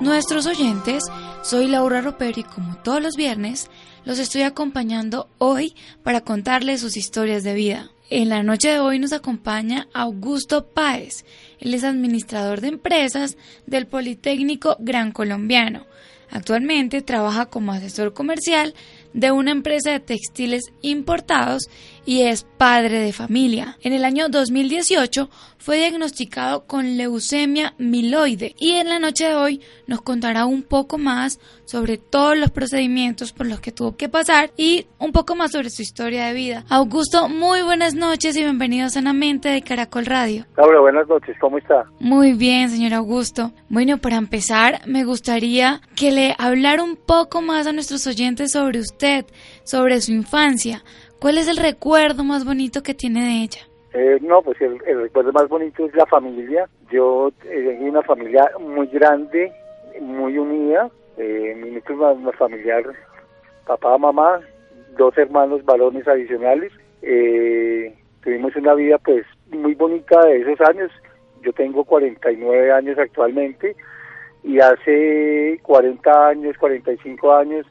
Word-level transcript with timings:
Nuestros 0.00 0.46
oyentes. 0.46 1.04
Soy 1.42 1.68
Laura 1.68 2.00
Ropero 2.00 2.40
y 2.40 2.42
como 2.42 2.76
todos 2.78 3.00
los 3.00 3.14
viernes, 3.14 3.70
los 4.04 4.18
estoy 4.18 4.42
acompañando 4.42 5.28
hoy 5.38 5.76
para 6.02 6.22
contarles 6.22 6.80
sus 6.80 6.96
historias 6.96 7.44
de 7.44 7.54
vida. 7.54 7.90
En 8.10 8.28
la 8.28 8.42
noche 8.42 8.68
de 8.68 8.80
hoy 8.80 8.98
nos 8.98 9.12
acompaña 9.12 9.86
Augusto 9.94 10.66
Páez. 10.66 11.24
Él 11.60 11.72
es 11.72 11.84
administrador 11.84 12.60
de 12.60 12.68
empresas 12.68 13.36
del 13.66 13.86
Politécnico 13.86 14.76
Gran 14.80 15.12
Colombiano. 15.12 15.86
Actualmente 16.30 17.00
trabaja 17.00 17.46
como 17.46 17.70
asesor 17.70 18.12
comercial 18.12 18.74
de 19.12 19.30
una 19.30 19.52
empresa 19.52 19.92
de 19.92 20.00
textiles 20.00 20.64
importados 20.82 21.68
y 22.06 22.22
es 22.22 22.44
padre 22.44 23.00
de 23.00 23.12
familia. 23.12 23.76
En 23.82 23.92
el 23.92 24.04
año 24.04 24.28
2018 24.28 25.28
fue 25.58 25.78
diagnosticado 25.78 26.64
con 26.64 26.96
leucemia 26.96 27.74
miloide 27.76 28.54
y 28.58 28.72
en 28.72 28.88
la 28.88 29.00
noche 29.00 29.26
de 29.26 29.34
hoy 29.34 29.60
nos 29.86 30.00
contará 30.00 30.46
un 30.46 30.62
poco 30.62 30.96
más 30.96 31.40
sobre 31.64 31.98
todos 31.98 32.38
los 32.38 32.52
procedimientos 32.52 33.32
por 33.32 33.46
los 33.46 33.60
que 33.60 33.72
tuvo 33.72 33.96
que 33.96 34.08
pasar 34.08 34.52
y 34.56 34.86
un 35.00 35.10
poco 35.10 35.34
más 35.34 35.50
sobre 35.50 35.70
su 35.70 35.82
historia 35.82 36.26
de 36.26 36.34
vida. 36.34 36.64
Augusto, 36.68 37.28
muy 37.28 37.62
buenas 37.62 37.94
noches 37.94 38.36
y 38.36 38.42
bienvenido 38.42 38.88
sanamente 38.88 39.48
de 39.48 39.62
Caracol 39.62 40.06
Radio. 40.06 40.46
Laura, 40.56 40.80
buenas 40.80 41.08
noches, 41.08 41.36
¿cómo 41.40 41.58
está? 41.58 41.84
Muy 41.98 42.34
bien, 42.34 42.70
señor 42.70 42.94
Augusto. 42.94 43.50
Bueno, 43.68 43.98
para 43.98 44.16
empezar, 44.16 44.80
me 44.86 45.04
gustaría 45.04 45.80
que 45.96 46.12
le 46.12 46.36
hablara 46.38 46.84
un 46.84 46.94
poco 46.94 47.42
más 47.42 47.66
a 47.66 47.72
nuestros 47.72 48.06
oyentes 48.06 48.52
sobre 48.52 48.78
usted, 48.78 49.26
sobre 49.64 50.00
su 50.00 50.12
infancia. 50.12 50.84
¿Cuál 51.20 51.38
es 51.38 51.48
el 51.48 51.56
recuerdo 51.56 52.24
más 52.24 52.44
bonito 52.44 52.82
que 52.82 52.94
tiene 52.94 53.20
de 53.20 53.42
ella? 53.42 53.60
Eh, 53.94 54.18
no, 54.20 54.42
pues 54.42 54.60
el, 54.60 54.78
recuerdo 54.78 55.32
más 55.32 55.48
bonito 55.48 55.86
es 55.86 55.94
la 55.94 56.04
familia. 56.06 56.68
Yo 56.90 57.32
eh, 57.44 57.76
tengo 57.78 57.86
una 57.86 58.02
familia 58.02 58.50
muy 58.60 58.86
grande, 58.88 59.50
muy 60.00 60.36
unida. 60.36 60.90
Eh, 61.16 61.56
mi 61.56 61.70
núcleo 61.70 62.14
más 62.16 62.36
familiar, 62.36 62.84
papá, 63.66 63.96
mamá, 63.96 64.40
dos 64.98 65.16
hermanos 65.16 65.64
varones 65.64 66.06
adicionales. 66.06 66.72
Eh, 67.00 67.94
tuvimos 68.22 68.54
una 68.56 68.74
vida 68.74 68.98
pues 68.98 69.24
muy 69.50 69.74
bonita 69.74 70.20
de 70.26 70.42
esos 70.42 70.60
años. 70.68 70.90
Yo 71.42 71.52
tengo 71.54 71.84
49 71.84 72.72
años 72.72 72.98
actualmente 72.98 73.74
y 74.42 74.60
hace 74.60 75.58
40 75.62 76.28
años, 76.28 76.56
45 76.58 77.32
años 77.32 77.66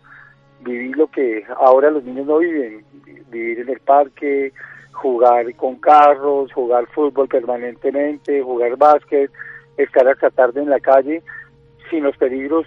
viví 0.61 0.93
lo 0.93 1.07
que 1.07 1.43
ahora 1.57 1.91
los 1.91 2.03
niños 2.03 2.27
no 2.27 2.37
viven, 2.39 2.83
vivir 3.29 3.59
en 3.59 3.69
el 3.69 3.79
parque, 3.79 4.53
jugar 4.91 5.53
con 5.55 5.75
carros, 5.75 6.51
jugar 6.53 6.87
fútbol 6.87 7.27
permanentemente, 7.27 8.41
jugar 8.41 8.77
básquet, 8.77 9.29
estar 9.77 10.07
hasta 10.07 10.29
tarde 10.29 10.61
en 10.61 10.69
la 10.69 10.79
calle 10.79 11.21
sin 11.89 12.03
los 12.03 12.17
peligros 12.17 12.65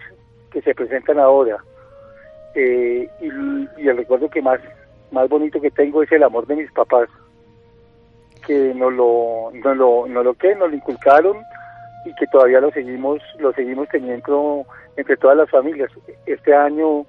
que 0.50 0.62
se 0.62 0.75
presentan 0.75 1.19
ahora. 1.19 1.59
Eh, 2.54 3.09
y, 3.21 3.88
el 3.88 3.97
recuerdo 3.97 4.28
que 4.28 4.43
más, 4.43 4.60
más 5.10 5.28
bonito 5.28 5.60
que 5.60 5.70
tengo 5.70 6.03
es 6.03 6.12
el 6.12 6.22
amor 6.22 6.47
de 6.47 6.56
mis 6.56 6.70
papás, 6.72 7.09
que 8.47 8.75
nos 8.75 8.93
lo, 8.93 9.50
no 9.53 9.75
lo, 9.75 10.06
no 10.09 10.22
lo 10.22 10.34
que, 10.34 10.55
nos 10.55 10.70
lo 10.70 10.76
inculcaron 10.76 11.38
y 12.05 12.15
que 12.15 12.26
todavía 12.28 12.60
lo 12.60 12.70
seguimos, 12.70 13.20
lo 13.38 13.53
seguimos 13.53 13.88
teniendo 13.88 14.65
entre 14.97 15.16
todas 15.16 15.37
las 15.37 15.50
familias. 15.50 15.91
Este 16.26 16.55
año 16.55 17.06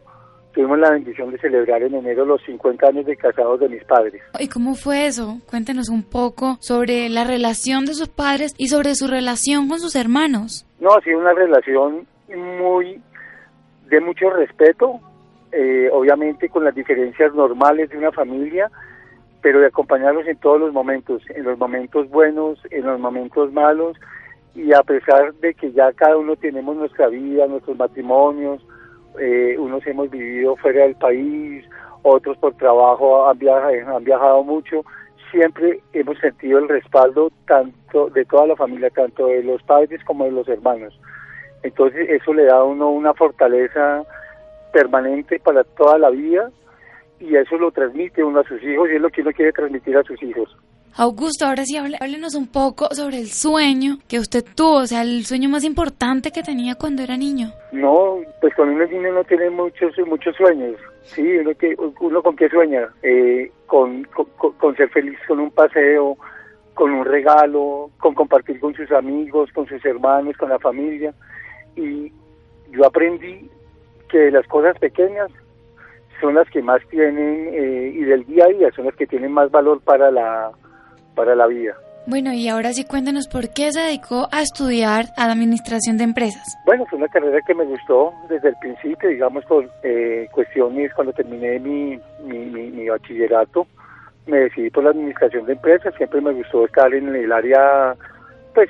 tuvimos 0.53 0.79
la 0.79 0.91
bendición 0.91 1.31
de 1.31 1.37
celebrar 1.39 1.83
en 1.83 1.95
enero 1.95 2.25
los 2.25 2.41
50 2.43 2.87
años 2.87 3.05
de 3.05 3.15
casados 3.15 3.59
de 3.59 3.69
mis 3.69 3.83
padres. 3.83 4.21
¿Y 4.39 4.47
cómo 4.47 4.75
fue 4.75 5.05
eso? 5.05 5.37
Cuéntenos 5.49 5.89
un 5.89 6.03
poco 6.03 6.57
sobre 6.59 7.09
la 7.09 7.23
relación 7.23 7.85
de 7.85 7.93
sus 7.93 8.09
padres 8.09 8.53
y 8.57 8.67
sobre 8.67 8.95
su 8.95 9.07
relación 9.07 9.67
con 9.67 9.79
sus 9.79 9.95
hermanos. 9.95 10.65
No, 10.79 10.93
ha 10.93 11.01
sido 11.01 11.19
una 11.19 11.33
relación 11.33 12.07
muy 12.35 13.01
de 13.89 14.01
mucho 14.01 14.29
respeto, 14.29 14.99
eh, 15.51 15.89
obviamente 15.91 16.49
con 16.49 16.63
las 16.63 16.75
diferencias 16.75 17.33
normales 17.33 17.89
de 17.89 17.97
una 17.97 18.11
familia, 18.11 18.69
pero 19.41 19.59
de 19.59 19.67
acompañarlos 19.67 20.27
en 20.27 20.37
todos 20.37 20.59
los 20.59 20.73
momentos, 20.73 21.23
en 21.29 21.43
los 21.43 21.57
momentos 21.57 22.09
buenos, 22.09 22.59
en 22.71 22.85
los 22.85 22.99
momentos 22.99 23.51
malos, 23.51 23.97
y 24.55 24.73
a 24.73 24.83
pesar 24.83 25.33
de 25.35 25.53
que 25.53 25.71
ya 25.71 25.91
cada 25.93 26.17
uno 26.17 26.35
tenemos 26.35 26.75
nuestra 26.75 27.07
vida, 27.07 27.47
nuestros 27.47 27.77
matrimonios, 27.77 28.61
eh, 29.19 29.55
unos 29.57 29.85
hemos 29.87 30.09
vivido 30.09 30.55
fuera 30.57 30.83
del 30.83 30.95
país, 30.95 31.65
otros 32.03 32.37
por 32.37 32.53
trabajo 32.55 33.27
han 33.27 33.37
viajado, 33.37 33.97
han 33.97 34.03
viajado 34.03 34.43
mucho, 34.43 34.83
siempre 35.31 35.79
hemos 35.93 36.17
sentido 36.19 36.59
el 36.59 36.69
respaldo 36.69 37.31
tanto 37.47 38.09
de 38.09 38.25
toda 38.25 38.47
la 38.47 38.55
familia, 38.55 38.89
tanto 38.89 39.27
de 39.27 39.43
los 39.43 39.61
padres 39.63 40.03
como 40.03 40.25
de 40.25 40.31
los 40.31 40.47
hermanos. 40.47 40.99
Entonces 41.63 42.09
eso 42.09 42.33
le 42.33 42.45
da 42.45 42.57
a 42.57 42.63
uno 42.63 42.89
una 42.89 43.13
fortaleza 43.13 44.03
permanente 44.71 45.39
para 45.39 45.63
toda 45.63 45.97
la 45.97 46.09
vida 46.09 46.49
y 47.19 47.35
eso 47.35 47.57
lo 47.57 47.71
transmite 47.71 48.23
uno 48.23 48.39
a 48.39 48.43
sus 48.43 48.63
hijos 48.63 48.89
y 48.89 48.95
es 48.95 49.01
lo 49.01 49.09
que 49.09 49.21
uno 49.21 49.31
quiere 49.31 49.51
transmitir 49.51 49.97
a 49.97 50.03
sus 50.03 50.21
hijos. 50.23 50.55
Augusto, 50.97 51.45
ahora 51.45 51.63
sí, 51.65 51.77
háblenos 51.77 52.35
un 52.35 52.47
poco 52.47 52.93
sobre 52.93 53.19
el 53.19 53.27
sueño 53.27 53.99
que 54.07 54.19
usted 54.19 54.43
tuvo, 54.55 54.79
o 54.79 54.85
sea, 54.85 55.01
el 55.01 55.25
sueño 55.25 55.49
más 55.49 55.63
importante 55.63 56.31
que 56.31 56.43
tenía 56.43 56.75
cuando 56.75 57.03
era 57.03 57.15
niño. 57.15 57.51
No, 57.71 58.17
pues 58.41 58.53
cuando 58.55 58.75
uno 58.75 58.83
es 58.83 58.91
niño 58.91 59.13
no 59.13 59.23
tiene 59.23 59.49
muchos 59.49 59.97
muchos 60.05 60.35
sueños. 60.35 60.75
Sí, 61.03 61.37
uno, 61.37 61.51
que, 61.55 61.75
uno 61.99 62.21
con 62.21 62.35
qué 62.35 62.49
sueña, 62.49 62.89
eh, 63.01 63.51
con, 63.65 64.03
con, 64.03 64.75
ser 64.75 64.89
feliz 64.89 65.17
con 65.27 65.39
un 65.39 65.51
paseo, 65.51 66.17
con 66.73 66.91
un 66.91 67.05
regalo, 67.05 67.89
con 67.99 68.13
compartir 68.13 68.59
con 68.59 68.73
sus 68.75 68.91
amigos, 68.91 69.51
con 69.53 69.67
sus 69.67 69.83
hermanos, 69.85 70.37
con 70.37 70.49
la 70.49 70.59
familia. 70.59 71.13
Y 71.75 72.11
yo 72.71 72.85
aprendí 72.85 73.49
que 74.09 74.31
las 74.31 74.45
cosas 74.47 74.77
pequeñas 74.79 75.31
son 76.19 76.35
las 76.35 76.49
que 76.49 76.61
más 76.61 76.81
tienen 76.89 77.49
eh, 77.53 77.91
y 77.95 78.03
del 78.03 78.25
día 78.25 78.45
a 78.45 78.49
día 78.49 78.71
son 78.75 78.85
las 78.85 78.95
que 78.95 79.07
tienen 79.07 79.31
más 79.31 79.49
valor 79.51 79.81
para 79.81 80.11
la 80.11 80.51
para 81.15 81.35
la 81.35 81.47
vida. 81.47 81.75
Bueno, 82.09 82.33
y 82.33 82.47
ahora 82.47 82.73
sí 82.73 82.85
cuéntenos 82.85 83.27
por 83.27 83.49
qué 83.53 83.71
se 83.71 83.81
dedicó 83.81 84.27
a 84.31 84.41
estudiar 84.41 85.05
a 85.15 85.27
la 85.27 85.33
administración 85.33 85.97
de 85.97 86.05
empresas. 86.05 86.57
Bueno, 86.65 86.85
fue 86.87 86.97
una 86.97 87.07
carrera 87.07 87.39
que 87.45 87.53
me 87.53 87.65
gustó 87.65 88.11
desde 88.27 88.49
el 88.49 88.55
principio, 88.59 89.09
digamos, 89.09 89.45
por 89.45 89.69
eh, 89.83 90.27
cuestiones 90.31 90.91
cuando 90.95 91.13
terminé 91.13 91.59
mi, 91.59 91.99
mi, 92.23 92.89
bachillerato, 92.89 93.67
me 94.25 94.39
decidí 94.39 94.71
por 94.71 94.85
la 94.85 94.89
administración 94.89 95.45
de 95.45 95.53
empresas, 95.53 95.93
siempre 95.95 96.19
me 96.19 96.33
gustó 96.33 96.65
estar 96.65 96.91
en 96.91 97.15
el 97.15 97.31
área, 97.31 97.95
pues 98.55 98.69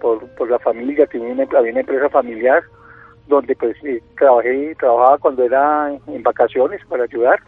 por, 0.00 0.28
por 0.36 0.48
la 0.48 0.60
familia, 0.60 1.06
tenía 1.06 1.32
una, 1.32 1.44
había 1.58 1.72
una 1.72 1.80
empresa 1.80 2.08
familiar 2.10 2.62
donde 3.26 3.56
pues 3.56 3.76
eh, 3.82 4.00
trabajé, 4.16 4.74
trabajaba 4.76 5.18
cuando 5.18 5.42
era 5.42 5.90
en 6.06 6.22
vacaciones 6.22 6.80
para 6.88 7.04
ayudar, 7.04 7.40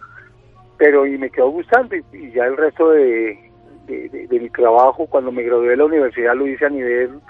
pero 0.77 1.07
y 1.07 1.17
me 1.19 1.31
quedó 1.31 1.51
gustando 1.51 1.95
y 1.95 2.33
ya 2.33 2.47
el 2.47 2.57
resto 2.57 2.91
de 2.91 3.50
de, 3.87 4.41
mi 4.41 4.51
trabajo 4.51 5.07
cuando 5.07 5.33
me 5.33 5.43
gradué 5.43 5.71
de 5.71 5.77
la 5.77 5.85
universidad 5.85 6.35
lo 6.35 6.47
hice 6.47 6.67
a 6.67 6.71
nivel 6.71 7.21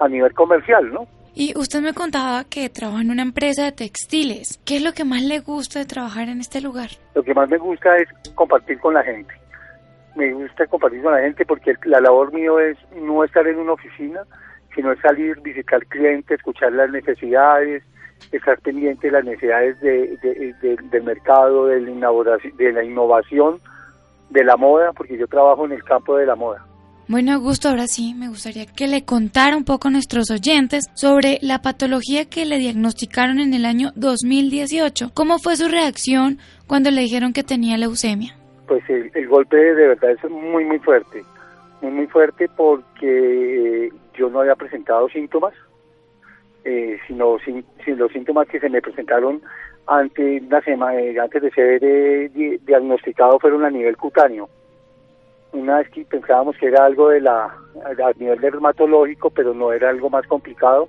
a 0.00 0.08
nivel 0.08 0.32
comercial, 0.32 0.92
¿no? 0.92 1.06
Y 1.34 1.56
usted 1.56 1.80
me 1.80 1.92
contaba 1.92 2.44
que 2.44 2.68
trabaja 2.70 3.02
en 3.02 3.10
una 3.10 3.22
empresa 3.22 3.64
de 3.64 3.72
textiles. 3.72 4.58
¿Qué 4.64 4.76
es 4.76 4.82
lo 4.82 4.92
que 4.92 5.04
más 5.04 5.22
le 5.22 5.40
gusta 5.40 5.78
de 5.78 5.84
trabajar 5.84 6.28
en 6.28 6.40
este 6.40 6.60
lugar? 6.60 6.88
Lo 7.14 7.22
que 7.22 7.34
más 7.34 7.48
me 7.48 7.58
gusta 7.58 7.96
es 7.98 8.08
compartir 8.34 8.78
con 8.80 8.94
la 8.94 9.02
gente. 9.02 9.32
Me 10.16 10.32
gusta 10.32 10.66
compartir 10.66 11.02
con 11.02 11.12
la 11.12 11.20
gente 11.20 11.44
porque 11.46 11.74
la 11.84 12.00
labor 12.00 12.32
mío 12.32 12.58
es 12.58 12.76
no 12.96 13.22
estar 13.22 13.46
en 13.46 13.58
una 13.58 13.74
oficina, 13.74 14.22
sino 14.74 14.90
es 14.90 15.00
salir, 15.00 15.38
visitar 15.40 15.86
clientes, 15.86 16.38
escuchar 16.38 16.72
las 16.72 16.90
necesidades, 16.90 17.84
estar 18.32 18.58
pendiente 18.60 19.06
de 19.06 19.12
las 19.12 19.24
necesidades 19.24 19.80
del 19.80 21.02
mercado, 21.04 21.66
de 21.66 21.80
la, 21.80 22.38
de 22.56 22.72
la 22.72 22.84
innovación 22.84 23.60
de 24.30 24.44
la 24.44 24.56
moda, 24.56 24.92
porque 24.92 25.18
yo 25.18 25.26
trabajo 25.26 25.66
en 25.66 25.72
el 25.72 25.84
campo 25.84 26.16
de 26.16 26.26
la 26.26 26.36
moda. 26.36 26.64
Bueno, 27.08 27.32
Augusto, 27.32 27.68
ahora 27.68 27.88
sí 27.88 28.14
me 28.14 28.28
gustaría 28.28 28.66
que 28.66 28.86
le 28.86 29.04
contara 29.04 29.56
un 29.56 29.64
poco 29.64 29.88
a 29.88 29.90
nuestros 29.90 30.30
oyentes 30.30 30.84
sobre 30.94 31.38
la 31.42 31.60
patología 31.60 32.30
que 32.30 32.44
le 32.44 32.58
diagnosticaron 32.58 33.40
en 33.40 33.52
el 33.52 33.64
año 33.64 33.90
2018. 33.96 35.10
¿Cómo 35.12 35.40
fue 35.40 35.56
su 35.56 35.68
reacción 35.68 36.38
cuando 36.68 36.92
le 36.92 37.00
dijeron 37.00 37.32
que 37.32 37.42
tenía 37.42 37.76
leucemia? 37.76 38.36
Pues 38.68 38.88
el, 38.88 39.26
golpe 39.26 39.56
de 39.56 39.88
verdad 39.88 40.12
es 40.12 40.30
muy, 40.30 40.64
muy 40.64 40.78
fuerte. 40.78 41.24
muy, 41.82 41.90
muy 41.90 42.06
fuerte 42.06 42.48
porque 42.56 43.90
yo 44.14 44.30
no 44.30 44.42
había 44.42 44.54
presentado 44.54 45.08
síntomas, 45.08 45.54
eh, 46.64 46.96
sino 47.08 47.38
sin, 47.40 47.64
los 47.86 48.12
síntomas 48.12 48.46
que 48.46 48.60
se 48.60 48.68
me 48.68 48.80
presentaron 48.80 49.42
antes, 49.86 50.42
una 50.42 50.60
semana, 50.62 51.00
eh, 51.00 51.18
antes 51.18 51.42
de 51.42 51.50
ser 51.50 51.80
eh, 51.82 52.58
diagnosticado 52.64 53.38
fueron 53.38 53.64
a 53.64 53.70
nivel 53.70 53.96
cutáneo. 53.96 54.48
Una 55.52 55.78
vez 55.78 55.90
que 55.90 56.04
pensábamos 56.04 56.56
que 56.56 56.66
era 56.66 56.84
algo 56.84 57.08
de 57.08 57.20
la, 57.20 57.46
a 57.46 58.12
nivel 58.18 58.40
dermatológico, 58.40 59.30
pero 59.30 59.52
no 59.52 59.72
era 59.72 59.90
algo 59.90 60.08
más 60.08 60.26
complicado. 60.26 60.88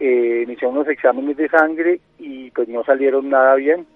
Eh, 0.00 0.44
me 0.46 0.54
hicieron 0.54 0.76
unos 0.76 0.88
exámenes 0.88 1.36
de 1.36 1.48
sangre 1.48 2.00
y 2.18 2.50
pues 2.52 2.68
no 2.68 2.84
salieron 2.84 3.28
nada 3.28 3.56
bien, 3.56 3.86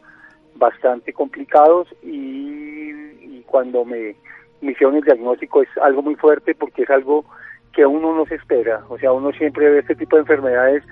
bastante 0.57 1.13
complicados 1.13 1.89
y, 2.03 2.91
y 2.91 3.45
cuando 3.47 3.85
me, 3.85 4.17
me 4.61 4.73
hicieron 4.73 4.97
el 4.97 5.05
diagnóstico 5.05 5.63
es 5.63 5.69
algo 5.81 6.03
muy 6.03 6.17
fuerte 6.17 6.55
porque 6.55 6.83
es 6.83 6.91
algo 6.91 7.25
que 7.73 7.87
uno 7.87 8.15
no 8.15 8.27
se 8.27 8.37
espera. 8.37 8.85
O 8.89 8.99
sea, 8.99 9.13
uno 9.13 9.33
siempre 9.33 9.71
ve 9.71 9.79
este 9.81 9.95
tipo 9.95 10.17
de 10.17 10.23
enfermedades 10.23 10.85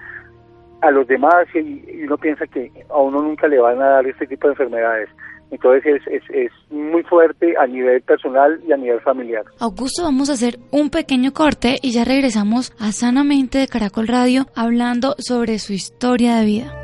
a 0.83 0.91
los 0.91 1.07
demás 1.07 1.47
y, 1.55 2.05
uno 2.05 2.17
piensa 2.17 2.47
que 2.47 2.71
a 2.89 2.99
uno 2.99 3.23
nunca 3.23 3.47
le 3.49 3.59
van 3.59 3.81
a 3.81 3.87
dar 3.87 4.07
este 4.07 4.27
tipo 4.27 4.49
de 4.49 4.53
enfermedades. 4.55 5.09
Entonces 5.51 5.85
es, 5.85 6.07
es, 6.07 6.23
es, 6.31 6.53
muy 6.71 7.03
fuerte 7.03 7.55
a 7.59 7.67
nivel 7.67 8.03
personal 8.03 8.61
y 8.67 8.73
a 8.73 8.77
nivel 8.77 9.01
familiar. 9.01 9.43
Augusto, 9.59 10.05
vamos 10.05 10.31
a 10.31 10.35
hacer 10.35 10.59
un 10.71 10.91
pequeño 10.91 11.33
corte 11.33 11.77
y 11.83 11.91
ya 11.93 12.05
regresamos 12.05 12.73
a 12.79 12.93
Sanamente 12.93 13.59
de 13.59 13.67
Caracol 13.67 14.07
Radio 14.07 14.47
hablando 14.55 15.17
sobre 15.19 15.59
su 15.59 15.73
historia 15.73 16.37
de 16.37 16.45
vida. 16.45 16.81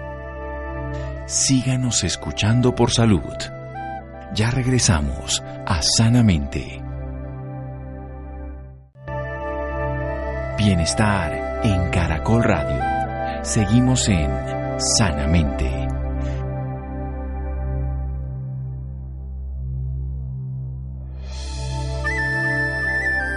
Síganos 1.27 2.05
escuchando 2.05 2.75
por 2.75 2.91
salud. 2.91 3.21
Ya 4.35 4.51
regresamos 4.51 5.43
a 5.67 5.81
Sanamente. 5.83 6.83
Bienestar 10.59 11.61
en 11.65 11.91
Caracol 11.91 12.43
Radio. 12.43 12.96
Seguimos 13.47 14.09
en 14.09 14.29
Sanamente. 14.99 15.71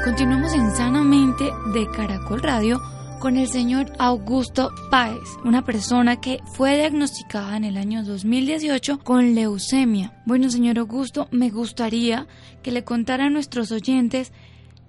Continuamos 0.04 0.52
en 0.56 0.72
Sanamente 0.72 1.52
de 1.76 1.88
Caracol 1.92 2.42
Radio 2.42 2.82
con 3.20 3.38
el 3.38 3.48
señor 3.50 3.94
Augusto 4.00 4.72
Páez, 4.90 5.20
una 5.46 5.64
persona 5.64 6.20
que 6.20 6.40
fue 6.54 6.76
diagnosticada 6.78 7.56
en 7.56 7.66
el 7.66 7.78
año 7.78 8.04
2018 8.04 9.02
con 9.04 9.36
leucemia. 9.36 10.20
Bueno, 10.26 10.50
señor 10.50 10.80
Augusto, 10.80 11.28
me 11.30 11.52
gustaría 11.52 12.26
que 12.64 12.72
le 12.72 12.84
contara 12.84 13.26
a 13.26 13.30
nuestros 13.30 13.72
oyentes 13.72 14.34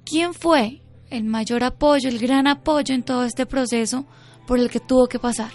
quién 0.06 0.32
fue 0.32 0.80
el 1.10 1.24
mayor 1.24 1.62
apoyo, 1.62 2.08
el 2.08 2.18
gran 2.18 2.46
apoyo 2.46 2.94
en 2.94 3.02
todo 3.02 3.24
este 3.24 3.44
proceso 3.44 4.06
por 4.50 4.58
el 4.58 4.68
que 4.68 4.80
tuvo 4.80 5.06
que 5.06 5.20
pasar? 5.20 5.52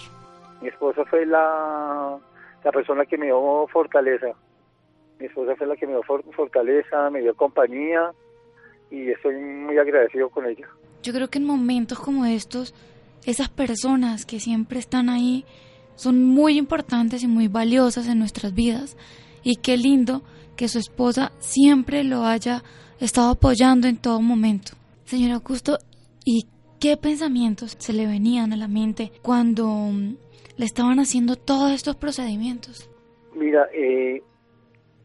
Mi 0.61 0.69
esposa 0.69 1.03
fue 1.09 1.25
la, 1.25 2.17
la 2.63 2.71
persona 2.71 3.05
que 3.05 3.17
me 3.17 3.25
dio 3.25 3.67
fortaleza. 3.67 4.27
Mi 5.19 5.25
esposa 5.25 5.53
fue 5.57 5.67
la 5.67 5.75
que 5.75 5.85
me 5.85 5.91
dio 5.91 6.01
fortaleza, 6.31 7.09
me 7.09 7.19
dio 7.19 7.35
compañía 7.35 8.11
y 8.89 9.11
estoy 9.11 9.35
muy 9.35 9.77
agradecido 9.77 10.29
con 10.29 10.45
ella. 10.45 10.69
Yo 11.03 11.11
creo 11.11 11.27
que 11.27 11.39
en 11.39 11.45
momentos 11.45 11.99
como 11.99 12.23
estos, 12.23 12.73
esas 13.25 13.49
personas 13.49 14.25
que 14.25 14.39
siempre 14.39 14.79
están 14.79 15.09
ahí 15.09 15.43
son 15.95 16.23
muy 16.23 16.57
importantes 16.57 17.21
y 17.21 17.27
muy 17.27 17.49
valiosas 17.49 18.07
en 18.07 18.17
nuestras 18.17 18.53
vidas. 18.53 18.95
Y 19.43 19.57
qué 19.57 19.75
lindo 19.75 20.21
que 20.55 20.69
su 20.69 20.79
esposa 20.79 21.33
siempre 21.39 22.05
lo 22.05 22.23
haya 22.23 22.63
estado 23.01 23.31
apoyando 23.31 23.89
en 23.89 23.97
todo 23.97 24.21
momento. 24.21 24.71
Señor 25.03 25.33
Augusto, 25.33 25.79
¿y 26.23 26.47
qué 26.79 26.97
pensamientos 26.97 27.75
se 27.79 27.93
le 27.93 28.05
venían 28.05 28.53
a 28.53 28.57
la 28.57 28.67
mente 28.67 29.11
cuando 29.21 29.67
mm, 29.67 30.15
le 30.57 30.65
estaban 30.65 30.99
haciendo 30.99 31.35
todos 31.35 31.71
estos 31.71 31.95
procedimientos? 31.95 32.89
Mira, 33.33 33.67
eh, 33.73 34.21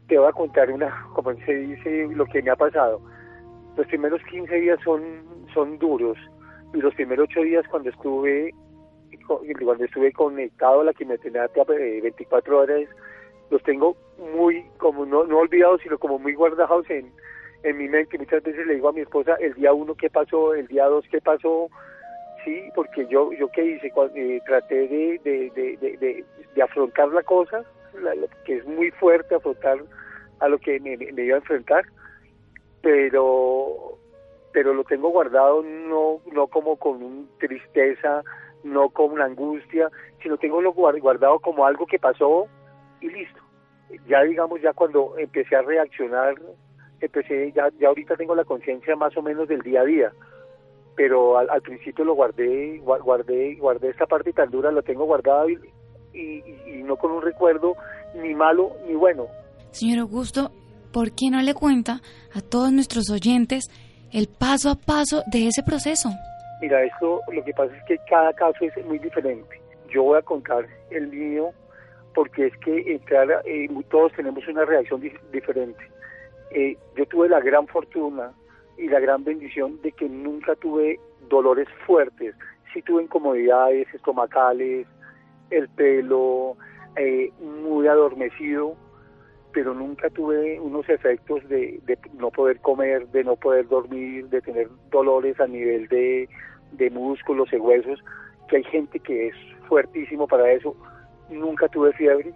te 0.07 0.17
voy 0.17 0.27
a 0.27 0.33
contar 0.33 0.71
una, 0.71 1.07
como 1.13 1.33
se 1.45 1.53
dice, 1.53 2.07
lo 2.13 2.25
que 2.25 2.41
me 2.41 2.51
ha 2.51 2.55
pasado. 2.55 3.01
Los 3.77 3.87
primeros 3.87 4.21
15 4.29 4.55
días 4.55 4.79
son, 4.83 5.01
son 5.53 5.77
duros 5.77 6.17
y 6.73 6.77
los 6.77 6.93
primeros 6.95 7.27
8 7.29 7.41
días 7.41 7.65
cuando 7.69 7.89
estuve 7.89 8.53
cuando 9.63 9.85
estuve 9.85 10.11
conectado 10.11 10.81
a 10.81 10.83
la 10.85 10.93
quimioterapia 10.93 11.63
24 11.63 12.59
horas, 12.59 12.89
los 13.49 13.61
tengo 13.63 13.95
muy, 14.35 14.65
como 14.77 15.05
no, 15.05 15.25
no 15.25 15.39
olvidados, 15.39 15.81
sino 15.81 15.97
como 15.97 16.19
muy 16.19 16.33
guardados 16.33 16.89
en, 16.89 17.11
en 17.63 17.77
mi 17.77 17.87
mente 17.87 18.17
muchas 18.17 18.43
veces 18.43 18.65
le 18.65 18.75
digo 18.75 18.89
a 18.89 18.93
mi 18.93 19.01
esposa 19.01 19.35
el 19.39 19.53
día 19.53 19.73
uno 19.73 19.95
qué 19.95 20.09
pasó, 20.09 20.53
el 20.53 20.67
día 20.67 20.85
dos 20.85 21.05
qué 21.11 21.21
pasó, 21.21 21.69
sí, 22.43 22.69
porque 22.75 23.05
yo 23.07 23.31
yo 23.33 23.49
qué 23.49 23.63
hice, 23.63 23.91
eh, 24.15 24.41
traté 24.45 24.87
de, 24.87 25.19
de, 25.23 26.25
de, 26.55 26.61
afrontar 26.61 27.09
la 27.09 27.23
cosa, 27.23 27.63
que 28.45 28.57
es 28.57 28.65
muy 28.65 28.91
fuerte 28.91 29.35
afrontar 29.35 29.79
a 30.39 30.47
lo 30.47 30.57
que 30.59 30.79
me, 30.79 30.93
iba 30.93 31.35
a 31.35 31.39
enfrentar, 31.39 31.85
pero 32.81 33.97
pero 34.53 34.73
lo 34.73 34.83
tengo 34.83 35.09
guardado 35.09 35.63
no 35.63 36.19
no 36.31 36.47
como 36.47 36.77
con 36.77 37.03
un 37.03 37.29
tristeza, 37.39 38.23
no 38.63 38.89
con 38.89 39.11
una 39.11 39.25
angustia, 39.25 39.89
sino 40.21 40.37
tengo 40.37 40.61
lo 40.61 40.73
guardado 40.73 41.39
como 41.39 41.65
algo 41.65 41.85
que 41.85 41.99
pasó 41.99 42.47
y 42.99 43.09
listo. 43.09 43.41
Ya 44.07 44.21
digamos, 44.23 44.61
ya 44.61 44.73
cuando 44.73 45.17
empecé 45.17 45.55
a 45.55 45.61
reaccionar 45.61 46.35
empecé, 47.05 47.51
ya, 47.51 47.69
ya 47.79 47.89
ahorita 47.89 48.15
tengo 48.15 48.35
la 48.35 48.45
conciencia 48.45 48.95
más 48.95 49.15
o 49.17 49.21
menos 49.21 49.47
del 49.47 49.61
día 49.61 49.81
a 49.81 49.85
día, 49.85 50.11
pero 50.95 51.37
al, 51.37 51.61
principio 51.61 52.05
lo 52.05 52.13
guardé, 52.13 52.79
guardé, 52.79 53.55
guardé 53.55 53.89
esta 53.89 54.05
parte 54.05 54.33
tan 54.33 54.49
dura, 54.51 54.71
lo 54.71 54.83
tengo 54.83 55.05
guardado 55.05 55.49
y, 55.49 55.59
y, 56.13 56.83
no 56.83 56.97
con 56.97 57.11
un 57.11 57.21
recuerdo 57.21 57.75
ni 58.15 58.33
malo 58.35 58.71
ni 58.87 58.95
bueno. 58.95 59.27
Señor 59.71 59.99
Augusto, 59.99 60.51
¿por 60.91 61.11
qué 61.11 61.29
no 61.31 61.41
le 61.41 61.53
cuenta 61.53 62.01
a 62.33 62.41
todos 62.41 62.71
nuestros 62.71 63.09
oyentes 63.09 63.69
el 64.11 64.27
paso 64.27 64.69
a 64.69 64.75
paso 64.75 65.23
de 65.31 65.47
ese 65.47 65.63
proceso? 65.63 66.09
Mira, 66.61 66.83
esto 66.83 67.21
lo 67.31 67.43
que 67.43 67.53
pasa 67.53 67.75
es 67.75 67.83
que 67.85 67.97
cada 68.09 68.33
caso 68.33 68.65
es 68.65 68.85
muy 68.85 68.99
diferente. 68.99 69.59
Yo 69.89 70.03
voy 70.03 70.19
a 70.19 70.21
contar 70.21 70.67
el 70.91 71.07
mío 71.07 71.51
porque 72.13 72.47
es 72.47 72.57
que 72.57 72.93
entrar, 72.93 73.41
eh, 73.45 73.67
todos 73.89 74.11
tenemos 74.13 74.45
una 74.47 74.65
reacción 74.65 75.01
diferente. 75.31 75.79
Eh, 76.53 76.77
yo 76.97 77.05
tuve 77.05 77.29
la 77.29 77.39
gran 77.39 77.67
fortuna 77.67 78.33
y 78.77 78.87
la 78.87 78.99
gran 78.99 79.23
bendición 79.23 79.81
de 79.81 79.91
que 79.93 80.09
nunca 80.09 80.55
tuve 80.55 80.99
dolores 81.29 81.67
fuertes. 81.85 82.35
Sí 82.73 82.81
tuve 82.81 83.03
incomodidades 83.03 83.87
estomacales, 83.93 84.85
el 85.49 85.69
pelo 85.69 86.57
eh, 86.97 87.31
muy 87.39 87.87
adormecido, 87.87 88.75
pero 89.53 89.73
nunca 89.73 90.09
tuve 90.09 90.59
unos 90.59 90.87
efectos 90.89 91.47
de, 91.47 91.81
no 92.13 92.31
poder 92.31 92.59
comer, 92.59 93.07
de 93.09 93.23
no 93.23 93.35
poder 93.37 93.67
dormir, 93.67 94.27
de 94.27 94.41
tener 94.41 94.67
dolores 94.89 95.39
a 95.39 95.47
nivel 95.47 95.87
de, 95.87 96.27
de 96.73 96.89
músculos 96.89 97.51
y 97.53 97.57
huesos, 97.57 98.03
que 98.49 98.57
hay 98.57 98.63
gente 98.65 98.99
que 98.99 99.27
es 99.27 99.35
fuertísimo 99.67 100.27
para 100.27 100.51
eso. 100.51 100.75
Nunca 101.29 101.69
tuve 101.69 101.93
fiebre, 101.93 102.33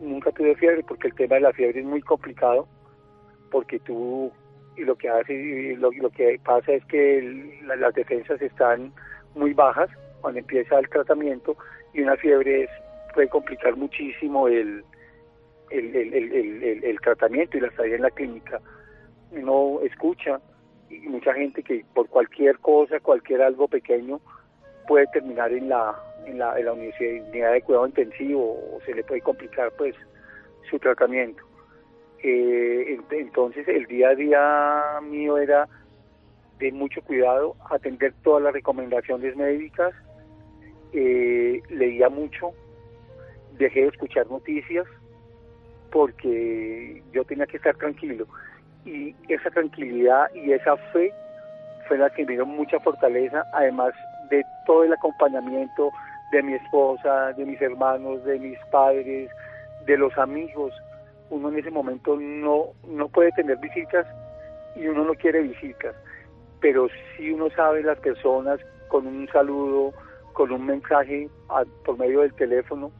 nunca 0.00 0.32
tuve 0.32 0.54
fiebre 0.56 0.82
porque 0.82 1.08
el 1.08 1.14
tema 1.14 1.34
de 1.34 1.42
la 1.42 1.52
fiebre 1.52 1.80
es 1.80 1.86
muy 1.86 2.00
complicado 2.00 2.66
porque 3.50 3.78
tú 3.80 4.32
y 4.76 4.84
lo 4.84 4.96
que 4.96 5.08
hace 5.08 5.76
lo, 5.76 5.90
lo 5.92 6.10
que 6.10 6.40
pasa 6.44 6.72
es 6.72 6.84
que 6.86 7.60
las 7.64 7.94
defensas 7.94 8.40
están 8.40 8.92
muy 9.34 9.52
bajas 9.52 9.90
cuando 10.20 10.40
empieza 10.40 10.78
el 10.78 10.88
tratamiento 10.88 11.56
y 11.92 12.02
una 12.02 12.16
fiebre 12.16 12.64
es, 12.64 12.70
puede 13.14 13.28
complicar 13.28 13.76
muchísimo 13.76 14.48
el 14.48 14.84
el, 15.70 15.94
el, 15.94 16.84
el, 16.84 17.00
tratamiento 17.00 17.56
y 17.56 17.60
la 17.60 17.68
estadía 17.68 17.96
en 17.96 18.02
la 18.02 18.10
clínica. 18.10 18.60
Uno 19.32 19.80
escucha 19.82 20.40
y 20.88 20.98
mucha 21.00 21.34
gente 21.34 21.62
que 21.62 21.84
por 21.94 22.08
cualquier 22.08 22.58
cosa, 22.58 23.00
cualquier 23.00 23.42
algo 23.42 23.68
pequeño, 23.68 24.20
puede 24.86 25.06
terminar 25.08 25.52
en 25.52 25.68
la, 25.68 25.94
en 26.24 26.38
la, 26.38 26.58
en 26.58 26.64
la 26.64 26.72
unidad 26.72 27.52
de 27.52 27.62
cuidado 27.62 27.86
intensivo 27.86 28.52
o 28.74 28.80
se 28.86 28.94
le 28.94 29.04
puede 29.04 29.20
complicar 29.20 29.70
pues 29.76 29.94
su 30.70 30.78
tratamiento. 30.78 31.42
Eh, 32.22 32.98
entonces 33.10 33.66
el 33.68 33.86
día 33.86 34.08
a 34.08 34.14
día 34.14 35.00
mío 35.02 35.38
era 35.38 35.68
de 36.58 36.72
mucho 36.72 37.00
cuidado, 37.02 37.54
atender 37.70 38.12
todas 38.24 38.42
las 38.42 38.52
recomendaciones 38.52 39.36
médicas, 39.36 39.94
eh, 40.92 41.62
leía 41.70 42.08
mucho, 42.08 42.50
dejé 43.58 43.82
de 43.82 43.88
escuchar 43.88 44.28
noticias 44.28 44.86
porque 45.92 47.02
yo 47.12 47.24
tenía 47.24 47.46
que 47.46 47.58
estar 47.58 47.76
tranquilo. 47.76 48.26
Y 48.84 49.14
esa 49.28 49.50
tranquilidad 49.50 50.32
y 50.34 50.52
esa 50.52 50.76
fe 50.92 51.12
fue 51.86 51.98
la 51.98 52.10
que 52.10 52.24
me 52.26 52.32
dio 52.32 52.46
mucha 52.46 52.80
fortaleza, 52.80 53.44
además 53.52 53.92
de 54.30 54.44
todo 54.66 54.84
el 54.84 54.92
acompañamiento 54.92 55.90
de 56.32 56.42
mi 56.42 56.54
esposa, 56.54 57.32
de 57.32 57.44
mis 57.46 57.60
hermanos, 57.62 58.24
de 58.24 58.38
mis 58.38 58.58
padres, 58.70 59.30
de 59.86 59.96
los 59.96 60.16
amigos 60.18 60.74
uno 61.30 61.48
en 61.48 61.58
ese 61.58 61.70
momento 61.70 62.16
no, 62.16 62.68
no 62.86 63.08
puede 63.08 63.32
tener 63.32 63.58
visitas 63.58 64.06
y 64.76 64.86
uno 64.86 65.04
no 65.04 65.14
quiere 65.14 65.42
visitas, 65.42 65.94
pero 66.60 66.88
si 67.16 67.30
uno 67.30 67.48
sabe 67.50 67.82
las 67.82 67.98
personas 67.98 68.60
con 68.88 69.06
un 69.06 69.28
saludo, 69.28 69.92
con 70.32 70.52
un 70.52 70.66
mensaje 70.66 71.28
por 71.84 71.98
medio 71.98 72.20
del 72.20 72.32
teléfono, 72.34 72.90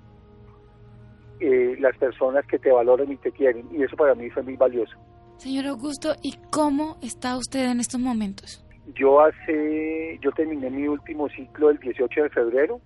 eh, 1.40 1.76
las 1.78 1.96
personas 1.96 2.44
que 2.46 2.58
te 2.58 2.72
valoran 2.72 3.12
y 3.12 3.16
te 3.16 3.30
quieren. 3.30 3.68
Y 3.70 3.82
eso 3.82 3.96
para 3.96 4.14
mí 4.14 4.28
fue 4.30 4.42
muy 4.42 4.56
valioso. 4.56 4.96
Señor 5.36 5.66
Augusto, 5.66 6.14
¿y 6.20 6.36
cómo 6.50 6.96
está 7.00 7.36
usted 7.36 7.70
en 7.70 7.78
estos 7.78 8.00
momentos? 8.00 8.64
Yo 8.94 9.20
hace, 9.20 10.18
yo 10.20 10.32
terminé 10.32 10.68
mi 10.68 10.88
último 10.88 11.28
ciclo 11.28 11.70
el 11.70 11.78
18 11.78 12.24
de 12.24 12.30
febrero. 12.30 12.80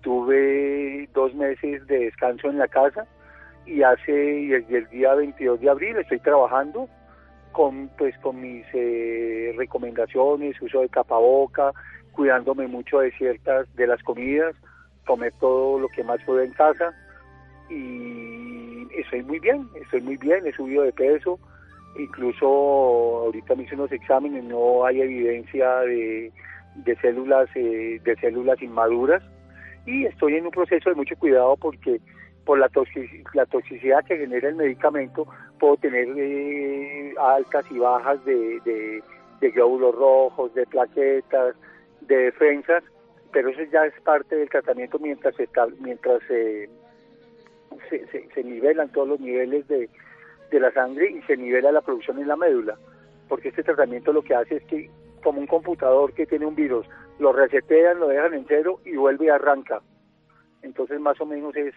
Tuve 0.00 1.08
dos 1.14 1.32
meses 1.34 1.86
de 1.86 2.00
descanso 2.06 2.50
en 2.50 2.58
la 2.58 2.66
casa 2.66 3.06
y 3.66 3.82
hace 3.82 4.12
desde 4.12 4.78
el 4.78 4.88
día 4.88 5.14
22 5.14 5.60
de 5.60 5.70
abril 5.70 5.96
estoy 5.96 6.20
trabajando 6.20 6.88
con 7.52 7.88
pues 7.96 8.16
con 8.18 8.40
mis 8.40 8.66
eh, 8.74 9.54
recomendaciones, 9.56 10.60
uso 10.60 10.80
de 10.80 10.88
capaboca, 10.88 11.72
cuidándome 12.12 12.66
mucho 12.66 12.98
de 13.00 13.12
ciertas 13.12 13.72
de 13.76 13.86
las 13.86 14.02
comidas, 14.02 14.54
comer 15.06 15.32
todo 15.40 15.78
lo 15.78 15.88
que 15.88 16.04
más 16.04 16.20
puedo 16.24 16.40
en 16.40 16.52
casa 16.52 16.92
y 17.70 18.86
estoy 18.98 19.22
muy 19.22 19.38
bien, 19.38 19.68
estoy 19.80 20.02
muy 20.02 20.16
bien, 20.16 20.46
he 20.46 20.52
subido 20.52 20.82
de 20.82 20.92
peso, 20.92 21.38
incluso 21.98 22.46
ahorita 22.46 23.54
me 23.54 23.62
hice 23.62 23.76
unos 23.76 23.92
exámenes, 23.92 24.44
no 24.44 24.84
hay 24.84 25.00
evidencia 25.00 25.76
de, 25.80 26.32
de 26.74 26.96
células 26.96 27.48
eh, 27.54 28.00
de 28.04 28.16
células 28.16 28.60
inmaduras 28.62 29.22
y 29.86 30.06
estoy 30.06 30.34
en 30.34 30.46
un 30.46 30.50
proceso 30.50 30.90
de 30.90 30.96
mucho 30.96 31.16
cuidado 31.16 31.56
porque 31.56 32.00
por 32.44 32.58
la, 32.58 32.70
la 33.32 33.46
toxicidad 33.46 34.04
que 34.04 34.18
genera 34.18 34.48
el 34.48 34.56
medicamento 34.56 35.26
puedo 35.58 35.76
tener 35.76 36.08
eh, 36.16 37.14
altas 37.18 37.64
y 37.70 37.78
bajas 37.78 38.24
de, 38.24 39.02
de, 39.40 39.50
glóbulos 39.50 39.94
rojos, 39.94 40.54
de 40.54 40.66
plaquetas, 40.66 41.54
de 42.00 42.16
defensas, 42.16 42.82
pero 43.30 43.50
eso 43.50 43.62
ya 43.70 43.84
es 43.84 44.00
parte 44.00 44.36
del 44.36 44.48
tratamiento 44.48 44.98
mientras 44.98 45.38
está, 45.38 45.66
mientras 45.80 46.22
eh, 46.30 46.68
se, 47.90 48.28
se, 48.34 48.44
nivelan 48.44 48.90
todos 48.92 49.08
los 49.08 49.20
niveles 49.20 49.68
de, 49.68 49.90
de 50.50 50.60
la 50.60 50.72
sangre 50.72 51.10
y 51.10 51.20
se 51.22 51.36
nivela 51.36 51.72
la 51.72 51.82
producción 51.82 52.18
en 52.18 52.28
la 52.28 52.36
médula, 52.36 52.78
porque 53.28 53.48
este 53.48 53.62
tratamiento 53.62 54.12
lo 54.12 54.22
que 54.22 54.34
hace 54.34 54.56
es 54.56 54.64
que 54.64 54.90
como 55.22 55.40
un 55.40 55.46
computador 55.46 56.12
que 56.14 56.26
tiene 56.26 56.46
un 56.46 56.54
virus, 56.54 56.86
lo 57.18 57.32
resetean, 57.32 57.98
lo 57.98 58.08
dejan 58.08 58.34
en 58.34 58.44
cero 58.46 58.80
y 58.84 58.96
vuelve 58.96 59.26
y 59.26 59.28
arranca. 59.28 59.80
Entonces 60.62 61.00
más 61.00 61.20
o 61.20 61.26
menos 61.26 61.54
es, 61.56 61.74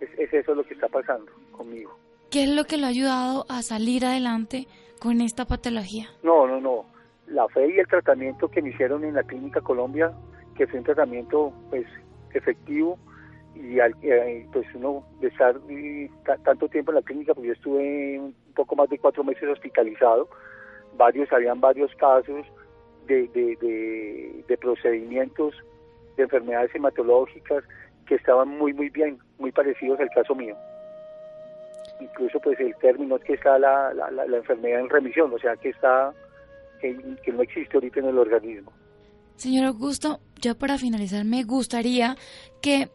es, 0.00 0.32
eso 0.32 0.54
lo 0.54 0.64
que 0.64 0.74
está 0.74 0.88
pasando 0.88 1.30
conmigo. 1.52 1.96
¿Qué 2.30 2.44
es 2.44 2.48
lo 2.48 2.64
que 2.64 2.76
lo 2.76 2.86
ha 2.86 2.90
ayudado 2.90 3.44
a 3.48 3.62
salir 3.62 4.04
adelante 4.04 4.66
con 5.00 5.20
esta 5.20 5.44
patología? 5.44 6.08
No, 6.22 6.46
no, 6.46 6.60
no. 6.60 6.84
La 7.26 7.48
fe 7.48 7.74
y 7.74 7.78
el 7.78 7.86
tratamiento 7.86 8.48
que 8.48 8.62
me 8.62 8.70
hicieron 8.70 9.04
en 9.04 9.14
la 9.14 9.22
Clínica 9.22 9.60
Colombia, 9.60 10.12
que 10.56 10.66
fue 10.66 10.78
un 10.78 10.84
tratamiento 10.84 11.52
pues 11.70 11.86
efectivo, 12.32 12.98
y 13.54 13.78
eh, 13.78 14.46
pues 14.52 14.66
uno 14.74 15.04
de 15.20 15.28
estar 15.28 15.54
tanto 16.44 16.68
tiempo 16.68 16.92
en 16.92 16.96
la 16.96 17.02
clínica, 17.02 17.34
pues 17.34 17.46
yo 17.48 17.52
estuve 17.52 18.18
un 18.18 18.34
poco 18.54 18.76
más 18.76 18.88
de 18.88 18.98
cuatro 18.98 19.22
meses 19.24 19.48
hospitalizado, 19.48 20.28
varios, 20.96 21.30
habían 21.32 21.60
varios 21.60 21.94
casos 21.96 22.46
de, 23.06 23.28
de, 23.28 24.44
de, 24.46 24.58
procedimientos 24.58 25.54
de 26.16 26.24
enfermedades 26.24 26.74
hematológicas 26.74 27.64
que 28.06 28.14
estaban 28.14 28.48
muy, 28.48 28.72
muy 28.72 28.88
bien, 28.88 29.18
muy 29.40 29.50
parecidos 29.52 29.98
al 29.98 30.10
caso 30.10 30.34
mío. 30.34 30.56
Incluso 32.00 32.38
pues 32.40 32.58
el 32.60 32.74
término 32.76 33.16
es 33.16 33.24
que 33.24 33.34
está 33.34 33.58
la, 33.58 33.92
la, 33.92 34.10
la, 34.10 34.36
enfermedad 34.36 34.80
en 34.80 34.88
remisión, 34.88 35.32
o 35.32 35.38
sea 35.38 35.56
que 35.56 35.70
está, 35.70 36.12
que, 36.80 36.96
que 37.22 37.32
no 37.32 37.42
existe 37.42 37.76
ahorita 37.76 38.00
en 38.00 38.06
el 38.06 38.18
organismo. 38.18 38.72
Señor 39.36 39.66
Augusto, 39.66 40.20
ya 40.40 40.54
para 40.54 40.78
finalizar 40.78 41.24
me 41.24 41.42
gustaría 41.42 42.16
que 42.62 42.88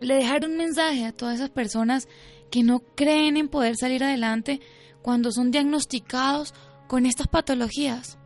le 0.00 0.14
dejar 0.16 0.44
un 0.44 0.56
mensaje 0.56 1.06
a 1.06 1.12
todas 1.12 1.36
esas 1.36 1.50
personas 1.50 2.08
que 2.50 2.62
no 2.62 2.80
creen 2.94 3.36
en 3.36 3.48
poder 3.48 3.76
salir 3.76 4.04
adelante 4.04 4.60
cuando 5.00 5.30
son 5.32 5.50
diagnosticados 5.50 6.54
con 6.86 7.06
estas 7.06 7.26
patologías? 7.26 8.18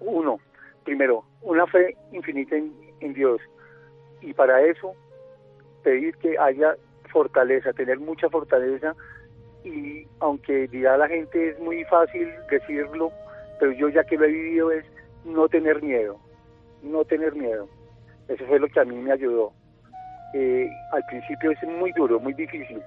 Uno, 0.00 0.38
primero, 0.84 1.24
una 1.42 1.66
fe 1.66 1.96
infinita 2.12 2.56
en, 2.56 3.14
Dios. 3.14 3.40
Y 4.22 4.32
para 4.32 4.62
eso, 4.62 4.92
pedir 5.88 6.14
que 6.18 6.38
haya 6.38 6.76
fortaleza, 7.10 7.72
tener 7.72 7.98
mucha 7.98 8.28
fortaleza. 8.28 8.94
Y 9.64 10.06
aunque 10.20 10.68
dirá 10.68 10.98
la 10.98 11.08
gente 11.08 11.50
es 11.50 11.58
muy 11.60 11.82
fácil 11.84 12.28
decirlo, 12.50 13.10
pero 13.58 13.72
yo 13.72 13.88
ya 13.88 14.04
que 14.04 14.18
lo 14.18 14.24
he 14.24 14.28
vivido 14.28 14.70
es 14.70 14.84
no 15.24 15.48
tener 15.48 15.82
miedo, 15.82 16.18
no 16.82 17.04
tener 17.04 17.34
miedo. 17.34 17.68
Eso 18.28 18.44
fue 18.46 18.58
lo 18.58 18.68
que 18.68 18.80
a 18.80 18.84
mí 18.84 18.96
me 18.96 19.12
ayudó. 19.12 19.52
Eh, 20.34 20.68
al 20.92 21.02
principio 21.06 21.52
es 21.52 21.62
muy 21.62 21.90
duro, 21.92 22.20
muy 22.20 22.34
difícil, 22.34 22.82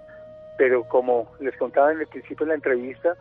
pero 0.59 0.83
como 0.83 1.27
les 1.39 1.57
contaba 1.57 1.91
en 1.91 2.01
el 2.01 2.07
principio 2.07 2.45
de 2.45 2.51
la 2.51 2.55
entrevista, 2.55 3.15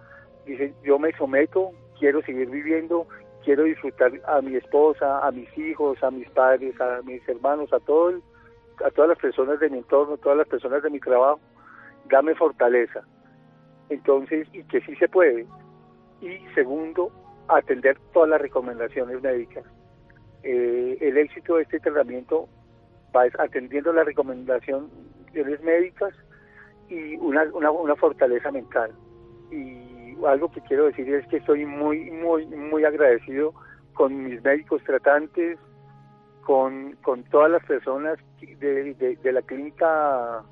dice, 0.44 0.74
yo 0.84 0.98
me 0.98 1.10
someto, 1.12 1.70
quiero 1.98 2.20
seguir 2.22 2.50
viviendo, 2.50 3.06
quiero 3.42 3.64
disfrutar 3.64 4.12
a 4.26 4.42
mi 4.42 4.56
esposa, 4.56 5.26
a 5.26 5.30
mis 5.30 5.48
hijos, 5.56 6.02
a 6.02 6.10
mis 6.10 6.28
padres, 6.30 6.78
a 6.82 7.00
mis 7.02 7.26
hermanos, 7.26 7.72
a 7.72 7.80
todo 7.80 8.20
a 8.84 8.90
todas 8.90 9.10
las 9.10 9.18
personas 9.18 9.60
de 9.60 9.70
mi 9.70 9.78
entorno, 9.78 10.16
todas 10.16 10.38
las 10.38 10.48
personas 10.48 10.82
de 10.82 10.90
mi 10.90 11.00
trabajo, 11.00 11.40
dame 12.08 12.34
fortaleza. 12.34 13.02
Entonces, 13.88 14.48
y 14.52 14.62
que 14.64 14.80
sí 14.82 14.94
se 14.96 15.08
puede. 15.08 15.46
Y 16.20 16.38
segundo, 16.54 17.10
atender 17.48 17.98
todas 18.12 18.30
las 18.30 18.40
recomendaciones 18.40 19.20
médicas. 19.22 19.64
Eh, 20.42 20.96
el 21.00 21.18
éxito 21.18 21.56
de 21.56 21.62
este 21.62 21.80
tratamiento 21.80 22.48
vas 23.12 23.32
atendiendo 23.38 23.92
las 23.92 24.06
médicas 25.62 26.14
y 26.88 27.16
una, 27.16 27.44
una, 27.52 27.96
fortaleza 27.96 28.50
mental. 28.50 28.92
Y 29.50 30.16
algo 30.26 30.50
que 30.50 30.60
quiero 30.62 30.86
decir 30.86 31.12
es 31.12 31.26
que 31.28 31.38
estoy 31.38 31.66
muy, 31.66 32.10
muy, 32.10 32.46
muy 32.46 32.84
agradecido 32.84 33.52
con 33.94 34.24
mis 34.24 34.42
médicos 34.42 34.82
tratantes, 34.84 35.58
con, 36.44 36.96
con 37.02 37.22
todas 37.24 37.50
las 37.50 37.64
personas 37.64 38.18
de, 38.40 39.16
de, 39.22 39.32
la 39.32 39.42
clínica 39.42 40.42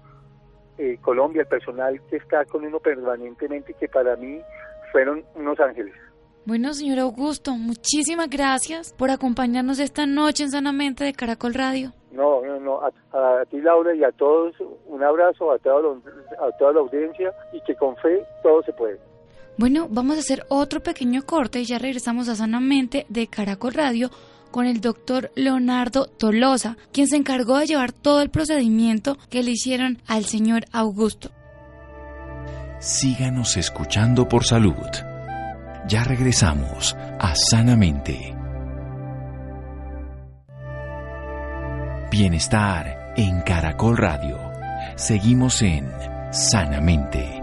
eh, 0.76 0.98
Colombia, 1.00 1.42
el 1.42 1.48
personal 1.48 2.00
que 2.08 2.16
está 2.16 2.44
con 2.44 2.64
uno 2.64 2.78
permanentemente, 2.80 3.74
que 3.74 3.88
para 3.88 4.16
mí 4.16 4.40
fueron 4.92 5.24
unos 5.34 5.58
ángeles. 5.60 5.94
Bueno, 6.44 6.72
señor 6.72 7.00
Augusto, 7.00 7.52
muchísimas 7.52 8.30
gracias 8.30 8.94
por 8.94 9.10
acompañarnos 9.10 9.78
esta 9.78 10.06
noche 10.06 10.44
en 10.44 10.50
Sanamente 10.50 11.04
de 11.04 11.12
Caracol 11.12 11.52
Radio. 11.52 11.92
No, 12.10 12.42
no, 12.42 12.58
no, 12.58 12.80
a, 12.80 13.44
ti 13.50 13.60
Laura 13.60 13.94
y 13.94 14.02
a 14.02 14.10
todos 14.12 14.54
un 14.86 15.02
abrazo, 15.02 15.52
a 15.52 15.58
toda, 15.58 15.94
a 16.40 16.56
toda 16.58 16.72
la 16.72 16.80
audiencia 16.80 17.32
y 17.52 17.60
que 17.62 17.74
con 17.74 17.94
fe 17.96 18.24
todo 18.42 18.62
se 18.62 18.72
puede. 18.72 18.98
Bueno, 19.58 19.88
vamos 19.90 20.16
a 20.16 20.20
hacer 20.20 20.44
otro 20.48 20.80
pequeño 20.80 21.22
corte 21.26 21.60
y 21.60 21.64
ya 21.64 21.78
regresamos 21.78 22.28
a 22.28 22.34
Sanamente 22.34 23.04
de 23.08 23.26
Caracol 23.26 23.74
Radio 23.74 24.08
con 24.50 24.66
el 24.66 24.80
doctor 24.80 25.30
Leonardo 25.34 26.06
Tolosa, 26.06 26.76
quien 26.92 27.06
se 27.06 27.16
encargó 27.16 27.58
de 27.58 27.66
llevar 27.66 27.92
todo 27.92 28.22
el 28.22 28.30
procedimiento 28.30 29.18
que 29.30 29.42
le 29.42 29.52
hicieron 29.52 30.02
al 30.06 30.24
señor 30.24 30.64
Augusto. 30.72 31.30
Síganos 32.80 33.56
escuchando 33.56 34.28
por 34.28 34.44
salud. 34.44 34.74
Ya 35.88 36.04
regresamos 36.04 36.96
a 37.18 37.34
Sanamente. 37.34 38.34
Bienestar 42.10 43.14
en 43.16 43.42
Caracol 43.42 43.96
Radio. 43.96 44.38
Seguimos 44.96 45.62
en 45.62 45.88
Sanamente. 46.30 47.37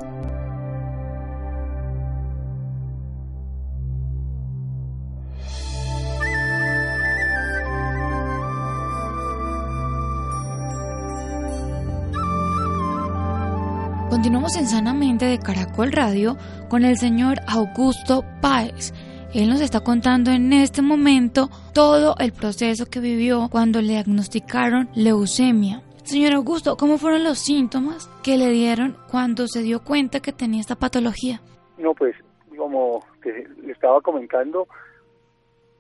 Continuamos 14.26 14.58
en 14.58 14.66
Sanamente 14.66 15.26
de 15.26 15.38
Caracol 15.38 15.92
Radio 15.92 16.36
con 16.68 16.84
el 16.84 16.98
señor 16.98 17.36
Augusto 17.48 18.24
Páez. 18.42 18.92
Él 19.36 19.48
nos 19.48 19.62
está 19.62 19.82
contando 19.82 20.32
en 20.32 20.52
este 20.52 20.82
momento 20.82 21.48
todo 21.76 22.16
el 22.18 22.34
proceso 22.34 22.88
que 22.88 23.00
vivió 23.00 23.50
cuando 23.52 23.82
le 23.82 23.90
diagnosticaron 23.90 24.90
leucemia. 24.96 25.84
Señor 26.06 26.34
Augusto, 26.34 26.76
¿cómo 26.76 26.98
fueron 26.98 27.24
los 27.24 27.38
síntomas 27.38 28.10
que 28.24 28.40
le 28.40 28.50
dieron 28.50 28.98
cuando 29.12 29.48
se 29.48 29.62
dio 29.62 29.84
cuenta 29.84 30.22
que 30.22 30.34
tenía 30.34 30.62
esta 30.62 30.76
patología? 30.76 31.40
No, 31.78 31.94
pues 31.94 32.16
como 32.58 33.06
le 33.24 33.72
estaba 33.72 34.02
comentando, 34.02 34.68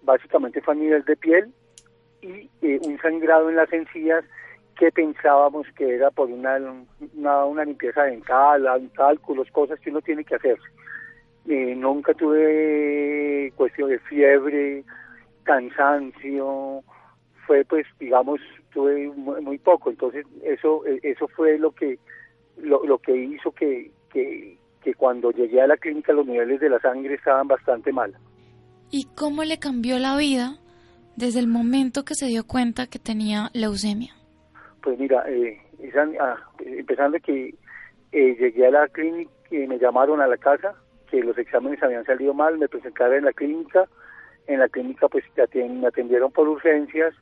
básicamente 0.03 0.61
fue 0.61 0.75
a 0.75 0.77
nivel 0.77 1.03
de 1.03 1.15
piel 1.15 1.51
y 2.21 2.47
eh, 2.61 2.79
un 2.83 2.99
sangrado 2.99 3.49
en 3.49 3.55
las 3.55 3.73
encías 3.73 4.23
que 4.75 4.91
pensábamos 4.91 5.67
que 5.77 5.95
era 5.95 6.11
por 6.11 6.29
una, 6.29 6.57
una, 7.15 7.65
limpieza 7.65 8.03
dental, 8.03 8.89
cálculos, 8.93 9.49
cosas 9.51 9.79
que 9.79 9.89
uno 9.89 10.01
tiene 10.01 10.23
que 10.23 10.35
hacer. 10.35 10.57
Eh, 11.47 11.75
nunca 11.75 12.13
tuve 12.13 13.53
cuestión 13.55 13.89
de 13.89 13.99
fiebre, 13.99 14.83
cansancio, 15.43 16.83
fue 17.45 17.63
pues 17.65 17.85
digamos 17.99 18.41
tuve 18.73 19.07
muy, 19.07 19.57
poco, 19.59 19.89
entonces 19.89 20.25
eso 20.43 20.83
eso 20.85 21.27
fue 21.29 21.57
lo 21.57 21.71
que 21.71 21.97
lo, 22.57 22.83
lo 22.85 22.97
que 22.97 23.15
hizo 23.15 23.51
que, 23.51 23.91
que, 24.11 24.57
que 24.81 24.93
cuando 24.95 25.31
llegué 25.31 25.61
a 25.61 25.67
la 25.67 25.77
clínica 25.77 26.13
los 26.13 26.25
niveles 26.25 26.59
de 26.59 26.69
la 26.69 26.79
sangre 26.79 27.15
estaban 27.15 27.47
bastante 27.47 27.93
mal. 27.93 28.13
¿Y 28.91 29.05
cómo 29.15 29.43
le 29.43 29.59
cambió 29.59 29.99
la 29.99 30.17
vida 30.17 30.57
desde 31.15 31.39
el 31.39 31.47
momento 31.47 32.03
que 32.03 32.15
se 32.15 32.27
dio 32.27 32.45
cuenta 32.45 32.87
que 32.87 32.99
tenía 32.99 33.49
leucemia? 33.53 34.15
Pues 34.85 34.99
mira, 34.99 35.23
eh, 35.27 35.59
ah, 36.21 36.37
empezando 36.59 37.19
que 37.19 37.55
eh, 38.11 38.35
llegué 38.39 38.67
a 38.67 38.69
la 38.69 38.87
clínica 38.87 39.31
y 39.49 39.65
me 39.65 39.79
llamaron 39.79 40.21
a 40.21 40.27
la 40.27 40.37
casa, 40.37 40.75
que 41.09 41.23
los 41.23 41.35
exámenes 41.39 41.81
habían 41.81 42.05
salido 42.05 42.35
mal, 42.35 42.59
me 42.59 42.67
presentaron 42.67 43.15
en 43.15 43.25
la 43.25 43.33
clínica, 43.33 43.89
en 44.45 44.59
la 44.59 44.69
clínica 44.69 45.07
pues 45.07 45.23
me 45.35 45.87
atendieron 45.87 46.31
por 46.31 46.47
urgencias 46.47 47.15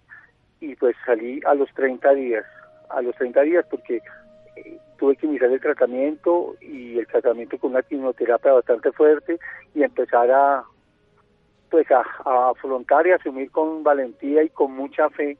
y 0.60 0.76
pues 0.76 0.98
salí 1.06 1.40
a 1.46 1.56
los 1.56 1.74
30 1.74 2.14
días, 2.16 2.44
a 2.90 3.02
los 3.02 3.16
30 3.16 3.42
días 3.44 3.66
porque 3.70 4.02
eh, 4.58 4.78
tuve 4.98 5.16
que 5.16 5.26
iniciar 5.26 5.50
el 5.50 5.62
tratamiento 5.62 6.58
y 6.60 7.00
el 7.00 7.08
tratamiento 7.08 7.58
con 7.60 7.72
una 7.72 7.82
quimioterapia 7.82 8.52
bastante 8.52 8.92
fuerte 8.92 9.40
y 9.74 9.84
empezar 9.84 10.30
a 10.32 10.66
pues 11.72 11.88
a, 11.92 12.04
afrontar 12.50 13.08
y 13.08 13.12
asumir 13.12 13.50
con 13.52 13.84
valentía 13.84 14.44
y 14.44 14.50
con 14.50 14.74
mucha 14.74 15.10
fe 15.12 15.38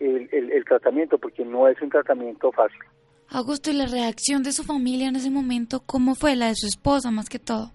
el, 0.00 0.28
el, 0.32 0.64
tratamiento, 0.64 1.18
porque 1.18 1.44
no 1.44 1.68
es 1.68 1.80
un 1.80 1.90
tratamiento 1.90 2.52
fácil. 2.52 2.78
Augusto, 3.28 3.70
¿y 3.70 3.74
la 3.74 3.86
reacción 3.86 4.42
de 4.42 4.52
su 4.52 4.62
familia 4.62 5.08
en 5.08 5.16
ese 5.16 5.30
momento, 5.30 5.82
cómo 5.84 6.14
fue 6.14 6.36
la 6.36 6.48
de 6.48 6.54
su 6.54 6.66
esposa 6.66 7.10
más 7.10 7.28
que 7.28 7.38
todo? 7.38 7.72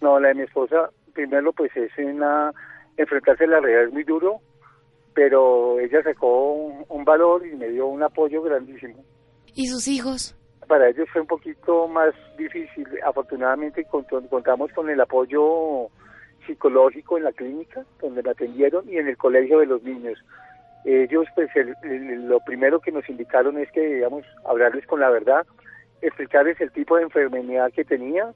No, 0.00 0.18
la 0.18 0.28
de 0.28 0.34
mi 0.34 0.42
esposa, 0.42 0.90
primero 1.12 1.52
pues 1.52 1.70
es 1.76 1.90
una, 1.98 2.52
enfrentarse 2.96 3.44
a 3.44 3.48
la 3.48 3.60
realidad 3.60 3.84
es 3.84 3.92
muy 3.92 4.04
duro, 4.04 4.40
pero 5.14 5.80
ella 5.80 6.02
sacó 6.02 6.52
un, 6.88 7.04
valor 7.04 7.44
y 7.46 7.56
me 7.56 7.68
dio 7.68 7.86
un 7.86 8.02
apoyo 8.02 8.40
grandísimo. 8.42 9.04
¿Y 9.54 9.66
sus 9.66 9.88
hijos? 9.88 10.36
Para 10.68 10.88
ellos 10.88 11.08
fue 11.12 11.22
un 11.22 11.26
poquito 11.26 11.88
más 11.88 12.14
difícil. 12.36 12.86
Afortunadamente 13.04 13.84
contamos 14.30 14.70
con 14.72 14.88
el 14.88 15.00
apoyo 15.00 15.88
psicológico 16.46 17.18
en 17.18 17.24
la 17.24 17.32
clínica 17.32 17.84
donde 18.00 18.22
me 18.22 18.30
atendieron 18.30 18.88
y 18.88 18.98
en 18.98 19.08
el 19.08 19.16
colegio 19.16 19.58
de 19.58 19.66
los 19.66 19.82
niños. 19.82 20.18
Ellos, 20.90 21.26
pues, 21.34 21.50
lo 21.82 22.40
primero 22.40 22.80
que 22.80 22.90
nos 22.90 23.06
indicaron 23.10 23.58
es 23.58 23.70
que 23.72 23.80
debíamos 23.80 24.24
hablarles 24.46 24.86
con 24.86 25.00
la 25.00 25.10
verdad, 25.10 25.46
explicarles 26.00 26.58
el 26.62 26.72
tipo 26.72 26.96
de 26.96 27.02
enfermedad 27.02 27.70
que 27.74 27.84
tenía, 27.84 28.32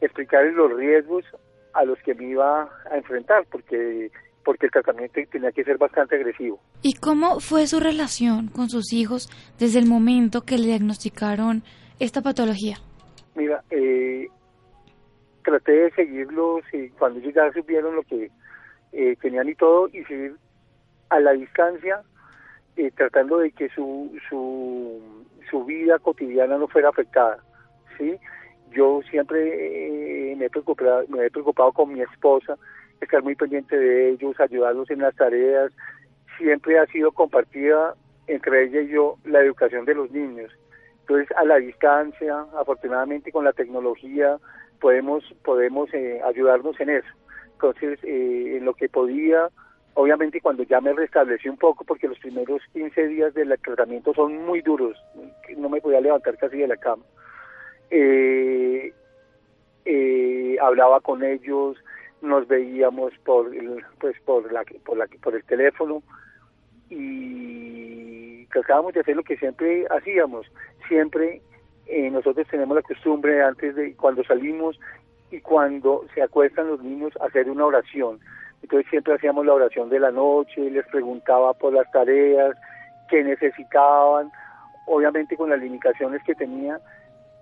explicarles 0.00 0.54
los 0.54 0.74
riesgos 0.74 1.26
a 1.74 1.84
los 1.84 1.98
que 1.98 2.14
me 2.14 2.24
iba 2.24 2.70
a 2.90 2.96
enfrentar, 2.96 3.44
porque 3.50 4.10
porque 4.46 4.66
el 4.66 4.72
tratamiento 4.72 5.20
tenía 5.30 5.52
que 5.52 5.64
ser 5.64 5.76
bastante 5.76 6.16
agresivo. 6.16 6.58
¿Y 6.80 6.94
cómo 6.94 7.40
fue 7.40 7.66
su 7.66 7.80
relación 7.80 8.48
con 8.48 8.70
sus 8.70 8.92
hijos 8.94 9.28
desde 9.58 9.78
el 9.78 9.86
momento 9.86 10.42
que 10.42 10.56
le 10.56 10.66
diagnosticaron 10.66 11.64
esta 11.98 12.22
patología? 12.22 12.76
Mira, 13.34 13.62
eh, 13.70 14.28
traté 15.44 15.72
de 15.72 15.90
seguirlos 15.92 16.62
y 16.72 16.88
cuando 16.90 17.20
ellos 17.20 17.34
ya 17.34 17.52
supieron 17.52 17.96
lo 17.96 18.02
que 18.04 18.30
eh, 18.92 19.16
tenían 19.20 19.48
y 19.50 19.54
todo 19.54 19.88
y 19.88 20.02
seguir 20.04 20.36
a 21.14 21.20
la 21.20 21.32
distancia 21.32 22.02
eh, 22.76 22.90
tratando 22.90 23.38
de 23.38 23.52
que 23.52 23.68
su, 23.70 24.16
su, 24.28 25.00
su 25.50 25.64
vida 25.64 25.98
cotidiana 25.98 26.58
no 26.58 26.68
fuera 26.68 26.88
afectada 26.88 27.38
sí 27.96 28.18
yo 28.74 29.00
siempre 29.10 30.32
eh, 30.32 30.36
me, 30.36 30.46
he 30.46 30.50
preocupado, 30.50 31.04
me 31.08 31.26
he 31.26 31.30
preocupado 31.30 31.72
con 31.72 31.92
mi 31.92 32.00
esposa 32.00 32.58
estar 33.00 33.22
muy 33.22 33.34
pendiente 33.34 33.76
de 33.76 34.10
ellos 34.10 34.38
ayudarlos 34.40 34.90
en 34.90 35.00
las 35.00 35.14
tareas. 35.14 35.72
Siempre 36.38 36.78
ha 36.78 36.86
sido 36.86 37.12
compartida 37.12 37.94
entre 38.26 38.64
ella 38.64 38.80
y 38.80 38.88
yo 38.88 39.16
la 39.24 39.40
educación 39.40 39.84
de 39.84 39.94
los 39.94 40.10
niños. 40.10 40.50
Entonces 41.00 41.28
a 41.36 41.44
la 41.44 41.56
distancia 41.56 42.46
afortunadamente 42.58 43.30
con 43.30 43.44
la 43.44 43.52
tecnología 43.52 44.38
podemos 44.80 45.22
podemos 45.44 45.92
eh, 45.94 46.20
ayudarnos 46.24 46.78
en 46.80 46.90
eso. 46.90 47.08
Entonces, 47.52 47.98
eh, 48.02 48.56
en 48.58 48.64
lo 48.64 48.74
que 48.74 48.88
podía, 48.88 49.48
obviamente 49.94 50.40
cuando 50.40 50.62
ya 50.64 50.80
me 50.80 50.92
restablecí 50.92 51.48
un 51.48 51.56
poco, 51.56 51.84
porque 51.84 52.08
los 52.08 52.18
primeros 52.18 52.62
15 52.72 53.08
días 53.08 53.34
del 53.34 53.56
tratamiento 53.60 54.12
son 54.14 54.44
muy 54.44 54.60
duros, 54.60 54.96
no 55.56 55.68
me 55.68 55.80
podía 55.80 56.00
levantar 56.00 56.36
casi 56.36 56.58
de 56.58 56.68
la 56.68 56.76
cama, 56.76 57.04
eh, 57.90 58.92
hablaba 60.60 61.00
con 61.00 61.22
ellos, 61.22 61.76
nos 62.22 62.48
veíamos 62.48 63.12
por 63.24 63.54
el, 63.54 63.84
pues 64.00 64.18
por 64.24 64.50
la 64.52 64.64
por 64.84 64.96
la 64.96 65.06
por 65.22 65.34
el 65.34 65.44
teléfono 65.44 66.02
y 66.90 68.46
tratábamos 68.46 68.94
de 68.94 69.00
hacer 69.00 69.16
lo 69.16 69.22
que 69.22 69.36
siempre 69.36 69.86
hacíamos, 69.90 70.46
siempre 70.88 71.42
eh, 71.86 72.10
nosotros 72.10 72.46
tenemos 72.48 72.76
la 72.76 72.82
costumbre 72.82 73.42
antes 73.42 73.74
de 73.74 73.94
cuando 73.94 74.24
salimos 74.24 74.78
y 75.30 75.40
cuando 75.40 76.04
se 76.14 76.22
acuestan 76.22 76.68
los 76.68 76.82
niños 76.82 77.12
hacer 77.20 77.50
una 77.50 77.66
oración. 77.66 78.20
Entonces 78.64 78.88
siempre 78.88 79.12
hacíamos 79.12 79.44
la 79.44 79.52
oración 79.52 79.90
de 79.90 80.00
la 80.00 80.10
noche, 80.10 80.70
les 80.70 80.86
preguntaba 80.86 81.52
por 81.52 81.74
las 81.74 81.90
tareas, 81.90 82.56
que 83.10 83.22
necesitaban, 83.22 84.32
obviamente 84.86 85.36
con 85.36 85.50
las 85.50 85.60
limitaciones 85.60 86.22
que 86.24 86.34
tenía, 86.34 86.80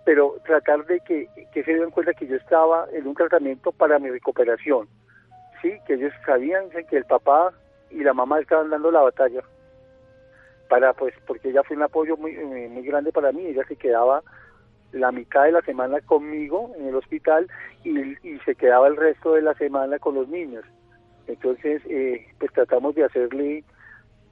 pero 0.04 0.34
tratar 0.44 0.84
de 0.86 0.98
que, 0.98 1.28
que 1.52 1.62
se 1.62 1.74
den 1.74 1.92
cuenta 1.92 2.12
que 2.12 2.26
yo 2.26 2.34
estaba 2.34 2.86
en 2.92 3.06
un 3.06 3.14
tratamiento 3.14 3.70
para 3.70 4.00
mi 4.00 4.10
recuperación, 4.10 4.88
sí, 5.62 5.78
que 5.86 5.94
ellos 5.94 6.12
sabían 6.26 6.70
que 6.70 6.96
el 6.96 7.04
papá 7.04 7.52
y 7.88 8.02
la 8.02 8.14
mamá 8.14 8.40
estaban 8.40 8.70
dando 8.70 8.90
la 8.90 9.02
batalla 9.02 9.42
para 10.68 10.92
pues 10.92 11.14
porque 11.24 11.50
ella 11.50 11.62
fue 11.62 11.76
un 11.76 11.84
apoyo 11.84 12.16
muy 12.16 12.32
eh, 12.32 12.68
muy 12.68 12.82
grande 12.82 13.12
para 13.12 13.30
mí. 13.30 13.46
Ella 13.46 13.62
se 13.68 13.76
quedaba 13.76 14.22
la 14.90 15.12
mitad 15.12 15.44
de 15.44 15.52
la 15.52 15.62
semana 15.62 16.00
conmigo 16.00 16.72
en 16.76 16.88
el 16.88 16.96
hospital 16.96 17.48
y, 17.84 18.16
se 18.44 18.56
quedaba 18.56 18.88
el 18.88 18.96
resto 18.96 19.34
de 19.34 19.42
la 19.42 19.54
semana 19.54 20.00
con 20.00 20.16
los 20.16 20.28
niños 20.28 20.64
entonces 21.32 21.82
eh, 21.88 22.26
pues 22.38 22.52
tratamos 22.52 22.94
de 22.94 23.04
hacerle 23.04 23.64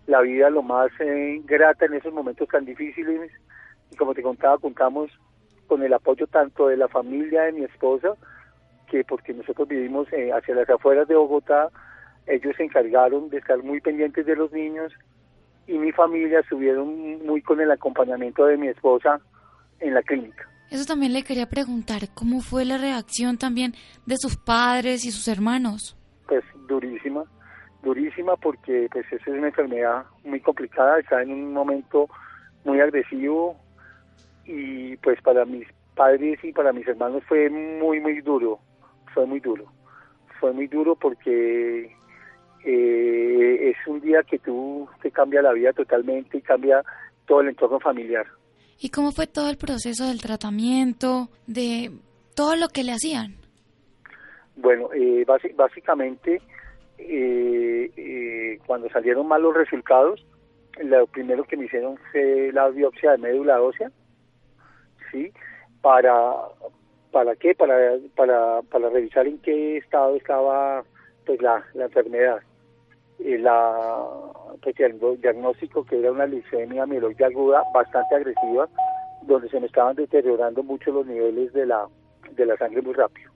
la 0.07 0.21
vida 0.21 0.51
lo 0.51 0.63
más 0.63 0.91
eh, 1.01 1.41
grata 1.45 1.87
en 1.87 1.95
esos 1.95 2.13
momentos 2.13 2.49
tan 2.49 2.65
difíciles 2.65 3.31
y 3.91 3.97
como 3.97 4.15
te 4.15 4.23
contaba 4.23 4.59
contamos 4.59 5.11
con 5.67 5.83
el 5.83 5.93
apoyo 5.93 6.27
tanto 6.27 6.69
de 6.69 6.77
la 6.77 6.89
familia 6.89 7.43
de 7.43 7.53
mi 7.53 7.65
esposa 7.65 8.15
que 8.91 9.05
porque 9.05 9.33
nosotros 9.33 9.69
vivimos 9.69 10.09
hacia 10.09 10.55
las 10.55 10.69
afueras 10.69 11.07
de 11.07 11.15
Bogotá 11.15 11.71
ellos 12.27 12.55
se 12.57 12.65
encargaron 12.65 13.29
de 13.31 13.39
estar 13.39 13.63
muy 13.63 13.81
pendientes 13.81 14.27
de 14.27 14.37
los 14.37 14.53
niños 14.53 14.93
y 15.67 15.79
mi 15.79 15.93
familia 15.93 16.41
estuvieron 16.41 17.25
muy 17.25 17.43
con 17.43 17.61
el 17.61 17.71
acompañamiento 17.71 18.45
de 18.47 18.57
mi 18.57 18.69
esposa 18.69 19.21
en 19.79 19.95
la 19.95 20.03
clínica. 20.03 20.49
Eso 20.71 20.85
también 20.85 21.13
le 21.13 21.23
quería 21.23 21.49
preguntar, 21.49 22.03
¿cómo 22.15 22.41
fue 22.41 22.65
la 22.65 22.79
reacción 22.79 23.39
también 23.39 23.75
de 24.07 24.17
sus 24.17 24.37
padres 24.37 25.05
y 25.05 25.11
sus 25.11 25.27
hermanos? 25.27 25.97
Pues 26.31 26.45
durísima, 26.69 27.25
durísima 27.83 28.37
porque 28.37 28.89
pues 28.93 29.05
esa 29.07 29.17
es 29.17 29.37
una 29.37 29.49
enfermedad 29.49 30.05
muy 30.23 30.39
complicada, 30.39 31.01
está 31.01 31.23
en 31.23 31.33
un 31.33 31.53
momento 31.53 32.09
muy 32.65 32.79
agresivo 32.81 33.57
y 34.45 34.97
pues 34.99 35.21
para 35.23 35.45
mis 35.45 35.67
padres 35.97 36.39
y 36.45 36.53
para 36.53 36.73
mis 36.73 36.87
hermanos 36.87 37.25
fue 37.27 37.51
muy 37.51 37.99
muy 37.99 38.21
duro, 38.21 38.61
fue 39.13 39.27
muy 39.27 39.41
duro, 39.41 39.65
fue 40.39 40.53
muy 40.53 40.69
duro 40.69 40.95
porque 40.95 41.97
eh, 42.65 43.71
es 43.71 43.87
un 43.89 44.01
día 44.01 44.23
que 44.23 44.39
tú 44.39 44.89
te 45.03 45.11
cambia 45.11 45.43
la 45.43 45.53
vida 45.53 45.73
totalmente 45.73 46.39
y 46.39 46.43
cambia 46.43 46.85
todo 47.27 47.41
el 47.41 47.49
entorno 47.49 47.81
familiar. 47.81 48.29
¿Y 48.79 48.91
cómo 48.91 49.11
fue 49.11 49.27
todo 49.27 49.51
el 49.51 49.59
proceso 49.59 50.07
del 50.07 50.23
tratamiento, 50.23 51.29
de 51.49 51.91
todo 52.37 52.55
lo 52.55 52.69
que 52.69 52.85
le 52.85 52.93
hacían? 52.93 53.40
Bueno, 54.57 54.91
eh, 54.93 55.25
básicamente 55.57 56.41
eh, 56.99 57.91
eh, 57.97 58.59
cuando 58.67 58.89
salieron 58.91 59.27
malos 59.27 59.55
resultados, 59.55 60.25
lo 60.83 61.07
primero 61.07 61.45
que 61.45 61.57
me 61.57 61.65
hicieron 61.65 61.97
fue 62.11 62.51
la 62.53 62.69
biopsia 62.69 63.13
de 63.13 63.19
médula 63.19 63.61
ósea, 63.61 63.91
¿sí? 65.11 65.33
Para, 65.81 66.35
¿para 67.11 67.37
qué? 67.37 67.55
Para, 67.55 67.97
para, 68.15 68.63
para 68.63 68.91
revisar 68.91 69.27
en 69.27 69.39
qué 69.39 69.79
estado 69.79 70.17
estaba 70.17 70.85
pues 71.25 71.41
la, 71.41 71.65
la 71.75 71.85
enfermedad 71.85 72.41
la, 73.25 73.77
pues, 74.63 74.79
el 74.81 74.99
diagnóstico 75.21 75.85
que 75.85 75.99
era 75.99 76.13
una 76.13 76.27
leucemia 76.27 76.87
mieloide 76.87 77.25
aguda 77.25 77.63
bastante 77.75 78.15
agresiva, 78.15 78.69
donde 79.23 79.49
se 79.49 79.61
me 79.61 79.67
estaban 79.67 79.97
deteriorando 79.97 80.63
mucho 80.63 80.91
los 80.91 81.07
niveles 81.07 81.53
de 81.53 81.67
la, 81.67 81.87
de 82.33 82.47
la 82.47 82.57
sangre 82.57 82.83
muy 82.83 82.95
rápido. 82.95 83.30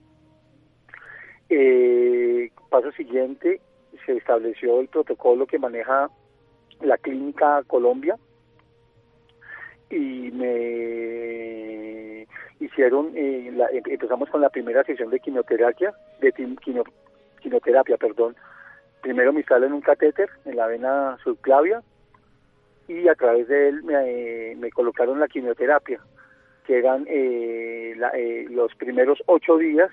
Eh, 1.49 2.49
paso 2.69 2.91
siguiente, 2.93 3.61
se 4.05 4.17
estableció 4.17 4.79
el 4.79 4.87
protocolo 4.87 5.45
que 5.47 5.59
maneja 5.59 6.09
la 6.81 6.97
clínica 6.97 7.63
Colombia 7.67 8.17
y 9.89 10.31
me 10.31 12.27
hicieron, 12.59 13.11
eh, 13.15 13.47
em, 13.47 13.83
empezamos 13.85 14.29
con 14.29 14.41
la 14.41 14.49
primera 14.49 14.83
sesión 14.83 15.09
de 15.09 15.19
quimioterapia, 15.19 15.93
de 16.19 16.31
quimioterapia, 17.41 17.97
perdón. 17.97 18.35
Primero 19.01 19.31
me 19.31 19.41
instalan 19.41 19.73
un 19.73 19.81
catéter 19.81 20.29
en 20.45 20.55
la 20.55 20.67
vena 20.67 21.17
subclavia 21.23 21.83
y 22.87 23.07
a 23.07 23.15
través 23.15 23.47
de 23.47 23.69
él 23.69 23.83
me, 23.83 24.55
me 24.57 24.71
colocaron 24.71 25.19
la 25.19 25.27
quimioterapia, 25.27 25.99
que 26.65 26.79
eran 26.79 27.05
eh, 27.07 27.95
eh, 28.13 28.47
los 28.49 28.73
primeros 28.75 29.21
ocho 29.27 29.57
días, 29.57 29.91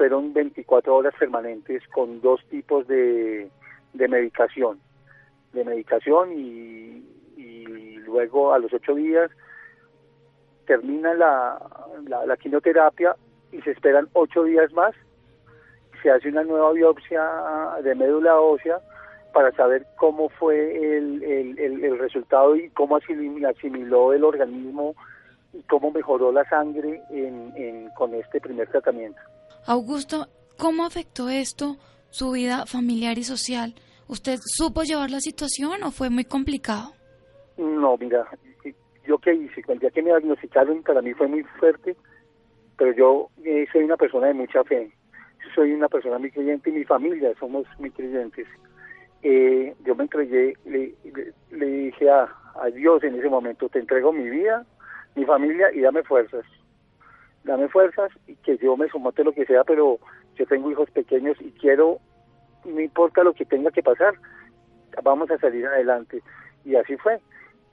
fueron 0.00 0.32
24 0.32 0.96
horas 0.96 1.12
permanentes 1.18 1.86
con 1.88 2.22
dos 2.22 2.42
tipos 2.46 2.88
de, 2.88 3.50
de 3.92 4.08
medicación, 4.08 4.80
de 5.52 5.62
medicación 5.62 6.32
y, 6.32 7.04
y 7.36 7.96
luego 8.06 8.54
a 8.54 8.58
los 8.58 8.72
ocho 8.72 8.94
días 8.94 9.30
termina 10.64 11.12
la, 11.12 11.60
la, 12.08 12.36
quimioterapia 12.38 13.14
y 13.52 13.60
se 13.60 13.72
esperan 13.72 14.08
ocho 14.14 14.44
días 14.44 14.72
más, 14.72 14.94
se 16.02 16.10
hace 16.10 16.30
una 16.30 16.44
nueva 16.44 16.72
biopsia 16.72 17.22
de 17.84 17.94
médula 17.94 18.40
ósea 18.40 18.78
para 19.34 19.52
saber 19.52 19.84
cómo 19.96 20.30
fue 20.30 20.96
el, 20.96 21.22
el, 21.58 21.98
resultado 21.98 22.56
y 22.56 22.70
cómo 22.70 22.96
asimiló 22.96 24.14
el 24.14 24.24
organismo 24.24 24.94
y 25.52 25.62
cómo 25.64 25.90
mejoró 25.90 26.32
la 26.32 26.48
sangre 26.48 27.02
en, 27.10 27.90
con 27.90 28.14
este 28.14 28.40
primer 28.40 28.66
tratamiento. 28.68 29.20
Augusto, 29.66 30.28
¿cómo 30.58 30.84
afectó 30.84 31.28
esto 31.28 31.76
su 32.10 32.32
vida 32.32 32.66
familiar 32.66 33.18
y 33.18 33.24
social? 33.24 33.74
¿Usted 34.08 34.38
supo 34.44 34.82
llevar 34.82 35.10
la 35.10 35.20
situación 35.20 35.82
o 35.84 35.90
fue 35.90 36.10
muy 36.10 36.24
complicado? 36.24 36.92
No, 37.56 37.96
mira, 37.96 38.26
yo 39.06 39.18
qué 39.18 39.34
hice, 39.34 39.62
el 39.68 39.78
día 39.78 39.90
que 39.90 40.02
me 40.02 40.10
diagnosticaron 40.10 40.82
para 40.82 41.02
mí 41.02 41.12
fue 41.14 41.28
muy 41.28 41.42
fuerte, 41.58 41.96
pero 42.76 42.92
yo 42.92 43.28
eh, 43.44 43.66
soy 43.72 43.84
una 43.84 43.96
persona 43.96 44.28
de 44.28 44.34
mucha 44.34 44.64
fe, 44.64 44.90
soy 45.54 45.72
una 45.72 45.88
persona 45.88 46.18
muy 46.18 46.30
creyente 46.30 46.70
y 46.70 46.74
mi 46.74 46.84
familia 46.84 47.32
somos 47.38 47.66
muy 47.78 47.90
creyentes. 47.90 48.46
Eh, 49.22 49.74
yo 49.84 49.94
me 49.94 50.04
entregué, 50.04 50.54
le, 50.64 50.94
dije 51.50 52.10
a, 52.10 52.28
Dios 52.74 53.02
en 53.04 53.14
ese 53.14 53.28
momento, 53.28 53.68
te 53.68 53.78
entrego 53.78 54.12
mi 54.12 54.28
vida, 54.28 54.64
mi 55.14 55.24
familia 55.24 55.72
y 55.72 55.80
dame 55.80 56.02
fuerzas. 56.02 56.44
Dame 57.44 57.68
fuerzas 57.68 58.10
y 58.26 58.34
que 58.36 58.58
yo 58.58 58.76
me 58.76 58.88
somote 58.88 59.24
lo 59.24 59.32
que 59.32 59.46
sea, 59.46 59.64
pero 59.64 59.98
yo 60.36 60.46
tengo 60.46 60.70
hijos 60.70 60.90
pequeños 60.90 61.36
y 61.40 61.50
quiero, 61.52 61.98
no 62.64 62.80
importa 62.80 63.22
lo 63.22 63.32
que 63.32 63.44
tenga 63.44 63.70
que 63.70 63.82
pasar, 63.82 64.14
vamos 65.02 65.30
a 65.30 65.38
salir 65.38 65.66
adelante. 65.66 66.22
Y 66.64 66.76
así 66.76 66.96
fue. 66.96 67.18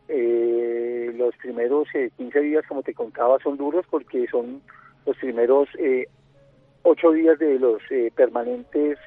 Eh, 0.09 1.13
los 1.17 1.35
primeros 1.35 1.89
15 1.91 2.39
eh, 2.39 2.41
días, 2.41 2.65
como 2.67 2.81
te 2.81 2.93
contaba, 2.93 3.37
son 3.39 3.57
duros 3.57 3.85
porque 3.89 4.25
son 4.27 4.61
los 5.05 5.17
primeros 5.17 5.67
eh, 5.77 6.07
8 6.83 7.11
días 7.11 7.39
de 7.39 7.59
los 7.59 7.81
eh, 7.89 8.11
permanentes 8.15 8.97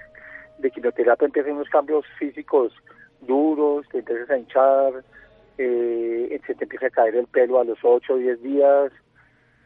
de 0.59 0.70
quimioterapia, 0.70 1.25
empiezan 1.25 1.55
unos 1.55 1.70
cambios 1.70 2.05
físicos 2.18 2.75
duros, 3.23 3.87
te 3.90 3.99
empiezas 4.01 4.31
a 4.31 4.38
hinchar, 4.38 5.05
eh, 5.57 6.40
se 6.46 6.55
te 6.55 6.64
empieza 6.64 6.87
a 6.87 6.90
caer 6.90 7.16
el 7.16 7.27
pelo 7.27 7.61
a 7.61 7.64
los 7.64 7.79
8 7.83 8.12
o 8.12 8.16
10 8.16 8.42
días 8.42 8.92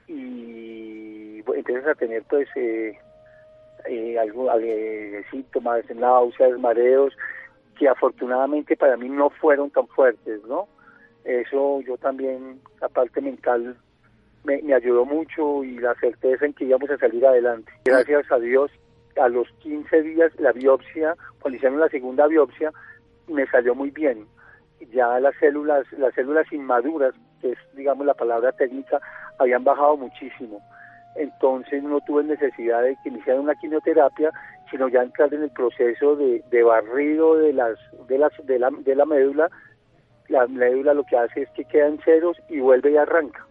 y 0.09 1.43
empiezas 1.55 1.87
a 1.87 1.95
tener 1.95 2.23
pues 2.25 2.49
eh, 2.57 2.99
eh, 3.87 4.19
algo, 4.19 4.49
síntomas, 5.31 5.85
náuseas, 5.95 6.59
mareos, 6.59 7.14
que 7.79 7.88
afortunadamente 7.88 8.77
para 8.77 8.97
mí 8.97 9.09
no 9.09 9.31
fueron 9.31 9.71
tan 9.71 9.87
fuertes, 9.88 10.43
¿no? 10.45 10.69
Eso 11.25 11.81
yo 11.81 11.97
también, 11.97 12.61
la 12.81 12.88
parte 12.88 13.21
mental, 13.21 13.77
me, 14.45 14.75
ayudó 14.75 15.05
mucho 15.05 15.64
y 15.64 15.79
la 15.79 15.95
certeza 15.95 16.45
en 16.45 16.53
que 16.53 16.64
íbamos 16.64 16.90
a 16.90 16.99
salir 16.99 17.27
adelante. 17.27 17.73
Gracias 17.85 18.31
a 18.31 18.38
Dios, 18.38 18.71
a 19.21 19.29
los 19.29 19.49
15 19.61 20.03
días 20.03 20.33
la 20.38 20.53
biopsia, 20.53 21.17
cuando 21.40 21.57
hicieron 21.57 21.81
la 21.81 21.88
segunda 21.88 22.27
biopsia, 22.27 22.73
me 23.29 23.47
salió 23.47 23.75
muy 23.75 23.90
bien. 23.90 24.27
Ya 24.93 25.19
las 25.19 25.35
células, 25.37 25.90
las 25.93 26.14
células 26.14 26.53
inmaduras, 26.53 27.14
que 27.40 27.53
es 27.53 27.59
digamos 27.75 28.07
la 28.07 28.14
palabra 28.14 28.53
técnica, 28.53 29.01
habían 29.38 29.64
bajado 29.64 29.97
muchísimo. 29.97 30.61
Entonces 31.16 31.83
no 31.83 32.01
tuve 32.01 32.25
necesidad 32.25 32.83
de 32.83 32.97
que 33.03 33.09
iniciara 33.09 33.40
una 33.40 33.55
quimioterapia, 33.55 34.33
sino 34.70 34.88
ya 34.88 35.03
entrar 35.03 35.33
en 35.33 35.44
el 35.44 35.51
proceso 35.51 36.16
de, 36.16 36.42
de 36.51 36.62
barrido 36.62 37.37
de 37.37 37.53
las 37.53 37.79
de 38.09 38.18
las 38.18 38.33
de 38.44 38.59
la, 38.59 38.70
de 38.70 38.94
la 38.97 39.05
médula 39.05 39.51
la 40.29 40.47
médula 40.47 40.94
lo 40.94 41.05
que 41.05 41.16
hace 41.16 41.42
es 41.42 41.49
que 41.51 41.64
queda 41.64 41.88
en 41.88 41.99
ceros 42.05 42.37
y 42.49 42.61
vuelve 42.61 42.92
y 42.92 42.97
arranca. 42.97 43.47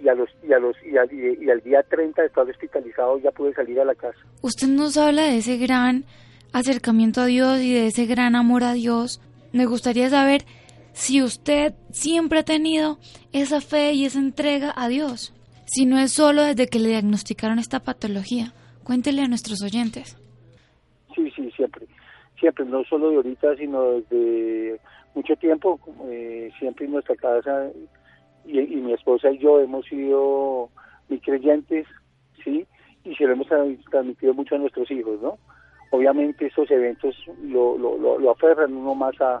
Y, 0.00 0.08
a 0.08 0.14
los, 0.14 0.28
y, 0.42 0.52
a 0.52 0.58
los, 0.58 0.76
y, 0.84 0.96
al 0.98 1.60
día 1.60 1.82
30 1.82 2.22
de 2.22 2.28
estar 2.28 2.48
hospitalizado 2.48 3.18
ya 3.18 3.30
pude 3.30 3.54
salir 3.54 3.80
a 3.80 3.84
la 3.84 3.94
casa. 3.94 4.18
Usted 4.42 4.68
nos 4.68 4.96
habla 4.96 5.22
de 5.22 5.38
ese 5.38 5.56
gran 5.56 6.04
acercamiento 6.52 7.22
a 7.22 7.26
Dios 7.26 7.60
y 7.60 7.72
de 7.72 7.86
ese 7.86 8.06
gran 8.06 8.34
amor 8.34 8.64
a 8.64 8.72
Dios. 8.72 9.20
Me 9.52 9.66
gustaría 9.66 10.10
saber 10.10 10.42
si 10.94 11.22
usted 11.22 11.74
siempre 11.90 12.38
ha 12.38 12.44
tenido 12.44 12.98
esa 13.32 13.60
fe 13.60 13.92
y 13.92 14.04
esa 14.06 14.20
entrega 14.20 14.72
a 14.74 14.88
Dios, 14.88 15.34
si 15.66 15.86
no 15.86 15.98
es 15.98 16.12
solo 16.12 16.42
desde 16.42 16.68
que 16.68 16.78
le 16.78 16.88
diagnosticaron 16.88 17.58
esta 17.58 17.80
patología. 17.80 18.52
Cuéntele 18.84 19.22
a 19.22 19.28
nuestros 19.28 19.60
oyentes. 19.62 20.16
Sí, 21.14 21.30
sí, 21.34 21.50
siempre. 21.50 21.86
Siempre, 22.38 22.64
no 22.64 22.84
solo 22.84 23.10
de 23.10 23.16
ahorita, 23.16 23.56
sino 23.56 23.82
desde 23.82 24.78
mucho 25.14 25.34
tiempo, 25.36 25.80
eh, 26.06 26.50
siempre 26.58 26.86
en 26.86 26.92
nuestra 26.92 27.16
casa, 27.16 27.70
y, 28.46 28.60
mi 28.60 28.92
esposa 28.92 29.30
y 29.30 29.38
yo 29.38 29.60
hemos 29.60 29.84
sido 29.86 30.70
muy 31.08 31.18
creyentes, 31.20 31.86
¿sí? 32.44 32.66
Y 33.04 33.14
se 33.16 33.24
lo 33.24 33.32
hemos 33.32 33.48
transmitido 33.90 34.34
mucho 34.34 34.54
a 34.54 34.58
nuestros 34.58 34.90
hijos, 34.90 35.20
¿no? 35.20 35.38
Obviamente 35.90 36.46
esos 36.46 36.70
eventos 36.70 37.16
lo, 37.42 37.78
lo, 37.78 38.18
lo, 38.18 38.30
aferran 38.30 38.74
uno 38.74 38.94
más 38.94 39.18
a, 39.20 39.40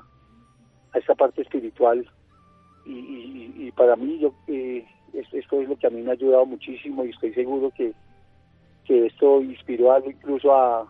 a 0.94 0.98
esta 0.98 1.14
parte 1.14 1.42
espiritual 1.42 2.08
y, 2.86 3.52
y, 3.56 3.72
para 3.72 3.96
mí 3.96 4.18
yo 4.18 4.34
eh, 4.46 4.86
esto 5.32 5.60
es 5.60 5.68
lo 5.68 5.76
que 5.76 5.86
a 5.86 5.90
mí 5.90 6.02
me 6.02 6.10
ha 6.10 6.14
ayudado 6.14 6.44
muchísimo 6.46 7.04
y 7.04 7.10
estoy 7.10 7.32
seguro 7.32 7.70
que, 7.76 7.92
que 8.84 9.06
esto 9.06 9.40
inspiró 9.42 9.92
algo 9.92 10.10
incluso 10.10 10.54
a, 10.54 10.86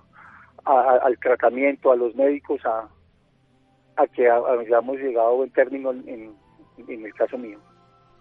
al 0.64 1.18
tratamiento, 1.18 1.92
a 1.92 1.96
los 1.96 2.14
médicos, 2.14 2.60
a, 2.64 2.88
a 3.96 4.06
que 4.08 4.28
hayamos 4.28 4.96
llegado 4.96 5.28
a 5.28 5.34
buen 5.34 5.50
término 5.50 5.92
en, 5.92 6.34
en, 6.88 7.04
el 7.04 7.14
caso 7.14 7.38
mío. 7.38 7.58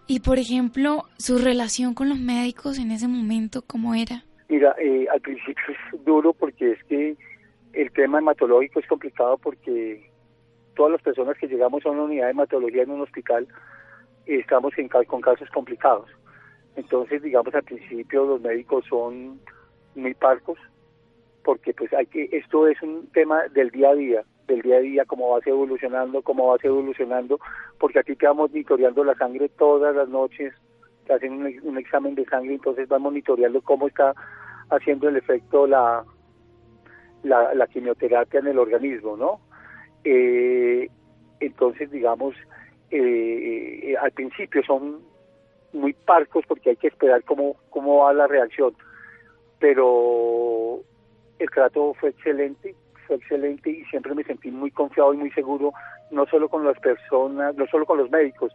Y 0.06 0.20
por 0.20 0.38
ejemplo, 0.38 1.04
su 1.16 1.38
relación 1.38 1.94
con 1.94 2.10
los 2.10 2.18
médicos 2.18 2.78
en 2.78 2.90
ese 2.90 3.08
momento, 3.08 3.62
¿cómo 3.66 3.94
era? 3.94 4.24
Mira, 4.48 4.74
eh, 4.78 5.06
al 5.12 5.20
principio 5.20 5.64
es 5.92 6.04
duro 6.04 6.32
porque 6.32 6.72
es 6.72 6.84
que 6.84 7.16
el 7.72 7.90
tema 7.92 8.18
hematológico 8.18 8.80
es 8.80 8.86
complicado 8.86 9.38
porque 9.38 10.08
todas 10.74 10.92
las 10.92 11.02
personas 11.02 11.36
que 11.38 11.48
llegamos 11.48 11.84
a 11.84 11.90
una 11.90 12.02
unidad 12.02 12.26
de 12.26 12.30
hematología 12.32 12.82
en 12.82 12.90
un 12.90 13.02
hospital 13.02 13.46
estamos 14.26 14.72
en, 14.78 14.88
con 14.88 15.20
casos 15.20 15.48
complicados. 15.50 16.08
Entonces, 16.76 17.22
digamos, 17.22 17.54
al 17.54 17.62
principio 17.62 18.24
los 18.24 18.40
médicos 18.40 18.84
son 18.88 19.40
muy 19.94 20.14
parcos 20.14 20.58
porque 21.44 21.74
pues 21.74 21.92
hay 21.92 22.06
que 22.06 22.28
esto 22.32 22.66
es 22.66 22.80
un 22.82 23.06
tema 23.12 23.42
del 23.52 23.70
día 23.70 23.90
a 23.90 23.94
día 23.94 24.24
del 24.46 24.62
día 24.62 24.76
a 24.76 24.80
día, 24.80 25.04
cómo 25.04 25.30
vas 25.30 25.46
evolucionando, 25.46 26.22
cómo 26.22 26.48
vas 26.48 26.64
evolucionando, 26.64 27.40
porque 27.78 27.98
aquí 27.98 28.14
te 28.14 28.30
monitoreando 28.32 29.04
la 29.04 29.14
sangre 29.14 29.48
todas 29.48 29.94
las 29.94 30.08
noches, 30.08 30.54
te 31.06 31.14
hacen 31.14 31.32
un, 31.62 31.78
examen 31.78 32.14
de 32.14 32.24
sangre, 32.26 32.54
entonces 32.54 32.88
vas 32.88 33.00
monitoreando 33.00 33.60
cómo 33.62 33.88
está 33.88 34.14
haciendo 34.70 35.08
el 35.08 35.16
efecto 35.16 35.66
la, 35.66 36.04
la, 37.22 37.66
quimioterapia 37.66 38.40
en 38.40 38.48
el 38.48 38.58
organismo, 38.58 39.16
¿no? 39.16 39.40
Eh, 40.04 40.88
entonces, 41.40 41.90
digamos, 41.90 42.34
eh, 42.90 43.80
eh, 43.82 43.96
al 43.96 44.12
principio 44.12 44.62
son 44.64 45.00
muy 45.72 45.92
parcos 45.92 46.44
porque 46.46 46.70
hay 46.70 46.76
que 46.76 46.88
esperar 46.88 47.24
cómo, 47.24 47.56
cómo 47.70 48.04
va 48.04 48.12
la 48.12 48.26
reacción, 48.26 48.74
pero 49.58 50.80
el 51.38 51.50
trato 51.50 51.94
fue 51.94 52.10
excelente, 52.10 52.74
fue 53.06 53.16
excelente 53.16 53.70
y 53.70 53.84
siempre 53.86 54.14
me 54.14 54.24
sentí 54.24 54.50
muy 54.50 54.70
confiado 54.70 55.12
y 55.12 55.16
muy 55.16 55.30
seguro, 55.32 55.72
no 56.10 56.26
solo 56.26 56.48
con 56.48 56.64
las 56.64 56.78
personas, 56.78 57.56
no 57.56 57.66
solo 57.66 57.86
con 57.86 57.98
los 57.98 58.10
médicos, 58.10 58.54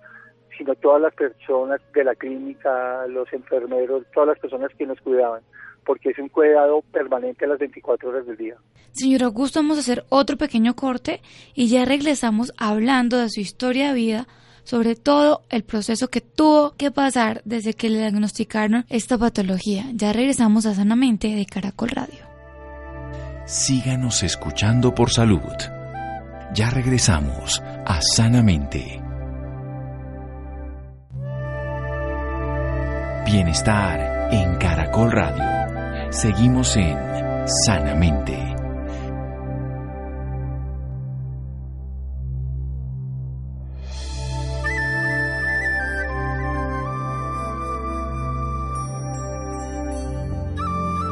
sino 0.57 0.75
todas 0.75 1.01
las 1.01 1.13
personas 1.13 1.81
de 1.93 2.03
la 2.03 2.15
clínica, 2.15 3.05
los 3.07 3.31
enfermeros, 3.33 4.05
todas 4.13 4.29
las 4.29 4.39
personas 4.39 4.71
que 4.77 4.85
nos 4.85 4.99
cuidaban, 5.01 5.41
porque 5.89 6.11
es 6.11 6.19
un 6.19 6.29
cuidado 6.29 6.83
permanente 6.91 7.45
a 7.45 7.47
las 7.47 7.57
24 7.57 8.09
horas 8.09 8.27
del 8.27 8.37
día. 8.37 8.53
Señor 8.91 9.23
Augusto, 9.23 9.59
vamos 9.59 9.77
a 9.77 9.79
hacer 9.79 10.05
otro 10.09 10.37
pequeño 10.37 10.75
corte 10.75 11.19
y 11.55 11.67
ya 11.67 11.83
regresamos 11.83 12.53
hablando 12.57 13.17
de 13.17 13.27
su 13.29 13.39
historia 13.39 13.87
de 13.87 13.93
vida, 13.95 14.27
sobre 14.63 14.95
todo 14.95 15.41
el 15.49 15.63
proceso 15.63 16.09
que 16.09 16.21
tuvo 16.21 16.75
que 16.77 16.91
pasar 16.91 17.41
desde 17.43 17.73
que 17.73 17.89
le 17.89 17.97
diagnosticaron 17.97 18.85
esta 18.87 19.17
patología. 19.17 19.85
Ya 19.95 20.13
regresamos 20.13 20.67
a 20.67 20.75
Sanamente 20.75 21.29
de 21.29 21.47
Caracol 21.47 21.89
Radio 21.89 22.29
síganos 23.49 24.21
escuchando 24.21 24.93
por 24.93 25.09
salud. 25.09 25.41
Ya 26.53 26.69
regresamos 26.69 27.63
a 27.83 27.99
Sanamente. 27.99 29.01
Bienestar 33.25 34.29
en 34.31 34.55
Caracol 34.57 35.11
Radio. 35.11 35.68
Seguimos 36.11 36.75
en 36.75 36.97
Sanamente. 37.65 38.35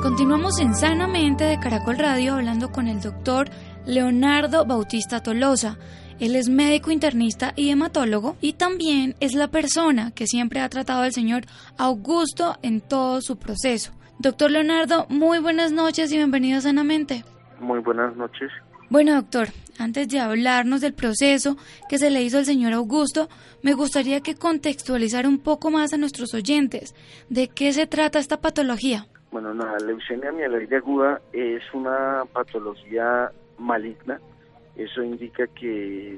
Continuamos 0.01 0.60
en 0.60 0.73
Sanamente 0.73 1.43
de 1.43 1.60
Caracol 1.60 1.99
Radio 1.99 2.33
hablando 2.33 2.71
con 2.71 2.88
el 2.88 2.99
doctor 2.99 3.51
Leonardo 3.86 4.65
Bautista 4.65 5.21
Tolosa. 5.21 5.77
Él 6.19 6.36
es 6.36 6.49
médico 6.49 6.89
internista 6.89 7.53
y 7.55 7.69
hematólogo 7.69 8.36
y 8.41 8.53
también 8.53 9.15
es 9.19 9.36
la 9.36 9.49
persona 9.49 10.10
que 10.10 10.25
siempre 10.25 10.60
ha 10.60 10.69
tratado 10.69 11.03
al 11.03 11.13
señor 11.13 11.45
Augusto 11.77 12.57
en 12.63 12.81
todo 12.81 13.21
su 13.21 13.38
proceso. 13.38 13.91
Doctor 14.19 14.49
Leonardo, 14.49 15.06
muy 15.10 15.38
buenas 15.39 15.71
noches 15.71 16.12
y 16.12 16.17
bienvenido 16.17 16.58
a 16.58 16.62
Sanamente. 16.62 17.23
Muy 17.60 17.80
buenas 17.80 18.15
noches. 18.15 18.51
Bueno, 18.89 19.13
doctor, 19.13 19.49
antes 19.77 20.10
de 20.10 20.19
hablarnos 20.19 20.82
del 20.82 20.93
proceso 20.93 21.56
que 21.88 21.99
se 21.99 22.10
le 22.10 22.23
hizo 22.23 22.39
al 22.39 22.45
señor 22.45 22.73
Augusto, 22.73 23.30
me 23.62 23.73
gustaría 23.73 24.21
que 24.21 24.34
contextualizara 24.34 25.30
un 25.30 25.38
poco 25.38 25.69
más 25.69 25.93
a 25.93 25.97
nuestros 25.97 26.34
oyentes 26.34 26.95
de 27.30 27.47
qué 27.47 27.73
se 27.73 27.86
trata 27.86 28.17
esta 28.17 28.41
patología. 28.41 29.06
Bueno, 29.32 29.53
la 29.53 29.77
leucemia 29.77 30.32
mieloide 30.32 30.77
aguda 30.77 31.21
es 31.32 31.62
una 31.73 32.23
patología 32.34 33.32
maligna. 33.60 34.19
Eso 34.75 35.03
indica 35.03 35.45
que 35.47 36.17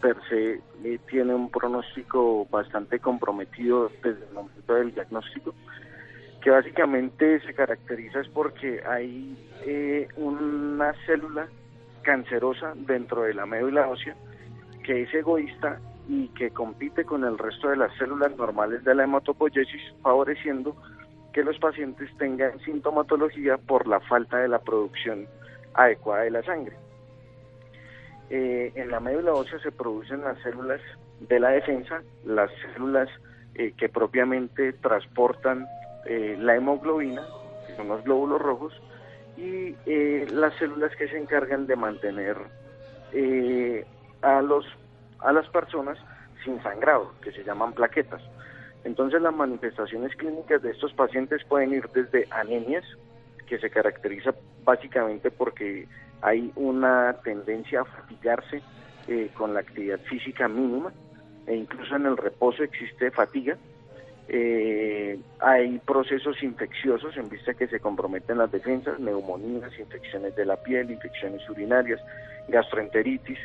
per 0.00 0.16
se 0.28 0.60
eh, 0.84 1.00
tiene 1.10 1.34
un 1.34 1.50
pronóstico 1.50 2.46
bastante 2.50 3.00
comprometido 3.00 3.90
desde 4.02 4.26
el 4.26 4.32
momento 4.32 4.74
del 4.74 4.94
diagnóstico, 4.94 5.54
que 6.42 6.50
básicamente 6.50 7.40
se 7.40 7.54
caracteriza 7.54 8.20
es 8.20 8.28
porque 8.28 8.82
hay 8.84 9.36
eh, 9.64 10.08
una 10.16 10.92
célula 11.06 11.48
cancerosa 12.02 12.72
dentro 12.74 13.22
de 13.22 13.34
la 13.34 13.46
médula 13.46 13.88
ósea 13.88 14.16
que 14.82 15.02
es 15.02 15.14
egoísta 15.14 15.78
y 16.08 16.28
que 16.28 16.50
compite 16.50 17.04
con 17.04 17.24
el 17.24 17.38
resto 17.38 17.68
de 17.68 17.76
las 17.76 17.96
células 17.96 18.36
normales 18.36 18.82
de 18.82 18.94
la 18.94 19.04
hematopoiesis, 19.04 19.94
favoreciendo 20.02 20.76
que 21.32 21.44
los 21.44 21.58
pacientes 21.58 22.10
tengan 22.18 22.58
sintomatología 22.60 23.56
por 23.56 23.86
la 23.86 24.00
falta 24.00 24.38
de 24.38 24.48
la 24.48 24.58
producción 24.58 25.26
adecuada 25.74 26.24
de 26.24 26.30
la 26.32 26.42
sangre. 26.42 26.76
Eh, 28.30 28.72
en 28.74 28.90
la 28.90 28.98
médula 28.98 29.32
ósea 29.32 29.58
se 29.60 29.70
producen 29.70 30.22
las 30.22 30.38
células 30.42 30.80
de 31.20 31.38
la 31.38 31.50
defensa, 31.50 32.02
las 32.24 32.50
células 32.72 33.08
eh, 33.54 33.72
que 33.76 33.88
propiamente 33.88 34.72
transportan 34.72 35.66
eh, 36.06 36.36
la 36.38 36.56
hemoglobina, 36.56 37.22
que 37.66 37.76
son 37.76 37.88
los 37.88 38.02
glóbulos 38.04 38.40
rojos, 38.40 38.72
y 39.36 39.74
las 40.34 40.54
células 40.56 40.94
que 40.96 41.08
se 41.08 41.18
encargan 41.18 41.66
de 41.66 41.74
mantener 41.74 42.36
a, 44.20 44.42
los, 44.42 44.66
a 45.20 45.32
las 45.32 45.48
personas 45.48 45.98
sin 46.44 46.62
sangrado, 46.62 47.12
que 47.22 47.32
se 47.32 47.42
llaman 47.42 47.72
plaquetas. 47.72 48.22
Entonces 48.84 49.22
las 49.22 49.34
manifestaciones 49.34 50.14
clínicas 50.16 50.62
de 50.62 50.70
estos 50.70 50.92
pacientes 50.92 51.44
pueden 51.44 51.72
ir 51.72 51.88
desde 51.94 52.26
anemias, 52.30 52.84
que 53.46 53.58
se 53.58 53.70
caracteriza 53.70 54.34
básicamente 54.64 55.30
porque 55.30 55.86
hay 56.22 56.52
una 56.56 57.14
tendencia 57.24 57.82
a 57.82 57.84
fatigarse 57.84 58.62
eh, 59.08 59.30
con 59.34 59.54
la 59.54 59.60
actividad 59.60 60.00
física 60.00 60.48
mínima 60.48 60.92
e 61.46 61.56
incluso 61.56 61.96
en 61.96 62.06
el 62.06 62.16
reposo 62.16 62.62
existe 62.62 63.10
fatiga. 63.10 63.56
Eh, 64.28 65.18
hay 65.40 65.78
procesos 65.80 66.42
infecciosos 66.42 67.16
en 67.16 67.28
vista 67.28 67.54
que 67.54 67.66
se 67.66 67.80
comprometen 67.80 68.38
las 68.38 68.50
defensas, 68.50 68.98
neumonías, 68.98 69.76
infecciones 69.78 70.34
de 70.36 70.46
la 70.46 70.56
piel, 70.56 70.90
infecciones 70.90 71.48
urinarias, 71.50 72.00
gastroenteritis. 72.48 73.38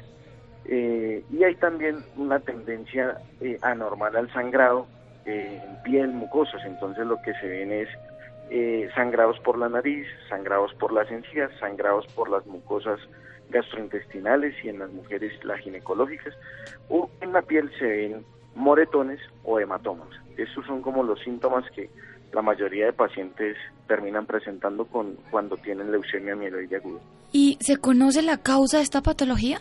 Eh, 0.66 1.24
y 1.32 1.44
hay 1.44 1.56
también 1.56 2.04
una 2.16 2.40
tendencia 2.40 3.18
anormal 3.62 4.16
al 4.16 4.32
sangrado 4.34 4.88
en 5.26 5.82
piel, 5.84 6.10
mucosas. 6.10 6.64
Entonces 6.66 7.06
lo 7.06 7.22
que 7.22 7.34
se 7.36 7.48
ven 7.48 7.72
es 7.72 7.90
eh, 8.50 8.90
sangrados 8.96 9.38
por 9.42 9.58
la 9.58 9.68
nariz, 9.68 10.08
sangrados 10.30 10.74
por 10.76 10.94
las 10.94 11.12
encías, 11.12 11.52
sangrados 11.60 12.08
por 12.08 12.30
las 12.30 12.46
mucosas 12.46 13.00
gastrointestinales 13.50 14.56
y 14.64 14.70
en 14.70 14.80
las 14.80 14.90
mujeres 14.90 15.34
las 15.44 15.60
ginecológicas, 15.60 16.34
o 16.90 17.10
en 17.20 17.34
la 17.34 17.42
piel 17.42 17.70
se 17.78 17.86
ven 17.86 18.26
moretones 18.58 19.20
o 19.44 19.60
hematomas. 19.60 20.10
Estos 20.38 20.66
son 20.66 20.82
como 20.82 21.04
los 21.04 21.20
síntomas 21.22 21.64
que 21.72 21.90
la 22.34 22.42
mayoría 22.42 22.88
de 22.88 22.94
pacientes 22.94 23.56
terminan 23.88 24.26
presentando 24.26 24.86
con, 24.86 25.16
cuando 25.32 25.56
tienen 25.58 25.92
leucemia 25.92 26.36
mieloide 26.36 26.76
aguda. 26.76 27.00
¿Y 27.32 27.58
se 27.62 27.78
conoce 27.78 28.22
la 28.22 28.38
causa 28.38 28.78
de 28.78 28.84
esta 28.84 29.02
patología? 29.02 29.60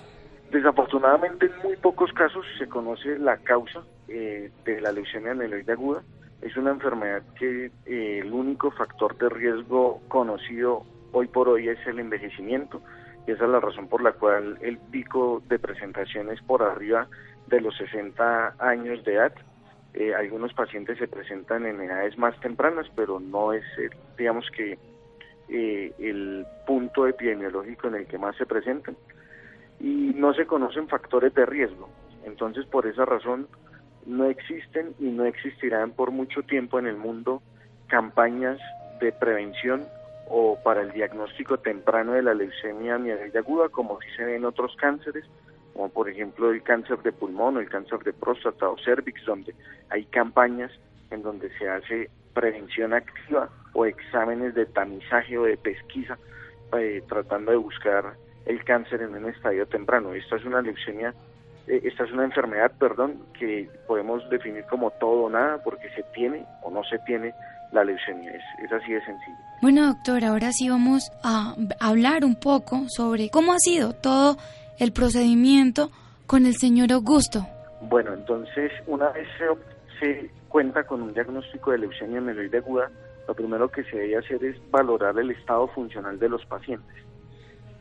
Desafortunadamente 0.50 1.46
en 1.46 1.52
muy 1.62 1.76
pocos 1.76 2.12
casos 2.12 2.44
se 2.58 2.68
conoce 2.68 3.18
la 3.18 3.36
causa 3.38 3.84
eh, 4.08 4.50
de 4.64 4.80
la 4.80 4.92
leucemia 4.92 5.34
mieloide 5.34 5.72
aguda 5.72 6.02
es 6.42 6.56
una 6.56 6.70
enfermedad 6.70 7.22
que 7.38 7.66
eh, 7.86 8.20
el 8.22 8.32
único 8.32 8.70
factor 8.70 9.16
de 9.18 9.28
riesgo 9.28 10.00
conocido 10.08 10.84
hoy 11.12 11.26
por 11.28 11.48
hoy 11.48 11.68
es 11.68 11.78
el 11.86 11.98
envejecimiento 11.98 12.80
y 13.26 13.32
esa 13.32 13.44
es 13.44 13.50
la 13.50 13.60
razón 13.60 13.88
por 13.88 14.02
la 14.02 14.12
cual 14.12 14.58
el 14.60 14.78
pico 14.78 15.42
de 15.48 15.58
presentación 15.58 16.30
es 16.30 16.40
por 16.42 16.62
arriba 16.62 17.08
de 17.46 17.60
los 17.60 17.76
60 17.76 18.56
años 18.58 19.04
de 19.04 19.14
edad. 19.14 19.32
Eh, 19.94 20.14
algunos 20.14 20.52
pacientes 20.52 20.98
se 20.98 21.08
presentan 21.08 21.64
en 21.66 21.80
edades 21.80 22.18
más 22.18 22.38
tempranas, 22.40 22.86
pero 22.94 23.18
no 23.18 23.52
es, 23.52 23.64
eh, 23.78 23.90
digamos 24.18 24.50
que, 24.50 24.78
el 25.48 26.44
punto 26.66 27.06
epidemiológico 27.06 27.86
en 27.86 27.94
el 27.94 28.06
que 28.06 28.18
más 28.18 28.34
se 28.36 28.46
presentan. 28.46 28.96
Y 29.78 30.12
no 30.16 30.34
se 30.34 30.44
conocen 30.44 30.88
factores 30.88 31.32
de 31.34 31.46
riesgo. 31.46 31.88
Entonces, 32.24 32.66
por 32.66 32.84
esa 32.86 33.04
razón, 33.04 33.46
no 34.06 34.24
existen 34.24 34.94
y 34.98 35.04
no 35.10 35.24
existirán 35.24 35.92
por 35.92 36.10
mucho 36.10 36.42
tiempo 36.42 36.78
en 36.78 36.86
el 36.86 36.96
mundo 36.96 37.42
campañas 37.88 38.58
de 39.00 39.12
prevención 39.12 39.84
o 40.28 40.58
para 40.62 40.82
el 40.82 40.92
diagnóstico 40.92 41.58
temprano 41.58 42.12
de 42.12 42.22
la 42.22 42.34
leucemia 42.34 42.98
mieloide 42.98 43.38
aguda, 43.38 43.68
como 43.68 44.00
si 44.00 44.10
se 44.16 44.24
ve 44.24 44.36
en 44.36 44.44
otros 44.44 44.74
cánceres, 44.76 45.24
como 45.76 45.90
por 45.90 46.08
ejemplo 46.08 46.50
el 46.50 46.62
cáncer 46.62 47.02
de 47.02 47.12
pulmón 47.12 47.58
o 47.58 47.60
el 47.60 47.68
cáncer 47.68 47.98
de 47.98 48.14
próstata 48.14 48.66
o 48.68 48.78
cervix, 48.78 49.22
donde 49.26 49.54
hay 49.90 50.06
campañas 50.06 50.72
en 51.10 51.22
donde 51.22 51.50
se 51.58 51.68
hace 51.68 52.08
prevención 52.32 52.94
activa 52.94 53.50
o 53.74 53.84
exámenes 53.84 54.54
de 54.54 54.64
tamizaje 54.64 55.36
o 55.36 55.44
de 55.44 55.58
pesquisa 55.58 56.18
eh, 56.78 57.02
tratando 57.06 57.50
de 57.50 57.58
buscar 57.58 58.14
el 58.46 58.64
cáncer 58.64 59.02
en 59.02 59.14
un 59.14 59.26
estadio 59.26 59.66
temprano. 59.66 60.14
Esta 60.14 60.36
es 60.36 60.44
una 60.46 60.62
leucemia 60.62 61.12
eh, 61.66 61.80
esta 61.84 62.04
es 62.04 62.12
una 62.12 62.24
enfermedad, 62.24 62.72
perdón, 62.78 63.18
que 63.38 63.68
podemos 63.86 64.28
definir 64.30 64.64
como 64.70 64.90
todo 64.92 65.24
o 65.24 65.30
nada 65.30 65.58
porque 65.62 65.88
se 65.90 66.02
tiene 66.14 66.44
o 66.62 66.70
no 66.70 66.82
se 66.84 66.98
tiene 67.00 67.34
la 67.72 67.84
leucemia. 67.84 68.32
Es, 68.32 68.72
así 68.72 68.92
de 68.92 69.04
sencillo. 69.04 69.36
Bueno, 69.60 69.86
doctor, 69.88 70.24
ahora 70.24 70.52
sí 70.52 70.68
vamos 70.68 71.10
a 71.22 71.54
hablar 71.80 72.24
un 72.24 72.36
poco 72.36 72.84
sobre 72.88 73.30
cómo 73.30 73.52
ha 73.52 73.58
sido 73.58 73.92
todo 73.94 74.36
el 74.78 74.92
procedimiento 74.92 75.90
con 76.26 76.46
el 76.46 76.54
señor 76.54 76.92
Augusto. 76.92 77.46
Bueno, 77.82 78.14
entonces, 78.14 78.72
una 78.86 79.10
vez 79.10 79.28
se, 79.38 80.00
se 80.00 80.30
cuenta 80.48 80.84
con 80.84 81.02
un 81.02 81.12
diagnóstico 81.14 81.70
de 81.70 81.78
leucemia 81.78 82.20
mieloide 82.20 82.58
aguda, 82.58 82.90
lo 83.28 83.34
primero 83.34 83.68
que 83.70 83.84
se 83.84 83.96
debe 83.96 84.18
hacer 84.18 84.44
es 84.44 84.56
valorar 84.70 85.18
el 85.18 85.30
estado 85.30 85.68
funcional 85.68 86.18
de 86.18 86.28
los 86.28 86.44
pacientes. 86.46 86.96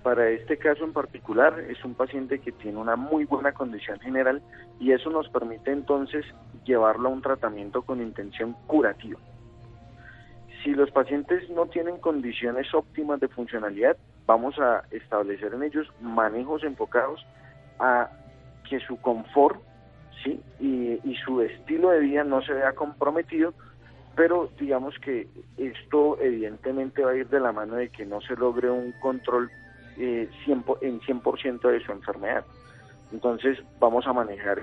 Para 0.04 0.30
este 0.30 0.58
caso 0.58 0.84
en 0.84 0.94
particular 0.94 1.60
es 1.60 1.84
un 1.84 1.96
paciente 1.96 2.40
que 2.40 2.52
tiene 2.52 2.78
una 2.78 2.96
muy 2.96 3.26
buena 3.26 3.54
condición 3.54 4.00
general 4.00 4.42
y 4.80 4.92
eso 4.92 5.10
nos 5.10 5.28
permite 5.30 5.72
entonces 5.72 6.24
llevarlo 6.64 7.10
a 7.10 7.12
un 7.12 7.22
tratamiento 7.22 7.82
con 7.82 8.02
intención 8.02 8.54
curativa. 8.68 9.20
Si 10.64 10.72
los 10.72 10.92
pacientes 10.92 11.50
no 11.50 11.66
tienen 11.68 11.98
condiciones 11.98 12.72
óptimas 12.74 13.20
de 13.20 13.28
funcionalidad, 13.30 13.98
vamos 14.26 14.60
a 14.60 14.84
establecer 14.92 15.54
en 15.54 15.64
ellos 15.64 15.88
manejos 16.02 16.64
enfocados 16.64 17.26
a 17.80 18.10
que 18.68 18.80
su 18.80 19.00
confort 19.02 19.62
¿sí? 20.24 20.42
y, 20.60 21.16
su 21.24 21.42
estilo 21.42 21.90
de 21.90 22.00
vida 22.00 22.24
no 22.24 22.42
se 22.42 22.54
vea 22.54 22.74
comprometido, 22.74 23.54
pero 24.16 24.50
digamos 24.60 24.98
que 25.00 25.28
esto 25.58 26.18
evidentemente 26.20 27.04
va 27.04 27.12
a 27.12 27.16
ir 27.16 27.28
de 27.30 27.40
la 27.40 27.52
mano 27.52 27.76
de 27.76 27.90
que 27.90 28.06
no 28.06 28.22
se 28.22 28.36
logre 28.36 28.70
un 28.70 28.92
control 29.02 29.50
eh, 29.98 30.30
en 30.48 31.00
100% 31.00 31.62
de 31.62 31.80
su 31.84 31.92
enfermedad. 31.92 32.46
Entonces 33.12 33.58
vamos 33.80 34.06
a 34.08 34.14
manejar 34.14 34.60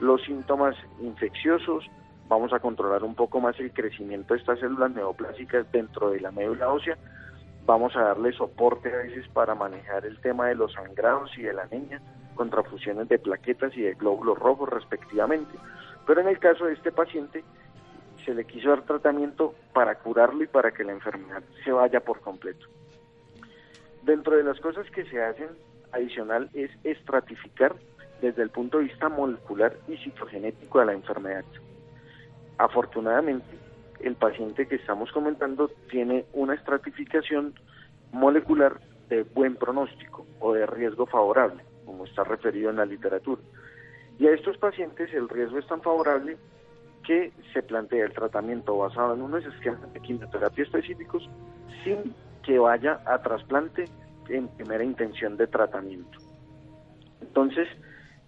los 0.00 0.22
síntomas 0.22 0.76
infecciosos, 1.00 1.84
vamos 2.28 2.52
a 2.52 2.60
controlar 2.60 3.02
un 3.02 3.14
poco 3.14 3.40
más 3.40 3.58
el 3.58 3.72
crecimiento 3.72 4.34
de 4.34 4.40
estas 4.40 4.60
células 4.60 4.92
neoplásicas 4.92 5.70
dentro 5.72 6.10
de 6.10 6.20
la 6.20 6.30
médula 6.30 6.68
ósea, 6.68 6.96
vamos 7.68 7.94
a 7.96 8.00
darle 8.00 8.32
soporte 8.32 8.90
a 8.90 8.96
veces 8.96 9.28
para 9.28 9.54
manejar 9.54 10.06
el 10.06 10.18
tema 10.22 10.48
de 10.48 10.54
los 10.54 10.72
sangrados 10.72 11.36
y 11.36 11.42
de 11.42 11.52
la 11.52 11.64
anemia, 11.64 12.00
con 12.34 12.48
transfusiones 12.48 13.08
de 13.08 13.18
plaquetas 13.18 13.76
y 13.76 13.82
de 13.82 13.92
glóbulos 13.92 14.38
rojos 14.38 14.70
respectivamente. 14.70 15.52
Pero 16.06 16.22
en 16.22 16.28
el 16.28 16.38
caso 16.38 16.64
de 16.64 16.72
este 16.72 16.90
paciente 16.92 17.44
se 18.24 18.32
le 18.32 18.46
quiso 18.46 18.70
dar 18.70 18.86
tratamiento 18.86 19.54
para 19.74 19.96
curarlo 19.96 20.42
y 20.42 20.46
para 20.46 20.70
que 20.70 20.82
la 20.82 20.92
enfermedad 20.92 21.42
se 21.62 21.70
vaya 21.70 22.00
por 22.00 22.22
completo. 22.22 22.66
Dentro 24.02 24.34
de 24.34 24.44
las 24.44 24.58
cosas 24.60 24.90
que 24.90 25.04
se 25.04 25.22
hacen 25.22 25.50
adicional 25.92 26.48
es 26.54 26.70
estratificar 26.84 27.76
desde 28.22 28.42
el 28.42 28.48
punto 28.48 28.78
de 28.78 28.84
vista 28.84 29.10
molecular 29.10 29.76
y 29.86 29.98
citogenético 29.98 30.80
a 30.80 30.86
la 30.86 30.94
enfermedad. 30.94 31.44
Afortunadamente, 32.56 33.58
el 34.00 34.14
paciente 34.14 34.66
que 34.66 34.76
estamos 34.76 35.10
comentando 35.12 35.70
tiene 35.90 36.24
una 36.32 36.54
estratificación 36.54 37.54
molecular 38.12 38.80
de 39.08 39.22
buen 39.22 39.56
pronóstico 39.56 40.26
o 40.40 40.52
de 40.52 40.66
riesgo 40.66 41.06
favorable, 41.06 41.62
como 41.84 42.04
está 42.04 42.24
referido 42.24 42.70
en 42.70 42.76
la 42.76 42.86
literatura. 42.86 43.40
Y 44.18 44.26
a 44.26 44.34
estos 44.34 44.58
pacientes 44.58 45.12
el 45.14 45.28
riesgo 45.28 45.58
es 45.58 45.66
tan 45.66 45.82
favorable 45.82 46.36
que 47.04 47.32
se 47.52 47.62
plantea 47.62 48.04
el 48.04 48.12
tratamiento 48.12 48.76
basado 48.76 49.14
en 49.14 49.22
unos 49.22 49.44
esquemas 49.44 49.92
de 49.92 50.00
quimioterapia 50.00 50.64
específicos 50.64 51.28
sin 51.84 52.14
que 52.42 52.58
vaya 52.58 53.00
a 53.06 53.22
trasplante 53.22 53.84
en 54.28 54.48
primera 54.48 54.84
intención 54.84 55.36
de 55.36 55.46
tratamiento. 55.46 56.18
Entonces, 57.20 57.68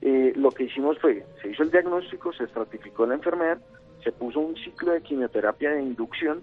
eh, 0.00 0.32
lo 0.36 0.50
que 0.50 0.64
hicimos 0.64 0.98
fue, 0.98 1.26
se 1.42 1.50
hizo 1.50 1.62
el 1.62 1.70
diagnóstico, 1.70 2.32
se 2.32 2.44
estratificó 2.44 3.06
la 3.06 3.14
enfermedad, 3.14 3.58
se 4.02 4.12
puso 4.12 4.40
un 4.40 4.56
ciclo 4.56 4.92
de 4.92 5.02
quimioterapia 5.02 5.70
de 5.70 5.82
inducción, 5.82 6.42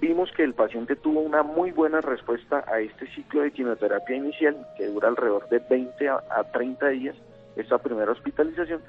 vimos 0.00 0.30
que 0.32 0.44
el 0.44 0.54
paciente 0.54 0.96
tuvo 0.96 1.20
una 1.20 1.42
muy 1.42 1.70
buena 1.70 2.00
respuesta 2.00 2.64
a 2.66 2.80
este 2.80 3.06
ciclo 3.14 3.42
de 3.42 3.52
quimioterapia 3.52 4.16
inicial, 4.16 4.56
que 4.76 4.86
dura 4.86 5.08
alrededor 5.08 5.48
de 5.48 5.58
20 5.58 6.08
a, 6.08 6.44
30 6.52 6.88
días, 6.88 7.16
esta 7.56 7.78
primera 7.78 8.12
hospitalización, 8.12 8.80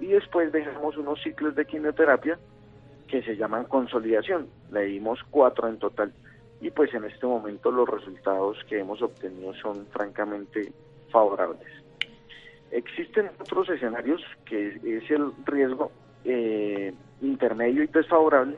y 0.00 0.06
después 0.06 0.52
dejamos 0.52 0.96
unos 0.96 1.22
ciclos 1.22 1.54
de 1.54 1.64
quimioterapia 1.64 2.38
que 3.08 3.22
se 3.22 3.36
llaman 3.36 3.64
consolidación, 3.64 4.48
le 4.70 4.84
dimos 4.84 5.20
cuatro 5.30 5.68
en 5.68 5.78
total, 5.78 6.12
y 6.60 6.70
pues 6.70 6.94
en 6.94 7.04
este 7.04 7.26
momento 7.26 7.70
los 7.70 7.88
resultados 7.88 8.58
que 8.68 8.78
hemos 8.78 9.02
obtenido 9.02 9.52
son 9.54 9.86
francamente 9.86 10.72
favorables. 11.10 11.68
Existen 12.70 13.30
otros 13.38 13.68
escenarios 13.68 14.22
que 14.46 14.68
es 14.68 15.10
el 15.10 15.32
riesgo 15.44 15.92
eh, 16.24 16.94
intermedio 17.20 17.82
y 17.82 17.86
desfavorable, 17.86 18.56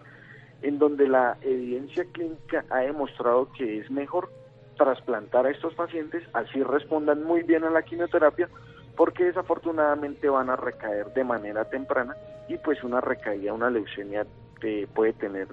en 0.63 0.79
donde 0.79 1.09
la 1.09 1.37
evidencia 1.43 2.05
clínica 2.13 2.65
ha 2.71 2.79
demostrado 2.79 3.51
que 3.53 3.79
es 3.79 3.91
mejor 3.91 4.31
trasplantar 4.77 5.47
a 5.47 5.51
estos 5.51 5.75
pacientes, 5.75 6.23
así 6.33 6.63
respondan 6.63 7.25
muy 7.25 7.43
bien 7.43 7.65
a 7.65 7.71
la 7.71 7.83
quimioterapia, 7.83 8.49
porque 8.97 9.25
desafortunadamente 9.25 10.29
van 10.29 10.51
a 10.51 10.57
recaer 10.57 11.13
de 11.15 11.25
manera 11.25 11.65
temprana 11.65 12.17
y 12.49 12.57
pues 12.59 12.83
una 12.83 13.01
recaída, 13.01 13.53
una 13.53 13.71
leucemia 13.71 14.27
eh, 14.63 14.87
puede 14.95 15.13
tener 15.15 15.49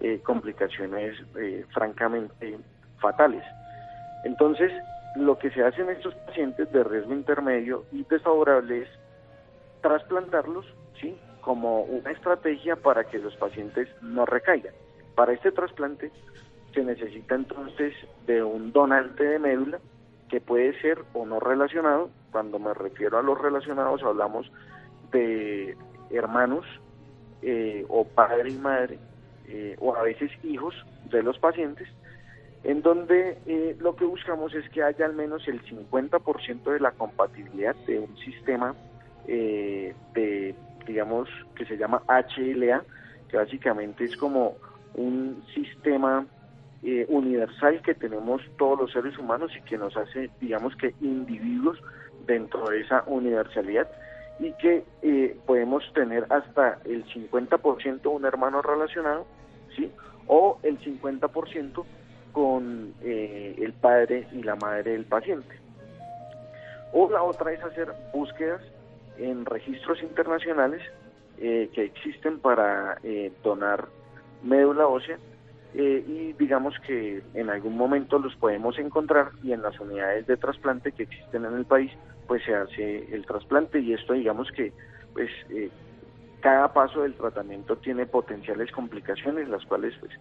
eh, 0.00 0.20
complicaciones 0.22 1.16
francamente 1.72 2.58
fatales. 2.98 3.44
Entonces, 4.24 4.72
lo 5.16 5.38
que 5.38 5.50
se 5.50 5.62
hace 5.62 5.82
en 5.82 5.90
estos 5.90 6.14
pacientes 6.26 6.70
de 6.72 6.82
riesgo 6.82 7.12
intermedio 7.12 7.84
y 7.92 8.04
desfavorable 8.04 8.82
es 8.82 8.88
trasplantarlos, 9.80 10.66
¿sí? 11.00 11.16
Como 11.44 11.82
una 11.82 12.10
estrategia 12.10 12.76
para 12.76 13.04
que 13.04 13.18
los 13.18 13.36
pacientes 13.36 13.88
no 14.00 14.24
recaigan. 14.24 14.72
Para 15.14 15.32
este 15.32 15.52
trasplante 15.52 16.10
se 16.72 16.82
necesita 16.82 17.34
entonces 17.34 17.94
de 18.26 18.42
un 18.42 18.72
donante 18.72 19.24
de 19.24 19.38
médula 19.38 19.78
que 20.28 20.40
puede 20.40 20.80
ser 20.80 20.98
o 21.12 21.26
no 21.26 21.38
relacionado. 21.38 22.10
Cuando 22.32 22.58
me 22.58 22.72
refiero 22.74 23.18
a 23.18 23.22
los 23.22 23.38
relacionados 23.40 24.02
hablamos 24.02 24.50
de 25.12 25.76
hermanos 26.10 26.64
eh, 27.42 27.84
o 27.88 28.04
padre 28.04 28.50
y 28.50 28.56
madre 28.56 28.98
eh, 29.46 29.76
o 29.78 29.94
a 29.94 30.02
veces 30.02 30.30
hijos 30.42 30.74
de 31.10 31.22
los 31.22 31.38
pacientes 31.38 31.88
en 32.62 32.80
donde 32.80 33.38
eh, 33.46 33.76
lo 33.78 33.94
que 33.94 34.06
buscamos 34.06 34.54
es 34.54 34.68
que 34.70 34.82
haya 34.82 35.04
al 35.04 35.14
menos 35.14 35.46
el 35.46 35.62
50% 35.62 36.64
de 36.64 36.80
la 36.80 36.92
compatibilidad 36.92 37.76
de 37.86 37.98
un 37.98 38.16
sistema 38.16 38.74
de, 39.26 40.54
digamos, 40.86 41.28
que 41.54 41.64
se 41.64 41.76
llama 41.76 42.02
HLA, 42.08 42.82
que 43.28 43.36
básicamente 43.36 44.04
es 44.04 44.16
como 44.16 44.56
un 44.94 45.42
sistema 45.54 46.26
eh, 46.82 47.06
universal 47.08 47.82
que 47.82 47.94
tenemos 47.94 48.42
todos 48.58 48.78
los 48.78 48.92
seres 48.92 49.18
humanos 49.18 49.52
y 49.56 49.62
que 49.62 49.78
nos 49.78 49.96
hace, 49.96 50.30
digamos 50.40 50.76
que, 50.76 50.94
individuos 51.00 51.78
dentro 52.26 52.68
de 52.68 52.80
esa 52.80 53.02
universalidad 53.06 53.88
y 54.38 54.52
que 54.54 54.84
podemos 55.46 55.84
tener 55.92 56.26
hasta 56.28 56.78
el 56.84 57.04
50% 57.06 58.06
un 58.06 58.24
hermano 58.24 58.62
relacionado, 58.62 59.26
¿sí? 59.76 59.90
O 60.26 60.58
el 60.62 60.78
50% 60.80 61.84
con 62.34 62.92
eh, 63.00 63.54
el 63.58 63.72
padre 63.72 64.26
y 64.32 64.42
la 64.42 64.56
madre 64.56 64.90
del 64.90 65.04
paciente. 65.06 65.56
O 66.92 67.08
la 67.10 67.22
otra 67.22 67.52
es 67.52 67.62
hacer 67.62 67.92
búsquedas 68.12 68.60
en 69.18 69.44
registros 69.44 70.02
internacionales 70.02 70.82
eh, 71.38 71.70
que 71.72 71.84
existen 71.84 72.38
para 72.38 72.98
eh, 73.02 73.32
donar 73.42 73.88
médula 74.42 74.86
ósea 74.86 75.18
y 75.76 76.32
digamos 76.34 76.78
que 76.86 77.20
en 77.34 77.50
algún 77.50 77.76
momento 77.76 78.20
los 78.20 78.36
podemos 78.36 78.78
encontrar 78.78 79.30
y 79.42 79.52
en 79.52 79.60
las 79.62 79.80
unidades 79.80 80.24
de 80.28 80.36
trasplante 80.36 80.92
que 80.92 81.02
existen 81.02 81.44
en 81.44 81.54
el 81.54 81.64
país 81.64 81.90
pues 82.28 82.44
se 82.44 82.54
hace 82.54 83.12
el 83.12 83.26
trasplante 83.26 83.80
y 83.80 83.92
esto 83.92 84.12
digamos 84.12 84.52
que 84.52 84.72
pues 85.12 85.30
cada 86.40 86.72
paso 86.72 87.02
del 87.02 87.14
tratamiento 87.14 87.74
tiene 87.78 88.06
potenciales 88.06 88.70
complicaciones 88.70 89.48
las 89.48 89.64
cuales 89.64 89.94
pues 89.98 90.12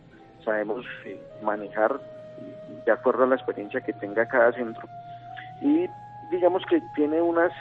sabemos 0.43 0.85
eh, 1.05 1.19
manejar 1.41 1.99
de 2.85 2.91
acuerdo 2.91 3.23
a 3.23 3.27
la 3.27 3.35
experiencia 3.35 3.81
que 3.81 3.93
tenga 3.93 4.27
cada 4.27 4.51
centro. 4.53 4.87
Y 5.61 5.85
digamos 6.31 6.63
que 6.69 6.81
tiene 6.95 7.21
unas 7.21 7.51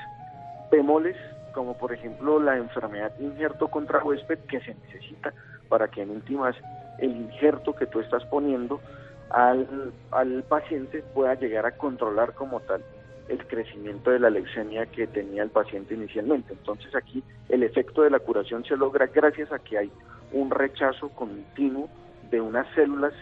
bemoles, 0.72 1.16
como 1.52 1.76
por 1.76 1.92
ejemplo 1.92 2.40
la 2.40 2.56
enfermedad 2.56 3.12
injerto 3.20 3.68
contra 3.68 4.02
huésped 4.02 4.38
que 4.48 4.58
se 4.61 4.74
necesita 4.74 5.32
para 5.68 5.88
que 5.88 6.02
en 6.02 6.11
últimas 6.11 6.56
el 6.98 7.11
injerto 7.11 7.74
que 7.74 7.87
tú 7.87 8.00
estás 8.00 8.24
poniendo 8.24 8.80
al, 9.30 9.92
al 10.11 10.42
paciente 10.44 11.04
pueda 11.14 11.35
llegar 11.35 11.66
a 11.66 11.76
controlar 11.76 12.35
como 12.35 12.61
tal 12.61 12.82
el 13.28 13.46
crecimiento 13.46 14.11
de 14.11 14.18
la 14.18 14.30
leucemia 14.30 14.87
que 14.87 15.06
tenía 15.06 15.42
el 15.42 15.50
paciente 15.50 15.94
inicialmente. 15.94 16.54
Entonces 16.54 16.94
aquí 16.94 17.22
el 17.48 17.62
efecto 17.62 18.02
de 18.02 18.11
la 18.11 18.18
curación 18.18 18.64
se 18.64 18.76
logra 18.76 19.06
gracias 19.06 19.52
a 19.52 19.58
que 19.58 19.78
hay 19.78 19.92
un 20.32 20.50
rechazo 20.50 21.11
continuo 21.11 21.88
de 22.30 22.40
unas 22.40 22.66
células 22.74 23.12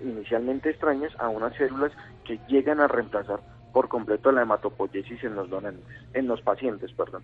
inicialmente 0.00 0.70
extrañas 0.70 1.12
a 1.18 1.28
unas 1.28 1.54
células 1.56 1.92
que 2.24 2.38
llegan 2.48 2.80
a 2.80 2.86
reemplazar 2.86 3.40
por 3.72 3.88
completo 3.88 4.32
la 4.32 4.42
hematopoiesis 4.42 5.22
en 5.24 5.34
los 5.34 5.48
donantes, 5.50 5.84
en 6.14 6.26
los 6.26 6.40
pacientes, 6.42 6.92
perdón. 6.92 7.22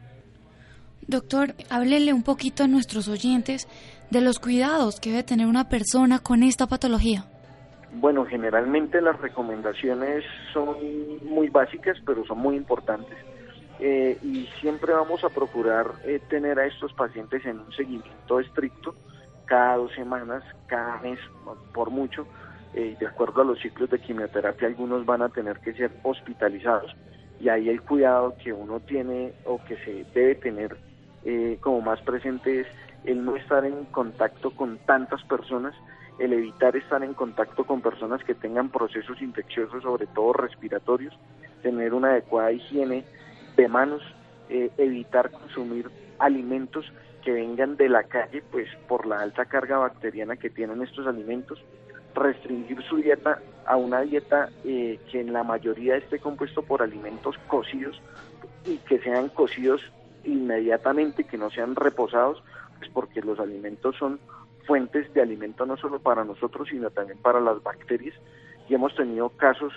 Doctor, 1.06 1.54
háblele 1.70 2.12
un 2.12 2.22
poquito 2.22 2.64
a 2.64 2.66
nuestros 2.66 3.08
oyentes 3.08 3.68
de 4.10 4.20
los 4.20 4.38
cuidados 4.38 5.00
que 5.00 5.10
debe 5.10 5.22
tener 5.22 5.46
una 5.46 5.68
persona 5.68 6.18
con 6.18 6.42
esta 6.42 6.66
patología. 6.66 7.24
Bueno, 7.92 8.24
generalmente 8.24 9.00
las 9.00 9.20
recomendaciones 9.20 10.24
son 10.52 10.76
muy 11.22 11.48
básicas, 11.48 11.98
pero 12.04 12.24
son 12.24 12.38
muy 12.38 12.56
importantes. 12.56 13.16
Eh, 13.80 14.18
y 14.22 14.48
siempre 14.60 14.92
vamos 14.92 15.22
a 15.24 15.28
procurar 15.28 15.86
eh, 16.04 16.20
tener 16.28 16.58
a 16.58 16.66
estos 16.66 16.92
pacientes 16.94 17.44
en 17.44 17.60
un 17.60 17.72
seguimiento 17.72 18.40
estricto 18.40 18.94
cada 19.44 19.76
dos 19.76 19.92
semanas, 19.92 20.42
cada 20.66 20.98
mes, 21.00 21.18
por 21.72 21.90
mucho, 21.90 22.26
eh, 22.74 22.96
de 22.98 23.06
acuerdo 23.06 23.42
a 23.42 23.44
los 23.44 23.60
ciclos 23.60 23.88
de 23.90 24.00
quimioterapia, 24.00 24.68
algunos 24.68 25.06
van 25.06 25.22
a 25.22 25.28
tener 25.28 25.60
que 25.60 25.74
ser 25.74 25.92
hospitalizados. 26.02 26.94
Y 27.40 27.48
ahí 27.48 27.68
el 27.68 27.82
cuidado 27.82 28.34
que 28.42 28.52
uno 28.52 28.80
tiene 28.80 29.32
o 29.44 29.62
que 29.64 29.76
se 29.78 30.04
debe 30.12 30.34
tener 30.34 30.76
eh, 31.24 31.58
como 31.60 31.80
más 31.80 32.00
presente 32.02 32.60
es 32.60 32.66
el 33.04 33.24
no 33.24 33.36
estar 33.36 33.64
en 33.64 33.84
contacto 33.86 34.50
con 34.50 34.78
tantas 34.78 35.22
personas, 35.24 35.74
el 36.18 36.32
evitar 36.32 36.76
estar 36.76 37.02
en 37.02 37.14
contacto 37.14 37.64
con 37.64 37.80
personas 37.80 38.22
que 38.24 38.34
tengan 38.34 38.70
procesos 38.70 39.20
infecciosos, 39.20 39.82
sobre 39.82 40.06
todo 40.06 40.32
respiratorios, 40.32 41.16
tener 41.62 41.94
una 41.94 42.10
adecuada 42.10 42.52
higiene 42.52 43.04
de 43.56 43.68
manos, 43.68 44.02
eh, 44.48 44.70
evitar 44.78 45.30
consumir 45.30 45.90
alimentos 46.18 46.92
que 47.22 47.32
vengan 47.32 47.76
de 47.76 47.88
la 47.88 48.04
calle, 48.04 48.42
pues 48.50 48.68
por 48.86 49.06
la 49.06 49.20
alta 49.20 49.46
carga 49.46 49.78
bacteriana 49.78 50.36
que 50.36 50.50
tienen 50.50 50.82
estos 50.82 51.06
alimentos, 51.06 51.62
restringir 52.14 52.82
su 52.82 52.96
dieta 52.96 53.40
a 53.66 53.76
una 53.76 54.02
dieta 54.02 54.50
eh, 54.64 54.98
que 55.10 55.20
en 55.20 55.32
la 55.32 55.42
mayoría 55.42 55.96
esté 55.96 56.18
compuesto 56.18 56.62
por 56.62 56.82
alimentos 56.82 57.36
cocidos 57.48 58.00
y 58.64 58.78
que 58.78 58.98
sean 59.00 59.28
cocidos 59.28 59.80
inmediatamente, 60.24 61.24
que 61.24 61.38
no 61.38 61.50
sean 61.50 61.74
reposados, 61.74 62.42
pues 62.78 62.90
porque 62.92 63.20
los 63.20 63.38
alimentos 63.38 63.96
son 63.96 64.20
fuentes 64.66 65.12
de 65.12 65.22
alimento 65.22 65.66
no 65.66 65.76
solo 65.76 65.98
para 65.98 66.24
nosotros, 66.24 66.68
sino 66.70 66.90
también 66.90 67.18
para 67.18 67.40
las 67.40 67.62
bacterias. 67.62 68.14
Y 68.68 68.74
hemos 68.74 68.94
tenido 68.94 69.28
casos 69.30 69.72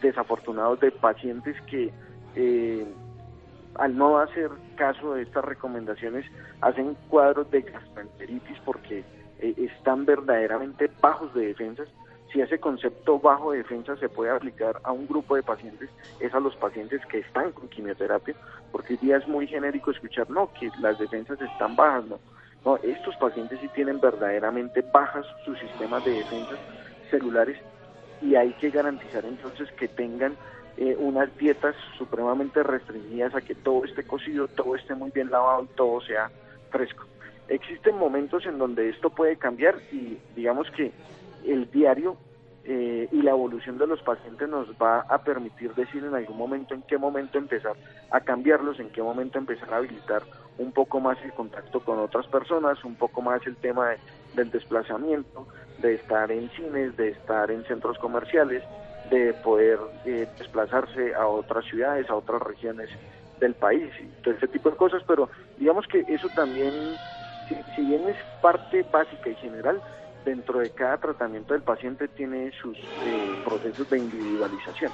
desafortunados 0.00 0.80
de 0.80 0.92
pacientes 0.92 1.60
que 1.62 1.92
eh, 2.36 2.86
al 3.78 3.96
no 3.96 4.18
hacer 4.18 4.50
caso 4.76 5.14
de 5.14 5.22
estas 5.22 5.44
recomendaciones, 5.44 6.26
hacen 6.60 6.96
cuadros 7.08 7.50
de 7.50 7.62
gastroenteritis 7.62 8.58
porque 8.64 9.04
eh, 9.40 9.54
están 9.56 10.04
verdaderamente 10.04 10.90
bajos 11.00 11.32
de 11.34 11.46
defensas. 11.46 11.88
Si 12.32 12.40
ese 12.40 12.58
concepto 12.58 13.18
bajo 13.18 13.52
de 13.52 13.58
defensa 13.58 13.96
se 13.96 14.08
puede 14.08 14.30
aplicar 14.30 14.80
a 14.84 14.92
un 14.92 15.06
grupo 15.06 15.34
de 15.34 15.42
pacientes, 15.42 15.88
es 16.20 16.34
a 16.34 16.40
los 16.40 16.54
pacientes 16.56 17.04
que 17.06 17.20
están 17.20 17.52
con 17.52 17.68
quimioterapia, 17.68 18.34
porque 18.70 18.94
hoy 18.94 18.98
día 19.00 19.16
es 19.16 19.26
muy 19.26 19.46
genérico 19.46 19.90
escuchar, 19.90 20.28
no, 20.28 20.50
que 20.52 20.70
las 20.80 20.98
defensas 20.98 21.40
están 21.40 21.74
bajas, 21.74 22.04
no. 22.06 22.18
No, 22.64 22.76
estos 22.78 23.16
pacientes 23.16 23.58
sí 23.60 23.68
tienen 23.68 24.00
verdaderamente 24.00 24.84
bajas 24.92 25.24
sus 25.44 25.58
sistemas 25.58 26.04
de 26.04 26.12
defensas 26.12 26.58
celulares 27.08 27.56
y 28.20 28.34
hay 28.34 28.52
que 28.54 28.70
garantizar 28.70 29.24
entonces 29.24 29.70
que 29.72 29.88
tengan 29.88 30.36
eh, 30.76 30.96
unas 30.98 31.34
dietas 31.38 31.74
supremamente 31.96 32.62
restringidas 32.62 33.34
a 33.34 33.40
que 33.40 33.54
todo 33.54 33.84
esté 33.84 34.04
cocido, 34.04 34.48
todo 34.48 34.76
esté 34.76 34.94
muy 34.94 35.10
bien 35.10 35.30
lavado 35.30 35.64
y 35.64 35.76
todo 35.76 36.00
sea 36.00 36.30
fresco. 36.70 37.04
Existen 37.48 37.96
momentos 37.96 38.44
en 38.46 38.58
donde 38.58 38.90
esto 38.90 39.10
puede 39.10 39.36
cambiar 39.36 39.76
y 39.90 40.18
digamos 40.36 40.70
que 40.70 40.92
el 41.46 41.70
diario 41.70 42.16
eh, 42.64 43.08
y 43.10 43.22
la 43.22 43.30
evolución 43.30 43.78
de 43.78 43.86
los 43.86 44.02
pacientes 44.02 44.46
nos 44.48 44.68
va 44.72 45.00
a 45.08 45.22
permitir 45.22 45.74
decir 45.74 46.04
en 46.04 46.14
algún 46.14 46.36
momento 46.36 46.74
en 46.74 46.82
qué 46.82 46.98
momento 46.98 47.38
empezar 47.38 47.72
a 48.10 48.20
cambiarlos, 48.20 48.78
en 48.78 48.90
qué 48.90 49.02
momento 49.02 49.38
empezar 49.38 49.72
a 49.72 49.78
habilitar 49.78 50.22
un 50.58 50.72
poco 50.72 51.00
más 51.00 51.16
el 51.24 51.32
contacto 51.32 51.80
con 51.80 51.98
otras 51.98 52.26
personas, 52.26 52.84
un 52.84 52.96
poco 52.96 53.22
más 53.22 53.46
el 53.46 53.56
tema 53.56 53.92
del 54.34 54.50
desplazamiento, 54.50 55.46
de 55.80 55.94
estar 55.94 56.30
en 56.30 56.50
cines, 56.50 56.96
de 56.96 57.10
estar 57.10 57.50
en 57.50 57.64
centros 57.64 57.96
comerciales, 57.98 58.62
de 59.10 59.32
poder 59.32 59.78
eh, 60.04 60.28
desplazarse 60.36 61.14
a 61.14 61.26
otras 61.26 61.64
ciudades, 61.64 62.10
a 62.10 62.16
otras 62.16 62.42
regiones 62.42 62.90
del 63.40 63.54
país 63.54 63.90
y 64.00 64.22
todo 64.22 64.34
ese 64.34 64.48
tipo 64.48 64.70
de 64.70 64.76
cosas, 64.76 65.02
pero 65.06 65.30
digamos 65.58 65.86
que 65.86 66.04
eso 66.08 66.28
también, 66.34 66.74
si, 67.48 67.82
bien 67.82 68.08
es 68.08 68.16
parte 68.40 68.84
básica 68.90 69.30
y 69.30 69.34
general, 69.36 69.80
dentro 70.24 70.60
de 70.60 70.70
cada 70.70 70.98
tratamiento 70.98 71.54
del 71.54 71.62
paciente 71.62 72.08
tiene 72.08 72.50
sus 72.60 72.76
eh, 72.76 73.42
procesos 73.44 73.88
de 73.90 73.98
individualización. 73.98 74.92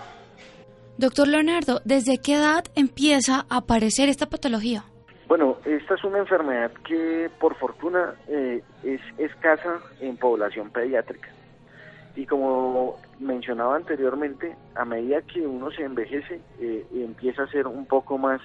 Doctor 0.96 1.26
Leonardo, 1.26 1.80
¿desde 1.84 2.18
qué 2.18 2.34
edad 2.34 2.64
empieza 2.76 3.46
a 3.48 3.57
aparecer 3.57 4.09
esta 4.09 4.26
patología? 4.26 4.84
Bueno, 5.26 5.57
esta 5.64 5.94
es 5.94 6.05
una 6.05 6.18
enfermedad 6.18 6.70
que 6.86 7.30
por 7.40 7.57
fortuna 7.57 8.14
eh, 8.28 8.62
es 8.84 9.00
escasa 9.18 9.80
en 10.00 10.16
población 10.16 10.70
pediátrica. 10.70 11.28
Y 12.14 12.26
como 12.26 12.96
mencionaba 13.18 13.74
anteriormente, 13.74 14.55
a 14.76 14.84
medida 14.84 15.22
que 15.22 15.40
uno 15.40 15.70
se 15.72 15.82
envejece, 15.82 16.40
eh, 16.61 16.86
empieza 16.94 17.42
a 17.42 17.48
ser 17.48 17.66
un 17.66 17.86
poco 17.86 18.18
más 18.18 18.40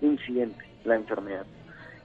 incidente 0.00 0.64
la 0.84 0.94
enfermedad. 0.94 1.46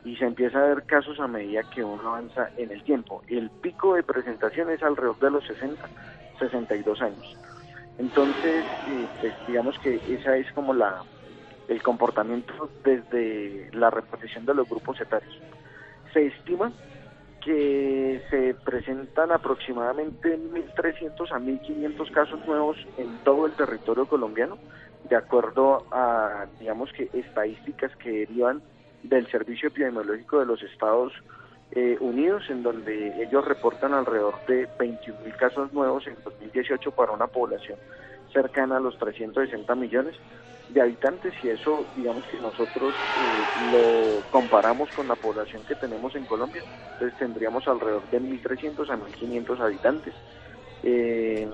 Y 0.05 0.15
se 0.17 0.25
empieza 0.25 0.59
a 0.59 0.67
ver 0.67 0.83
casos 0.83 1.19
a 1.19 1.27
medida 1.27 1.63
que 1.63 1.83
uno 1.83 2.01
avanza 2.09 2.49
en 2.57 2.71
el 2.71 2.83
tiempo. 2.83 3.23
El 3.27 3.49
pico 3.49 3.95
de 3.95 4.03
presentación 4.03 4.69
es 4.69 4.83
alrededor 4.83 5.19
de 5.19 5.31
los 5.31 5.45
60, 5.45 5.81
62 6.39 7.01
años. 7.01 7.37
Entonces, 7.97 8.65
eh, 8.89 9.07
pues, 9.21 9.33
digamos 9.47 9.77
que 9.79 9.95
esa 10.13 10.35
es 10.35 10.51
como 10.53 10.73
la 10.73 11.03
el 11.67 11.81
comportamiento 11.81 12.69
desde 12.83 13.69
la 13.73 13.89
reposición 13.89 14.45
de 14.45 14.53
los 14.53 14.67
grupos 14.67 14.99
etarios. 14.99 15.33
Se 16.11 16.27
estima 16.27 16.71
que 17.43 18.21
se 18.29 18.53
presentan 18.53 19.31
aproximadamente 19.31 20.37
1.300 20.37 21.31
a 21.31 21.39
1.500 21.39 22.11
casos 22.11 22.45
nuevos 22.45 22.77
en 22.97 23.17
todo 23.23 23.45
el 23.45 23.51
territorio 23.53 24.05
colombiano, 24.05 24.57
de 25.09 25.15
acuerdo 25.15 25.85
a, 25.91 26.45
digamos 26.59 26.91
que, 26.93 27.09
estadísticas 27.13 27.93
que 27.97 28.11
derivan 28.11 28.61
del 29.03 29.29
Servicio 29.29 29.67
Epidemiológico 29.67 30.39
de 30.39 30.45
los 30.45 30.63
Estados 30.63 31.13
eh, 31.71 31.97
Unidos, 31.99 32.43
en 32.49 32.63
donde 32.63 33.23
ellos 33.23 33.45
reportan 33.45 33.93
alrededor 33.93 34.35
de 34.47 34.67
21.000 34.77 35.35
casos 35.37 35.73
nuevos 35.73 36.05
en 36.07 36.15
2018 36.23 36.91
para 36.91 37.11
una 37.11 37.27
población 37.27 37.77
cercana 38.31 38.77
a 38.77 38.79
los 38.79 38.97
360 38.97 39.75
millones 39.75 40.15
de 40.69 40.81
habitantes 40.81 41.33
y 41.43 41.49
eso 41.49 41.85
digamos 41.95 42.25
que 42.27 42.39
nosotros 42.39 42.95
eh, 43.15 43.47
lo 43.55 44.23
comparamos 44.31 44.91
con 44.91 45.07
la 45.07 45.15
población 45.15 45.63
que 45.67 45.75
tenemos 45.75 46.15
en 46.15 46.25
Colombia, 46.25 46.63
entonces 46.93 47.17
tendríamos 47.19 47.67
alrededor 47.67 48.09
de 48.09 48.21
1.300 48.21 48.89
a 48.89 48.97
1.500 48.97 49.59
habitantes. 49.59 50.13
Eh, 50.83 51.47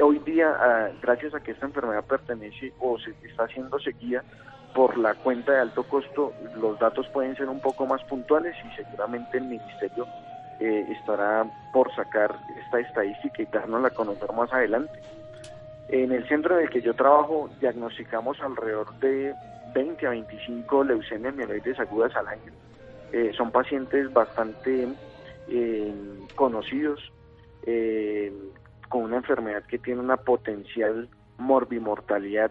hoy 0.00 0.18
día, 0.20 0.56
ah, 0.58 0.90
gracias 1.00 1.34
a 1.34 1.40
que 1.40 1.52
esta 1.52 1.66
enfermedad 1.66 2.04
pertenece 2.04 2.72
o 2.80 2.98
se 2.98 3.10
está 3.26 3.46
siendo 3.48 3.78
seguida 3.78 4.24
por 4.74 4.96
la 4.98 5.14
cuenta 5.14 5.52
de 5.52 5.60
alto 5.60 5.82
costo, 5.84 6.32
los 6.56 6.78
datos 6.78 7.08
pueden 7.08 7.36
ser 7.36 7.48
un 7.48 7.60
poco 7.60 7.86
más 7.86 8.02
puntuales 8.04 8.54
y 8.64 8.76
seguramente 8.76 9.38
el 9.38 9.44
ministerio 9.44 10.06
eh, 10.60 10.86
estará 10.90 11.44
por 11.72 11.94
sacar 11.94 12.36
esta 12.64 12.80
estadística 12.80 13.42
y 13.42 13.46
darnos 13.46 13.84
a 13.84 13.90
conocer 13.90 14.32
más 14.32 14.52
adelante. 14.52 15.00
En 15.88 16.12
el 16.12 16.26
centro 16.28 16.56
en 16.56 16.64
el 16.64 16.70
que 16.70 16.82
yo 16.82 16.94
trabajo 16.94 17.50
diagnosticamos 17.60 18.40
alrededor 18.40 18.92
de 19.00 19.34
20 19.74 20.06
a 20.06 20.10
25 20.10 20.84
leucemias 20.84 21.34
mieloides 21.34 21.80
agudas 21.80 22.14
al 22.14 22.28
año. 22.28 22.52
Eh, 23.12 23.32
son 23.36 23.50
pacientes 23.50 24.12
bastante 24.12 24.88
eh, 25.48 25.94
conocidos 26.36 27.12
con 28.88 29.02
una 29.02 29.18
enfermedad 29.18 29.62
que 29.64 29.78
tiene 29.78 30.00
una 30.00 30.16
potencial 30.16 31.08
morbimortalidad, 31.38 32.50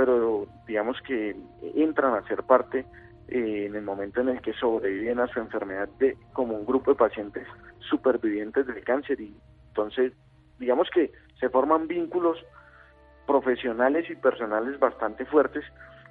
pero 0.00 0.46
digamos 0.66 0.98
que 1.02 1.36
entran 1.74 2.14
a 2.14 2.26
ser 2.26 2.42
parte 2.44 2.86
en 3.28 3.74
el 3.74 3.82
momento 3.82 4.22
en 4.22 4.30
el 4.30 4.40
que 4.40 4.54
sobreviven 4.54 5.20
a 5.20 5.26
su 5.26 5.40
enfermedad 5.40 5.90
de 5.98 6.16
como 6.32 6.56
un 6.56 6.64
grupo 6.64 6.92
de 6.92 6.96
pacientes 6.96 7.46
supervivientes 7.80 8.66
del 8.66 8.82
cáncer. 8.82 9.20
Y 9.20 9.36
entonces 9.68 10.14
digamos 10.58 10.88
que 10.88 11.12
se 11.38 11.50
forman 11.50 11.86
vínculos 11.86 12.38
profesionales 13.26 14.08
y 14.08 14.14
personales 14.14 14.80
bastante 14.80 15.26
fuertes 15.26 15.64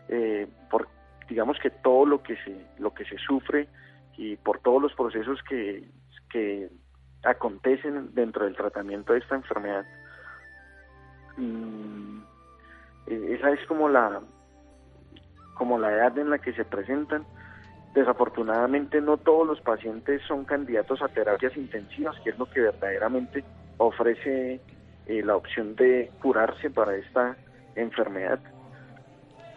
eh, 0.08 0.48
por 0.70 0.88
digamos 1.28 1.58
que 1.58 1.72
todo 1.72 2.06
lo 2.06 2.22
que 2.22 2.36
se 2.44 2.64
lo 2.78 2.94
que 2.94 3.06
se 3.06 3.18
sufre 3.18 3.68
y 4.18 4.36
por 4.36 4.60
todos 4.60 4.84
los 4.84 4.94
procesos 4.94 5.42
que, 5.50 5.84
que 6.30 6.70
acontecen 7.24 8.14
dentro 8.14 8.46
del 8.46 8.56
tratamiento 8.56 9.14
de 9.14 9.20
esta 9.20 9.34
enfermedad. 9.34 9.84
Mm, 11.38 12.19
eh, 12.19 12.19
esa 13.10 13.52
es 13.52 13.66
como 13.68 13.90
la 13.90 14.22
como 15.56 15.78
la 15.78 15.92
edad 15.92 16.18
en 16.18 16.30
la 16.30 16.40
que 16.40 16.54
se 16.54 16.64
presentan 16.64 17.26
desafortunadamente 17.94 19.02
no 19.02 19.18
todos 19.18 19.46
los 19.46 19.62
pacientes 19.62 20.22
son 20.28 20.46
candidatos 20.46 21.02
a 21.02 21.08
terapias 21.10 21.58
intensivas 21.58 22.16
que 22.24 22.30
es 22.30 22.40
lo 22.40 22.46
que 22.46 22.62
verdaderamente 22.62 23.44
ofrece 23.78 24.62
eh, 25.08 25.24
la 25.24 25.36
opción 25.36 25.76
de 25.76 26.12
curarse 26.22 26.70
para 26.70 26.96
esta 26.96 27.36
enfermedad. 27.76 28.40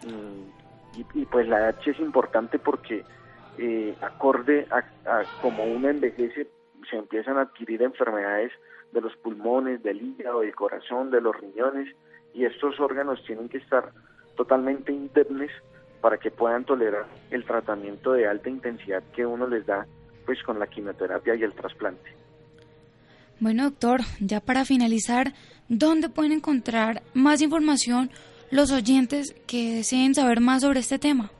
Mm, 0.03 0.99
y, 1.13 1.25
pues 1.25 1.47
la 1.47 1.59
edad 1.59 1.75
es 1.85 1.99
importante 1.99 2.57
porque 2.57 3.03
eh, 3.59 3.95
acorde 4.01 4.65
a, 4.71 4.83
como 5.41 5.63
uno 5.63 5.89
envejece, 5.89 6.47
se 6.89 6.97
empiezan 6.97 7.37
a 7.37 7.41
adquirir 7.41 7.83
enfermedades 7.83 8.51
de 8.93 9.01
los 9.01 9.15
pulmones, 9.17 9.83
del 9.83 10.01
hígado, 10.01 10.39
del 10.39 10.55
corazón, 10.55 11.11
de 11.11 11.21
los 11.21 11.39
riñones, 11.39 11.95
y 12.33 12.45
estos 12.45 12.79
órganos 12.79 13.23
tienen 13.25 13.49
que 13.49 13.57
estar 13.57 13.91
totalmente 14.35 14.91
indemnes 14.91 15.51
para 16.01 16.17
que 16.17 16.31
puedan 16.31 16.65
tolerar 16.65 17.05
el 17.31 17.45
tratamiento 17.45 18.13
de 18.13 18.27
alta 18.27 18.49
intensidad 18.49 19.03
que 19.15 19.25
uno 19.25 19.47
les 19.47 19.65
da 19.65 19.85
pues 20.25 20.41
con 20.43 20.59
la 20.59 20.67
quimioterapia 20.67 21.35
y 21.35 21.43
el 21.43 21.53
trasplante. 21.53 22.11
Bueno, 23.39 23.63
doctor, 23.63 24.01
ya 24.19 24.39
para 24.39 24.65
finalizar, 24.65 25.33
¿dónde 25.67 26.09
pueden 26.09 26.31
encontrar 26.31 27.01
más 27.13 27.41
información 27.41 28.09
los 28.51 28.71
oyentes 28.71 29.35
que 29.47 29.75
deseen 29.75 30.13
saber 30.13 30.39
más 30.39 30.61
sobre 30.61 30.79
este 30.79 30.99
tema? 30.99 31.31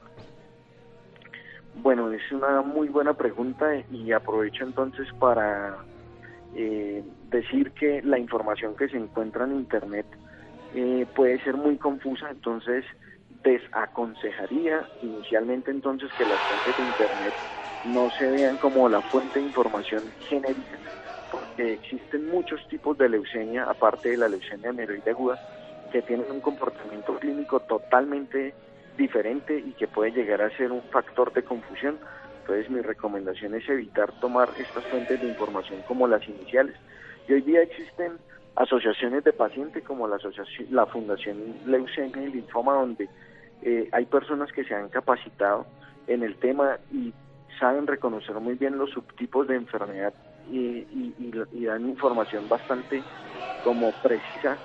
Bueno, 1.76 2.12
es 2.12 2.32
una 2.32 2.62
muy 2.62 2.88
buena 2.88 3.14
pregunta 3.14 3.68
y 3.92 4.12
aprovecho 4.12 4.64
entonces 4.64 5.08
para 5.20 5.78
eh, 6.56 7.04
decir 7.30 7.72
que 7.72 8.02
la 8.02 8.20
información 8.20 8.76
que 8.76 8.88
se 8.88 8.98
encuentra 8.98 9.46
en 9.46 9.56
Internet 9.56 10.06
eh, 10.74 11.06
puede 11.14 11.42
ser 11.44 11.56
muy 11.56 11.78
confusa, 11.78 12.30
entonces 12.30 12.86
desaconsejaría 13.44 14.88
inicialmente 15.02 15.72
entonces 15.72 16.12
que 16.14 16.26
las 16.26 16.42
fuentes 16.44 16.76
de 16.76 16.84
Internet 16.84 17.36
no 17.84 18.10
se 18.10 18.26
vean 18.26 18.58
como 18.58 18.88
la 18.88 19.02
fuente 19.02 19.40
de 19.40 19.46
información 19.46 20.14
genérica 20.30 20.80
porque 21.34 21.74
existen 21.74 22.30
muchos 22.30 22.62
tipos 22.68 22.96
de 22.96 23.10
leucemia, 23.10 23.64
aparte 23.64 24.10
de 24.10 24.18
la 24.18 24.30
leucemia 24.30 24.70
amiloide 24.70 25.10
aguda, 25.10 25.40
que 25.92 26.04
tienen 26.04 26.32
un 26.32 26.42
comportamiento 26.42 27.18
clínico 27.18 27.60
totalmente 27.62 28.54
diferente 28.96 29.58
y 29.58 29.72
que 29.74 29.88
puede 29.88 30.12
llegar 30.12 30.44
a 30.44 30.56
ser 30.56 30.72
un 30.72 30.84
factor 30.84 31.34
de 31.34 31.42
confusión. 31.42 31.98
Entonces 32.42 32.70
mi 32.70 32.82
recomendación 32.82 33.56
es 33.56 33.68
evitar 33.68 34.12
tomar 34.20 34.54
estas 34.58 34.86
fuentes 34.86 35.20
de 35.20 35.28
información 35.28 35.82
como 35.88 36.08
las 36.08 36.28
iniciales. 36.30 36.76
Y 37.28 37.34
hoy 37.34 37.42
día 37.42 37.64
existen 37.64 38.20
asociaciones 38.56 39.24
de 39.24 39.34
pacientes 39.34 39.84
como 39.84 40.08
la, 40.08 40.18
asociación, 40.18 40.68
la 40.72 40.86
Fundación 40.86 41.38
Leucemia 41.66 42.24
y 42.24 42.32
Linfoma, 42.32 42.74
donde 42.74 43.10
eh, 43.62 43.90
hay 43.92 44.06
personas 44.06 44.52
que 44.52 44.64
se 44.64 44.76
han 44.76 44.90
capacitado 44.90 45.66
en 46.08 46.24
el 46.24 46.36
tema 46.36 46.78
y 46.92 47.14
saben 47.60 47.88
reconocer 47.88 48.36
muy 48.36 48.56
bien 48.56 48.78
los 48.78 48.92
subtipos 48.92 49.48
de 49.48 49.56
enfermedad 49.56 50.14
y, 50.52 50.86
dan 51.66 51.88
información 51.88 52.50
bastante 52.50 53.02
como 53.64 53.92
precisa 54.04 54.58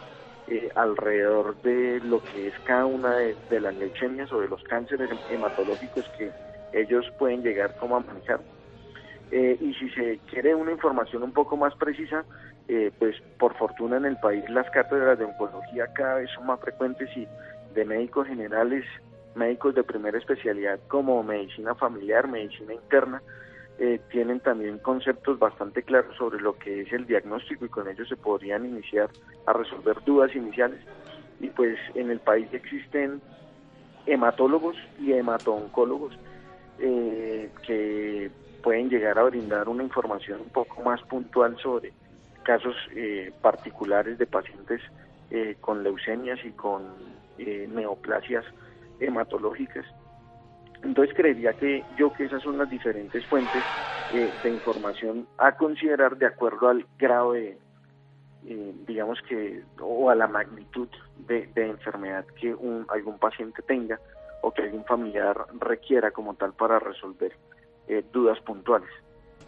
eh, 0.49 0.69
alrededor 0.75 1.61
de 1.63 2.01
lo 2.01 2.23
que 2.23 2.49
es 2.49 2.55
cada 2.65 2.87
una 2.87 3.15
de, 3.17 3.61
las 3.61 3.75
leucemias 3.77 4.33
o 4.33 4.41
de 4.41 4.49
los 4.49 4.63
cánceres 4.65 5.11
hematológicos 5.31 6.05
que 6.19 6.33
ellos 6.73 7.07
pueden 7.19 7.43
llegar 7.43 7.77
como 7.77 7.97
a 7.97 8.01
manejar. 8.01 8.41
Eh, 9.31 9.59
y 9.61 9.75
si 9.75 9.91
se 9.91 10.19
quiere 10.31 10.55
una 10.55 10.73
información 10.73 11.23
un 11.23 11.33
poco 11.33 11.57
más 11.57 11.75
precisa, 11.77 12.25
eh, 12.69 12.93
pues 12.99 13.17
por 13.39 13.57
fortuna 13.57 13.97
en 13.97 14.05
el 14.05 14.19
país 14.19 14.49
las 14.51 14.69
cátedras 14.71 15.19
de 15.19 15.25
oncología 15.25 15.87
cada 15.95 16.17
vez 16.17 16.31
son 16.35 16.47
más 16.47 16.61
frecuentes 16.61 17.09
y 17.17 17.27
de 17.75 17.85
médicos 17.85 18.27
generales, 18.27 18.85
médicos 19.35 19.75
de 19.75 19.83
primera 19.83 20.19
especialidad 20.19 20.79
como 20.89 21.23
medicina 21.23 21.75
familiar, 21.75 22.29
medicina 22.29 22.75
interna, 22.75 23.23
eh, 23.79 24.01
tienen 24.11 24.41
también 24.41 24.79
conceptos 24.79 25.39
bastante 25.39 25.83
claros 25.83 26.17
sobre 26.17 26.41
lo 26.41 26.59
que 26.59 26.83
es 26.83 26.93
el 26.93 27.07
diagnóstico 27.07 27.65
y 27.65 27.69
con 27.69 27.89
ellos 27.89 28.09
se 28.09 28.17
podrían 28.17 28.67
iniciar 28.67 29.09
a 29.47 29.53
resolver 29.53 30.03
dudas 30.05 30.35
iniciales. 30.35 30.81
Y 31.41 31.49
pues 31.51 31.79
en 31.95 32.11
el 32.11 32.19
país 32.19 32.49
existen 32.53 33.23
hematólogos 34.07 34.77
y 34.99 35.13
hematooncólogos 35.13 36.19
eh, 36.81 37.51
que 37.67 38.31
pueden 38.63 38.91
llegar 38.91 39.19
a 39.19 39.25
brindar 39.25 39.69
una 39.69 39.85
información 39.85 40.41
un 40.41 40.51
poco 40.51 40.83
más 40.83 41.01
puntual 41.03 41.57
sobre 41.63 41.93
casos 42.49 42.75
eh, 42.97 43.31
particulares 43.43 44.17
de 44.17 44.27
pacientes 44.27 44.81
eh, 45.31 45.59
con 45.61 45.83
leucemias 45.83 46.43
y 46.47 46.53
con 46.53 46.83
eh, 47.37 47.69
neoplasias 47.71 48.43
hematológicas. 49.01 49.85
Entonces 50.83 51.15
creería 51.15 51.53
que 51.53 51.85
yo 51.99 52.11
que 52.15 52.25
esas 52.25 52.43
son 52.43 52.57
las 52.57 52.71
diferentes 52.71 53.23
fuentes 53.27 53.63
de 54.43 54.49
información 54.49 55.29
a 55.37 55.53
considerar 55.57 56.17
de 56.17 56.25
acuerdo 56.25 56.69
al 56.71 56.87
grado 56.99 57.33
de, 57.33 57.59
digamos 58.87 59.21
que, 59.29 59.63
o 59.83 60.09
a 60.09 60.15
la 60.15 60.27
magnitud 60.27 60.89
de, 61.27 61.51
enfermedad 61.55 62.25
que 62.41 62.57
algún 62.89 63.19
paciente 63.19 63.61
tenga 63.61 64.01
o 64.41 64.51
que 64.53 64.63
algún 64.63 64.87
familiar 64.87 65.37
requiera 65.61 66.13
como 66.13 66.33
tal 66.33 66.55
para 66.55 66.79
resolver 66.79 67.37
eh, 67.89 68.03
dudas 68.11 68.41
puntuales. 68.41 68.89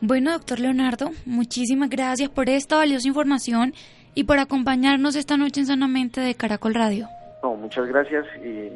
Bueno, 0.00 0.32
doctor 0.32 0.60
Leonardo, 0.60 1.10
muchísimas 1.26 1.90
gracias 1.90 2.30
por 2.30 2.48
esta 2.48 2.76
valiosa 2.76 3.06
información 3.06 3.74
y 4.14 4.24
por 4.24 4.38
acompañarnos 4.38 5.16
esta 5.16 5.36
noche 5.36 5.60
en 5.60 5.66
Sanamente 5.66 6.20
de 6.20 6.34
Caracol 6.34 6.74
Radio. 6.74 7.08
No, 7.42 7.54
muchas 7.54 7.86
gracias 7.86 8.26
y, 8.44 8.70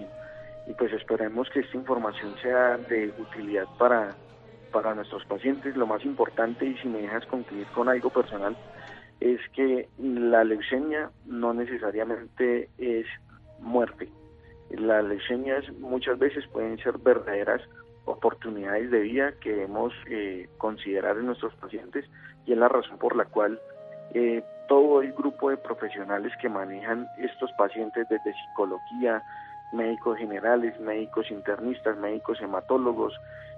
pues 0.75 0.93
esperemos 0.93 1.49
que 1.51 1.61
esta 1.61 1.77
información 1.77 2.35
sea 2.43 2.77
de 2.77 3.12
utilidad 3.19 3.65
para, 3.79 4.15
para 4.73 4.95
nuestros 4.95 5.25
pacientes. 5.27 5.77
Lo 5.77 5.87
más 5.87 6.05
importante, 6.05 6.67
y 6.67 6.77
si 6.79 6.89
me 6.89 7.03
dejas 7.03 7.27
concluir 7.27 7.67
con 7.69 7.89
algo 7.89 8.11
personal, 8.11 8.57
es 9.21 9.41
que 9.55 9.89
la 9.99 10.45
leucemia 10.45 11.11
no 11.27 11.55
necesariamente 11.55 12.69
es 12.79 13.07
muerte. 13.61 14.09
Las 14.71 15.05
leucemias 15.05 15.65
muchas 15.79 16.19
veces 16.19 16.47
pueden 16.49 16.79
ser 16.79 16.99
verdaderas 16.99 17.62
oportunidades 18.05 18.91
de 18.91 19.01
vida 19.01 19.33
que 19.41 19.51
debemos 19.51 19.93
eh, 20.07 20.49
considerar 20.59 21.17
en 21.17 21.27
nuestros 21.27 21.55
pacientes 21.55 22.05
y 22.47 22.53
es 22.53 22.59
la 22.59 22.69
razón 22.69 22.99
por 22.99 23.17
la 23.17 23.25
cual 23.25 23.61
eh, 24.13 24.43
todo 24.69 25.03
el 25.03 25.13
grupo 25.13 25.51
de 25.51 25.57
profesionales 25.57 26.33
que 26.41 26.49
manejan 26.49 27.07
estos 27.19 27.51
pacientes 27.59 28.07
desde 28.09 28.35
psicología, 28.35 29.23
médicos 29.73 30.19
generales, 30.19 30.79
médicos 30.81 31.31
internistas, 31.31 31.97
médicos 31.99 32.41
hematólogos, 32.41 33.15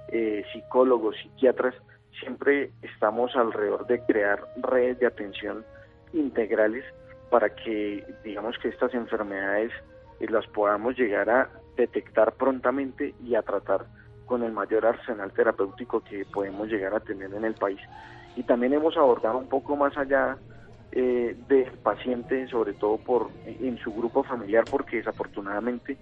eh, 0.08 0.44
psicólogos, 0.52 1.16
psiquiatras, 1.16 1.74
siempre 2.20 2.70
estamos 2.82 3.34
alrededor 3.36 3.86
de 3.86 4.00
crear 4.04 4.40
redes 4.56 4.98
de 5.00 5.06
atención 5.06 5.64
integrales 6.12 6.84
para 7.30 7.54
que 7.54 8.04
digamos 8.24 8.56
que 8.58 8.68
estas 8.68 8.94
enfermedades 8.94 9.72
las 10.20 10.46
podamos 10.46 10.96
llegar 10.96 11.28
a 11.28 11.50
detectar 11.76 12.32
prontamente 12.32 13.14
y 13.22 13.34
a 13.34 13.42
tratar 13.42 13.86
con 14.26 14.42
el 14.42 14.52
mayor 14.52 14.84
arsenal 14.84 15.32
terapéutico 15.32 16.00
que 16.00 16.24
podemos 16.26 16.68
llegar 16.68 16.94
a 16.94 17.00
tener 17.00 17.32
en 17.32 17.44
el 17.44 17.54
país. 17.54 17.80
Y 18.36 18.42
también 18.42 18.74
hemos 18.74 18.96
abordado 18.96 19.38
un 19.38 19.48
poco 19.48 19.76
más 19.76 19.96
allá 19.96 20.36
eh, 20.92 21.36
del 21.48 21.70
paciente, 21.82 22.46
sobre 22.48 22.74
todo 22.74 22.98
por 22.98 23.30
en 23.46 23.78
su 23.78 23.92
grupo 23.92 24.22
familiar, 24.22 24.64
porque 24.70 24.98
desafortunadamente 24.98 25.96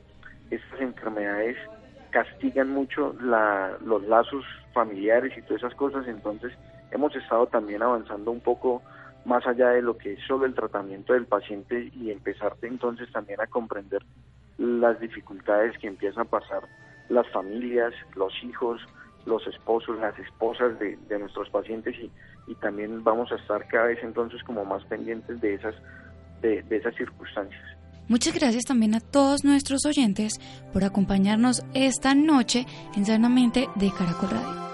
estas 0.50 0.80
enfermedades 0.80 1.56
castigan 2.10 2.70
mucho 2.70 3.14
los 3.18 4.06
lazos 4.06 4.44
familiares 4.72 5.36
y 5.36 5.42
todas 5.42 5.62
esas 5.62 5.74
cosas, 5.74 6.06
entonces 6.06 6.52
hemos 6.92 7.14
estado 7.16 7.46
también 7.46 7.82
avanzando 7.82 8.30
un 8.30 8.40
poco 8.40 8.82
más 9.24 9.44
allá 9.46 9.70
de 9.70 9.82
lo 9.82 9.96
que 9.96 10.12
es 10.12 10.20
solo 10.26 10.44
el 10.46 10.54
tratamiento 10.54 11.12
del 11.12 11.26
paciente 11.26 11.90
y 11.92 12.10
empezar 12.10 12.54
entonces 12.62 13.10
también 13.10 13.40
a 13.40 13.46
comprender 13.46 14.02
las 14.58 15.00
dificultades 15.00 15.76
que 15.78 15.88
empiezan 15.88 16.26
a 16.26 16.30
pasar 16.30 16.62
las 17.08 17.28
familias, 17.30 17.92
los 18.14 18.32
hijos, 18.42 18.80
los 19.26 19.46
esposos, 19.46 19.98
las 19.98 20.18
esposas 20.18 20.78
de, 20.78 20.96
nuestros 21.18 21.48
pacientes 21.50 21.94
y, 21.98 22.10
y, 22.50 22.54
también 22.56 23.02
vamos 23.02 23.32
a 23.32 23.36
estar 23.36 23.66
cada 23.68 23.86
vez 23.86 23.98
entonces 24.02 24.42
como 24.44 24.64
más 24.64 24.84
pendientes 24.84 25.40
de 25.40 25.54
esas, 25.54 25.74
de, 26.42 26.62
de 26.62 26.76
esas 26.76 26.94
circunstancias. 26.94 27.62
Muchas 28.06 28.34
gracias 28.34 28.64
también 28.64 28.94
a 28.94 29.00
todos 29.00 29.44
nuestros 29.44 29.86
oyentes 29.86 30.38
por 30.72 30.84
acompañarnos 30.84 31.64
esta 31.72 32.14
noche 32.14 32.66
en 32.96 33.06
Sanamente 33.06 33.68
de 33.76 33.90
Caracol 33.90 34.30
Radio. 34.30 34.73